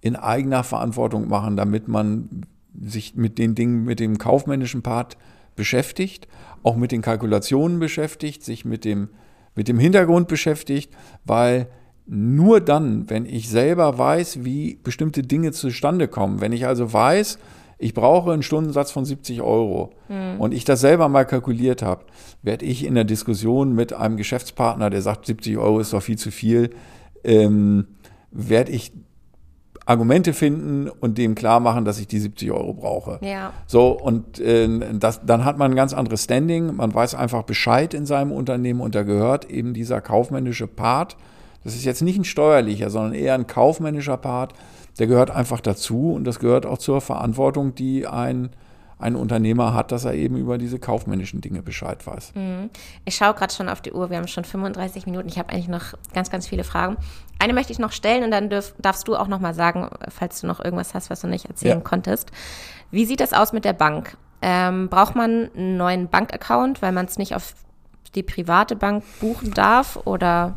in 0.00 0.16
eigener 0.16 0.64
Verantwortung 0.64 1.28
machen, 1.28 1.56
damit 1.56 1.88
man 1.88 2.42
sich 2.80 3.16
mit 3.16 3.38
den 3.38 3.54
Dingen, 3.54 3.84
mit 3.84 3.98
dem 3.98 4.18
kaufmännischen 4.18 4.82
Part 4.82 5.16
beschäftigt, 5.56 6.28
auch 6.62 6.76
mit 6.76 6.92
den 6.92 7.02
Kalkulationen 7.02 7.80
beschäftigt, 7.80 8.44
sich 8.44 8.64
mit 8.64 8.84
dem, 8.84 9.08
mit 9.54 9.68
dem 9.68 9.78
Hintergrund 9.78 10.28
beschäftigt, 10.28 10.94
weil 11.24 11.68
nur 12.08 12.60
dann, 12.60 13.08
wenn 13.10 13.26
ich 13.26 13.48
selber 13.48 13.98
weiß, 13.98 14.44
wie 14.44 14.78
bestimmte 14.82 15.22
Dinge 15.22 15.52
zustande 15.52 16.08
kommen, 16.08 16.40
wenn 16.40 16.52
ich 16.52 16.66
also 16.66 16.92
weiß, 16.92 17.38
ich 17.78 17.94
brauche 17.94 18.32
einen 18.32 18.42
Stundensatz 18.42 18.90
von 18.90 19.04
70 19.04 19.40
Euro 19.40 19.92
und 20.38 20.52
ich 20.52 20.64
das 20.64 20.80
selber 20.80 21.08
mal 21.08 21.24
kalkuliert 21.24 21.80
habe, 21.80 22.04
werde 22.42 22.64
ich 22.64 22.84
in 22.84 22.94
der 22.94 23.04
Diskussion 23.04 23.72
mit 23.72 23.92
einem 23.92 24.16
Geschäftspartner, 24.16 24.90
der 24.90 25.00
sagt, 25.00 25.26
70 25.26 25.58
Euro 25.58 25.78
ist 25.78 25.92
doch 25.92 26.02
viel 26.02 26.18
zu 26.18 26.32
viel, 26.32 26.70
ähm, 27.22 27.86
werde 28.32 28.72
ich 28.72 28.92
Argumente 29.86 30.34
finden 30.34 30.88
und 30.88 31.16
dem 31.16 31.34
klar 31.34 31.60
machen, 31.60 31.84
dass 31.84 31.98
ich 31.98 32.06
die 32.06 32.18
70 32.18 32.50
Euro 32.52 32.74
brauche. 32.74 33.20
Ja. 33.22 33.52
So, 33.66 33.92
und 33.92 34.38
äh, 34.38 34.68
das, 34.98 35.24
dann 35.24 35.44
hat 35.44 35.56
man 35.56 35.72
ein 35.72 35.76
ganz 35.76 35.94
anderes 35.94 36.24
Standing. 36.24 36.76
Man 36.76 36.92
weiß 36.92 37.14
einfach 37.14 37.44
Bescheid 37.44 37.94
in 37.94 38.04
seinem 38.04 38.32
Unternehmen 38.32 38.80
und 38.80 38.94
da 38.94 39.02
gehört 39.02 39.48
eben 39.50 39.72
dieser 39.72 40.00
kaufmännische 40.00 40.66
Part. 40.66 41.16
Das 41.68 41.76
ist 41.76 41.84
jetzt 41.84 42.00
nicht 42.00 42.18
ein 42.18 42.24
steuerlicher, 42.24 42.88
sondern 42.88 43.12
eher 43.12 43.34
ein 43.34 43.46
kaufmännischer 43.46 44.16
Part. 44.16 44.54
Der 44.98 45.06
gehört 45.06 45.30
einfach 45.30 45.60
dazu 45.60 46.14
und 46.14 46.24
das 46.24 46.38
gehört 46.38 46.64
auch 46.64 46.78
zur 46.78 47.02
Verantwortung, 47.02 47.74
die 47.74 48.06
ein 48.06 48.48
ein 48.98 49.16
Unternehmer 49.16 49.74
hat, 49.74 49.92
dass 49.92 50.06
er 50.06 50.14
eben 50.14 50.36
über 50.38 50.56
diese 50.56 50.78
kaufmännischen 50.78 51.42
Dinge 51.42 51.62
Bescheid 51.62 52.04
weiß. 52.06 52.32
Mhm. 52.34 52.70
Ich 53.04 53.16
schaue 53.16 53.34
gerade 53.34 53.52
schon 53.52 53.68
auf 53.68 53.82
die 53.82 53.92
Uhr, 53.92 54.08
wir 54.08 54.16
haben 54.16 54.26
schon 54.26 54.44
35 54.44 55.04
Minuten. 55.04 55.28
Ich 55.28 55.38
habe 55.38 55.50
eigentlich 55.50 55.68
noch 55.68 55.92
ganz, 56.14 56.30
ganz 56.30 56.48
viele 56.48 56.64
Fragen. 56.64 56.96
Eine 57.38 57.52
möchte 57.52 57.70
ich 57.70 57.78
noch 57.78 57.92
stellen 57.92 58.24
und 58.24 58.30
dann 58.30 58.48
dürf, 58.48 58.74
darfst 58.78 59.06
du 59.06 59.14
auch 59.14 59.28
noch 59.28 59.40
mal 59.40 59.54
sagen, 59.54 59.90
falls 60.08 60.40
du 60.40 60.46
noch 60.46 60.64
irgendwas 60.64 60.94
hast, 60.94 61.10
was 61.10 61.20
du 61.20 61.28
nicht 61.28 61.44
erzählen 61.44 61.78
ja. 61.78 61.84
konntest. 61.84 62.32
Wie 62.90 63.04
sieht 63.04 63.20
das 63.20 63.34
aus 63.34 63.52
mit 63.52 63.66
der 63.66 63.74
Bank? 63.74 64.16
Ähm, 64.40 64.88
braucht 64.88 65.14
man 65.14 65.50
einen 65.54 65.76
neuen 65.76 66.08
Bankaccount, 66.08 66.80
weil 66.80 66.92
man 66.92 67.04
es 67.04 67.18
nicht 67.18 67.36
auf 67.36 67.54
die 68.14 68.22
private 68.22 68.76
Bank 68.76 69.04
buchen 69.20 69.52
darf 69.52 69.98
oder 70.04 70.56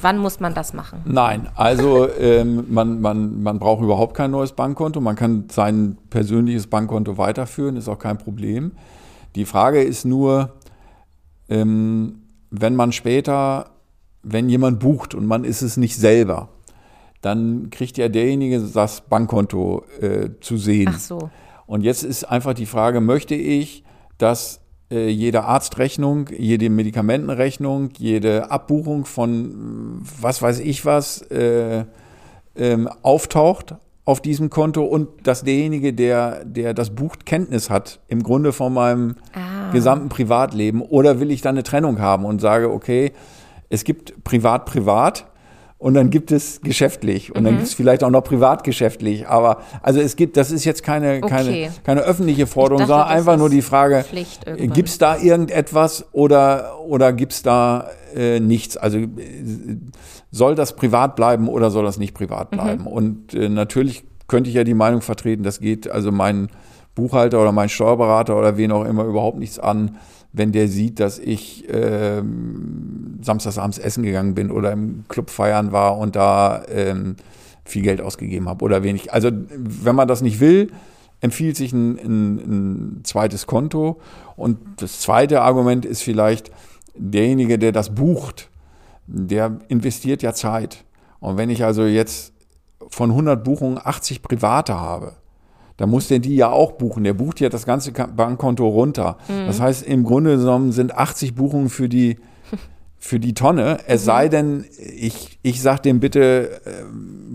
wann 0.00 0.18
muss 0.18 0.40
man 0.40 0.54
das 0.54 0.72
machen? 0.72 1.00
Nein, 1.04 1.48
also 1.54 2.08
ähm, 2.18 2.66
man, 2.68 3.00
man, 3.00 3.42
man 3.42 3.58
braucht 3.58 3.82
überhaupt 3.82 4.14
kein 4.14 4.30
neues 4.30 4.52
Bankkonto. 4.52 5.00
Man 5.00 5.16
kann 5.16 5.44
sein 5.50 5.98
persönliches 6.10 6.66
Bankkonto 6.66 7.18
weiterführen, 7.18 7.76
ist 7.76 7.88
auch 7.88 7.98
kein 7.98 8.18
Problem. 8.18 8.72
Die 9.34 9.44
Frage 9.44 9.82
ist 9.82 10.04
nur, 10.04 10.52
ähm, 11.48 12.22
wenn 12.50 12.76
man 12.76 12.92
später, 12.92 13.70
wenn 14.22 14.48
jemand 14.48 14.80
bucht 14.80 15.14
und 15.14 15.26
man 15.26 15.44
ist 15.44 15.62
es 15.62 15.76
nicht 15.76 15.96
selber, 15.96 16.48
dann 17.22 17.70
kriegt 17.70 17.98
ja 17.98 18.08
derjenige 18.08 18.60
das 18.60 19.02
Bankkonto 19.02 19.84
äh, 20.00 20.30
zu 20.40 20.56
sehen. 20.56 20.90
Ach 20.94 20.98
so. 20.98 21.30
Und 21.66 21.82
jetzt 21.82 22.02
ist 22.02 22.24
einfach 22.24 22.54
die 22.54 22.66
Frage, 22.66 23.00
möchte 23.00 23.34
ich, 23.34 23.84
dass 24.18 24.60
jede 24.90 25.44
Arztrechnung, 25.44 26.28
jede 26.36 26.68
Medikamentenrechnung, 26.68 27.90
jede 27.98 28.50
Abbuchung 28.50 29.04
von 29.04 30.02
was 30.20 30.42
weiß 30.42 30.60
ich 30.60 30.84
was 30.84 31.22
äh, 31.30 31.84
ähm, 32.56 32.88
auftaucht 33.02 33.76
auf 34.04 34.20
diesem 34.20 34.50
Konto 34.50 34.82
und 34.82 35.08
dass 35.22 35.44
derjenige, 35.44 35.92
der, 35.92 36.44
der 36.44 36.74
das 36.74 36.90
bucht, 36.90 37.26
Kenntnis 37.26 37.70
hat 37.70 38.00
im 38.08 38.24
Grunde 38.24 38.52
von 38.52 38.74
meinem 38.74 39.14
ah. 39.32 39.70
gesamten 39.70 40.08
Privatleben 40.08 40.82
oder 40.82 41.20
will 41.20 41.30
ich 41.30 41.42
dann 41.42 41.54
eine 41.54 41.62
Trennung 41.62 42.00
haben 42.00 42.24
und 42.24 42.40
sage, 42.40 42.72
okay, 42.72 43.12
es 43.68 43.84
gibt 43.84 44.24
privat 44.24 44.66
privat 44.66 45.29
und 45.80 45.94
dann 45.94 46.10
gibt 46.10 46.30
es 46.30 46.60
geschäftlich 46.60 47.34
und 47.34 47.40
mhm. 47.40 47.44
dann 47.46 47.54
gibt 47.54 47.68
es 47.68 47.74
vielleicht 47.74 48.04
auch 48.04 48.10
noch 48.10 48.22
privatgeschäftlich. 48.22 49.26
Aber 49.26 49.62
also 49.80 49.98
es 49.98 50.14
gibt, 50.14 50.36
das 50.36 50.50
ist 50.50 50.66
jetzt 50.66 50.82
keine, 50.82 51.22
keine, 51.22 51.48
okay. 51.48 51.70
keine 51.84 52.02
öffentliche 52.02 52.46
Forderung, 52.46 52.80
dachte, 52.80 52.92
sondern 52.92 53.08
einfach 53.08 53.38
nur 53.38 53.48
die 53.48 53.62
Frage, 53.62 54.04
gibt 54.58 54.90
es 54.90 54.98
da 54.98 55.16
irgendetwas 55.16 56.04
oder, 56.12 56.78
oder 56.86 57.14
gibt 57.14 57.32
es 57.32 57.42
da 57.42 57.88
äh, 58.14 58.40
nichts? 58.40 58.76
Also 58.76 58.98
äh, 58.98 59.08
soll 60.30 60.54
das 60.54 60.76
privat 60.76 61.16
bleiben 61.16 61.48
oder 61.48 61.70
soll 61.70 61.84
das 61.84 61.98
nicht 61.98 62.12
privat 62.12 62.52
mhm. 62.52 62.56
bleiben? 62.56 62.82
Mhm. 62.82 62.86
Und 62.86 63.34
äh, 63.34 63.48
natürlich 63.48 64.04
könnte 64.28 64.50
ich 64.50 64.56
ja 64.56 64.64
die 64.64 64.74
Meinung 64.74 65.00
vertreten, 65.00 65.44
das 65.44 65.60
geht 65.60 65.90
also 65.90 66.12
mein 66.12 66.50
Buchhalter 66.94 67.40
oder 67.40 67.52
mein 67.52 67.70
Steuerberater 67.70 68.36
oder 68.36 68.58
wen 68.58 68.70
auch 68.70 68.84
immer 68.84 69.04
überhaupt 69.04 69.38
nichts 69.38 69.58
an 69.58 69.96
wenn 70.32 70.52
der 70.52 70.68
sieht, 70.68 71.00
dass 71.00 71.18
ich 71.18 71.64
ähm, 71.68 73.18
samstagsabends 73.22 73.78
essen 73.78 74.04
gegangen 74.04 74.34
bin 74.34 74.50
oder 74.50 74.72
im 74.72 75.04
Club 75.08 75.30
feiern 75.30 75.72
war 75.72 75.98
und 75.98 76.16
da 76.16 76.62
ähm, 76.68 77.16
viel 77.64 77.82
Geld 77.82 78.00
ausgegeben 78.00 78.48
habe 78.48 78.64
oder 78.64 78.82
wenig. 78.82 79.12
Also 79.12 79.30
wenn 79.32 79.96
man 79.96 80.08
das 80.08 80.22
nicht 80.22 80.40
will, 80.40 80.70
empfiehlt 81.20 81.56
sich 81.56 81.72
ein, 81.72 81.98
ein, 81.98 82.36
ein 82.38 83.00
zweites 83.04 83.46
Konto. 83.46 84.00
Und 84.36 84.58
das 84.76 85.00
zweite 85.00 85.42
Argument 85.42 85.84
ist 85.84 86.02
vielleicht, 86.02 86.50
derjenige, 86.94 87.58
der 87.58 87.72
das 87.72 87.94
bucht, 87.94 88.50
der 89.06 89.58
investiert 89.68 90.22
ja 90.22 90.32
Zeit. 90.32 90.84
Und 91.18 91.36
wenn 91.36 91.50
ich 91.50 91.64
also 91.64 91.84
jetzt 91.84 92.32
von 92.88 93.10
100 93.10 93.42
Buchungen 93.42 93.78
80 93.82 94.22
private 94.22 94.74
habe, 94.78 95.16
da 95.80 95.86
muss 95.86 96.08
der 96.08 96.18
die 96.18 96.36
ja 96.36 96.50
auch 96.50 96.72
buchen. 96.72 97.04
Der 97.04 97.14
bucht 97.14 97.40
ja 97.40 97.48
das 97.48 97.64
ganze 97.64 97.92
Bankkonto 97.92 98.68
runter. 98.68 99.16
Mhm. 99.28 99.46
Das 99.46 99.62
heißt, 99.62 99.82
im 99.82 100.04
Grunde 100.04 100.36
genommen 100.36 100.72
sind 100.72 100.94
80 100.94 101.34
Buchungen 101.34 101.70
für 101.70 101.88
die, 101.88 102.18
für 103.02 103.18
die 103.18 103.32
Tonne. 103.32 103.78
Es 103.86 104.02
mhm. 104.02 104.06
sei 104.06 104.28
denn, 104.28 104.64
ich, 104.78 105.38
ich 105.42 105.62
sage 105.62 105.82
dem 105.82 106.00
bitte, 106.00 106.60
äh, 106.66 106.84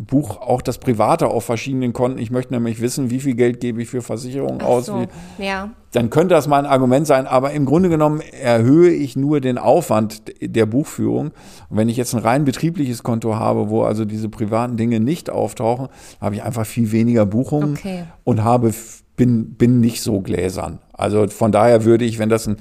buch 0.05 0.39
auch 0.39 0.61
das 0.61 0.77
Private 0.77 1.27
auf 1.27 1.43
verschiedenen 1.43 1.91
Konten. 1.91 2.19
Ich 2.19 2.29
möchte 2.29 2.53
nämlich 2.53 2.79
wissen, 2.81 3.09
wie 3.09 3.19
viel 3.19 3.33
Geld 3.33 3.59
gebe 3.59 3.81
ich 3.81 3.89
für 3.89 4.03
Versicherungen 4.03 4.59
Ach 4.61 4.67
aus. 4.67 4.85
So. 4.85 5.07
Ja. 5.39 5.71
Dann 5.91 6.11
könnte 6.11 6.35
das 6.35 6.47
mal 6.47 6.59
ein 6.59 6.67
Argument 6.67 7.07
sein, 7.07 7.25
aber 7.25 7.51
im 7.51 7.65
Grunde 7.65 7.89
genommen 7.89 8.21
erhöhe 8.21 8.91
ich 8.91 9.15
nur 9.15 9.41
den 9.41 9.57
Aufwand 9.57 10.21
der 10.39 10.67
Buchführung. 10.67 11.31
Und 11.69 11.77
wenn 11.77 11.89
ich 11.89 11.97
jetzt 11.97 12.13
ein 12.13 12.19
rein 12.19 12.45
betriebliches 12.45 13.01
Konto 13.01 13.35
habe, 13.35 13.69
wo 13.69 13.81
also 13.81 14.05
diese 14.05 14.29
privaten 14.29 14.77
Dinge 14.77 14.99
nicht 14.99 15.31
auftauchen, 15.31 15.87
habe 16.21 16.35
ich 16.35 16.43
einfach 16.43 16.67
viel 16.67 16.91
weniger 16.91 17.25
Buchungen 17.25 17.73
okay. 17.73 18.03
und 18.23 18.43
habe, 18.43 18.71
bin, 19.15 19.55
bin 19.55 19.79
nicht 19.79 20.03
so 20.03 20.21
gläsern. 20.21 20.77
Also 20.93 21.27
von 21.27 21.51
daher 21.51 21.85
würde 21.85 22.05
ich, 22.05 22.19
wenn 22.19 22.29
das 22.29 22.47
ein 22.47 22.57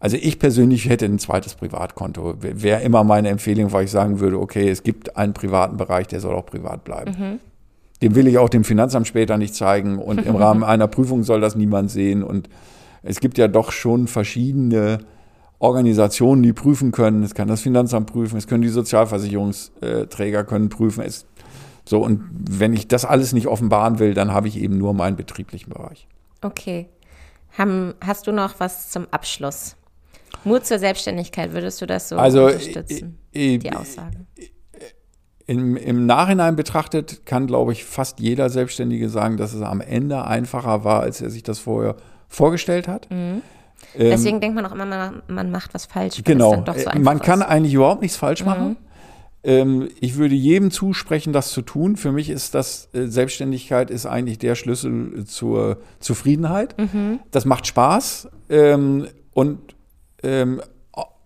also 0.00 0.16
ich 0.16 0.38
persönlich 0.38 0.88
hätte 0.88 1.06
ein 1.06 1.18
zweites 1.18 1.54
Privatkonto. 1.54 2.34
Wäre 2.38 2.82
immer 2.82 3.02
meine 3.02 3.28
Empfehlung, 3.30 3.72
weil 3.72 3.84
ich 3.84 3.90
sagen 3.90 4.20
würde, 4.20 4.38
okay, 4.38 4.68
es 4.68 4.82
gibt 4.82 5.16
einen 5.16 5.34
privaten 5.34 5.76
Bereich, 5.76 6.06
der 6.06 6.20
soll 6.20 6.34
auch 6.34 6.46
privat 6.46 6.84
bleiben. 6.84 7.16
Mhm. 7.18 7.40
Dem 8.00 8.14
will 8.14 8.28
ich 8.28 8.38
auch 8.38 8.48
dem 8.48 8.62
Finanzamt 8.62 9.08
später 9.08 9.36
nicht 9.38 9.56
zeigen 9.56 9.98
und 9.98 10.24
im 10.24 10.36
Rahmen 10.36 10.62
einer 10.62 10.86
Prüfung 10.86 11.24
soll 11.24 11.40
das 11.40 11.56
niemand 11.56 11.90
sehen. 11.90 12.22
Und 12.22 12.48
es 13.02 13.18
gibt 13.18 13.38
ja 13.38 13.48
doch 13.48 13.72
schon 13.72 14.06
verschiedene 14.06 15.00
Organisationen, 15.58 16.44
die 16.44 16.52
prüfen 16.52 16.92
können. 16.92 17.24
Es 17.24 17.34
kann 17.34 17.48
das 17.48 17.60
Finanzamt 17.60 18.06
prüfen, 18.06 18.36
es 18.36 18.46
können 18.46 18.62
die 18.62 18.68
Sozialversicherungsträger 18.68 20.44
können 20.44 20.68
prüfen. 20.68 21.02
Es, 21.02 21.26
so, 21.84 22.00
und 22.04 22.22
wenn 22.30 22.72
ich 22.72 22.86
das 22.86 23.04
alles 23.04 23.32
nicht 23.32 23.48
offenbaren 23.48 23.98
will, 23.98 24.14
dann 24.14 24.32
habe 24.32 24.46
ich 24.46 24.60
eben 24.60 24.78
nur 24.78 24.94
meinen 24.94 25.16
betrieblichen 25.16 25.72
Bereich. 25.72 26.06
Okay. 26.42 26.86
Haben, 27.56 27.94
hast 28.00 28.28
du 28.28 28.32
noch 28.32 28.60
was 28.60 28.90
zum 28.90 29.08
Abschluss? 29.10 29.77
Mut 30.44 30.66
zur 30.66 30.78
Selbstständigkeit, 30.78 31.52
würdest 31.52 31.80
du 31.80 31.86
das 31.86 32.08
so 32.08 32.16
also, 32.16 32.46
unterstützen, 32.46 33.18
äh, 33.32 33.58
die 33.58 33.72
Aussage? 33.72 34.26
Im, 35.46 35.76
Im 35.76 36.06
Nachhinein 36.06 36.56
betrachtet 36.56 37.24
kann, 37.24 37.46
glaube 37.46 37.72
ich, 37.72 37.84
fast 37.84 38.20
jeder 38.20 38.50
Selbstständige 38.50 39.08
sagen, 39.08 39.38
dass 39.38 39.54
es 39.54 39.62
am 39.62 39.80
Ende 39.80 40.24
einfacher 40.24 40.84
war, 40.84 41.00
als 41.00 41.22
er 41.22 41.30
sich 41.30 41.42
das 41.42 41.58
vorher 41.58 41.96
vorgestellt 42.28 42.86
hat. 42.86 43.10
Mhm. 43.10 43.42
Ähm, 43.94 44.10
Deswegen 44.10 44.40
denkt 44.40 44.56
man 44.56 44.66
auch 44.66 44.72
immer, 44.72 44.84
man, 44.84 45.22
man 45.28 45.50
macht 45.50 45.72
was 45.72 45.86
falsch. 45.86 46.20
Genau. 46.24 46.64
So 46.66 46.98
man 47.00 47.20
kann 47.20 47.40
ist. 47.40 47.46
eigentlich 47.46 47.74
überhaupt 47.74 48.02
nichts 48.02 48.16
falsch 48.16 48.44
machen. 48.44 48.70
Mhm. 48.70 48.76
Ähm, 49.44 49.88
ich 50.00 50.16
würde 50.16 50.34
jedem 50.34 50.70
zusprechen, 50.70 51.32
das 51.32 51.50
zu 51.50 51.62
tun. 51.62 51.96
Für 51.96 52.12
mich 52.12 52.28
ist 52.28 52.54
das, 52.54 52.88
äh, 52.92 53.06
Selbstständigkeit 53.06 53.90
ist 53.90 54.04
eigentlich 54.04 54.38
der 54.38 54.54
Schlüssel 54.54 55.24
zur 55.24 55.78
Zufriedenheit. 56.00 56.76
Mhm. 56.78 57.20
Das 57.30 57.44
macht 57.44 57.66
Spaß. 57.66 58.28
Ähm, 58.50 59.08
und 59.32 59.58
ähm, 59.58 59.77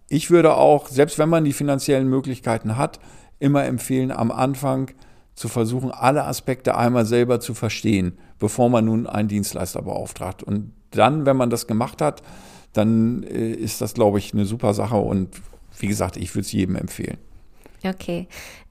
ich 0.09 0.31
würde 0.31 0.57
auch, 0.57 0.89
selbst 0.89 1.19
wenn 1.19 1.29
man 1.29 1.45
die 1.45 1.53
finanziellen 1.53 2.09
Möglichkeiten 2.09 2.77
hat, 2.77 3.01
immer 3.39 3.65
empfehlen, 3.65 4.11
am 4.11 4.31
Anfang 4.31 4.91
zu 5.35 5.49
versuchen, 5.49 5.91
alle 5.91 6.25
Aspekte 6.25 6.77
einmal 6.77 7.07
selber 7.07 7.41
zu 7.41 7.55
verstehen, 7.55 8.19
bevor 8.39 8.69
man 8.69 8.85
nun 8.85 9.07
einen 9.07 9.29
Dienstleister 9.29 9.83
beauftragt. 9.83 10.43
Und 10.43 10.73
dann, 10.91 11.25
wenn 11.25 11.37
man 11.37 11.51
das 11.51 11.67
gemacht 11.67 12.03
hat, 12.03 12.23
dann 12.73 13.23
äh, 13.23 13.53
ist 13.53 13.81
das, 13.81 13.95
glaube 13.95 14.19
ich, 14.19 14.35
eine 14.35 14.45
super 14.45 14.75
Sache. 14.75 14.97
Und 14.97 15.31
wie 15.79 15.89
gesagt, 15.89 16.17
ich 16.17 16.35
würde 16.35 16.47
es 16.47 16.53
jedem 16.53 16.77
empfehlen. 16.77 17.19
Okay. 17.85 18.29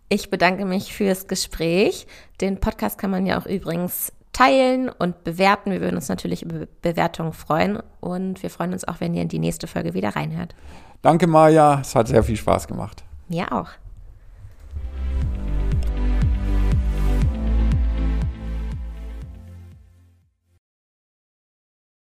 Ich 0.10 0.30
bedanke 0.30 0.66
mich 0.66 0.94
fürs 0.94 1.28
Gespräch. 1.28 2.06
Den 2.40 2.60
Podcast 2.60 2.98
kann 2.98 3.12
man 3.12 3.26
ja 3.26 3.40
auch 3.40 3.46
übrigens 3.46 4.14
teilen 4.34 4.90
und 4.90 5.24
bewerten. 5.24 5.72
Wir 5.72 5.82
würden 5.82 5.96
uns 5.96 6.10
natürlich 6.10 6.44
über 6.44 6.68
Bewertungen 6.82 7.34
freuen 7.34 7.82
und 8.00 8.42
wir 8.44 8.50
freuen 8.50 8.74
uns 8.74 8.88
auch, 8.88 9.00
wenn 9.00 9.14
ihr 9.14 9.22
in 9.22 9.28
die 9.28 9.40
nächste 9.40 9.68
Folge 9.68 9.94
wieder 9.94 10.16
reinhört. 10.16 10.56
Danke, 11.02 11.28
Maja. 11.28 11.80
Es 11.82 11.96
hat 11.96 12.08
sehr 12.08 12.24
viel 12.24 12.38
Spaß 12.38 12.68
gemacht. 12.68 13.04
Mir 13.28 13.52
auch. 13.52 13.70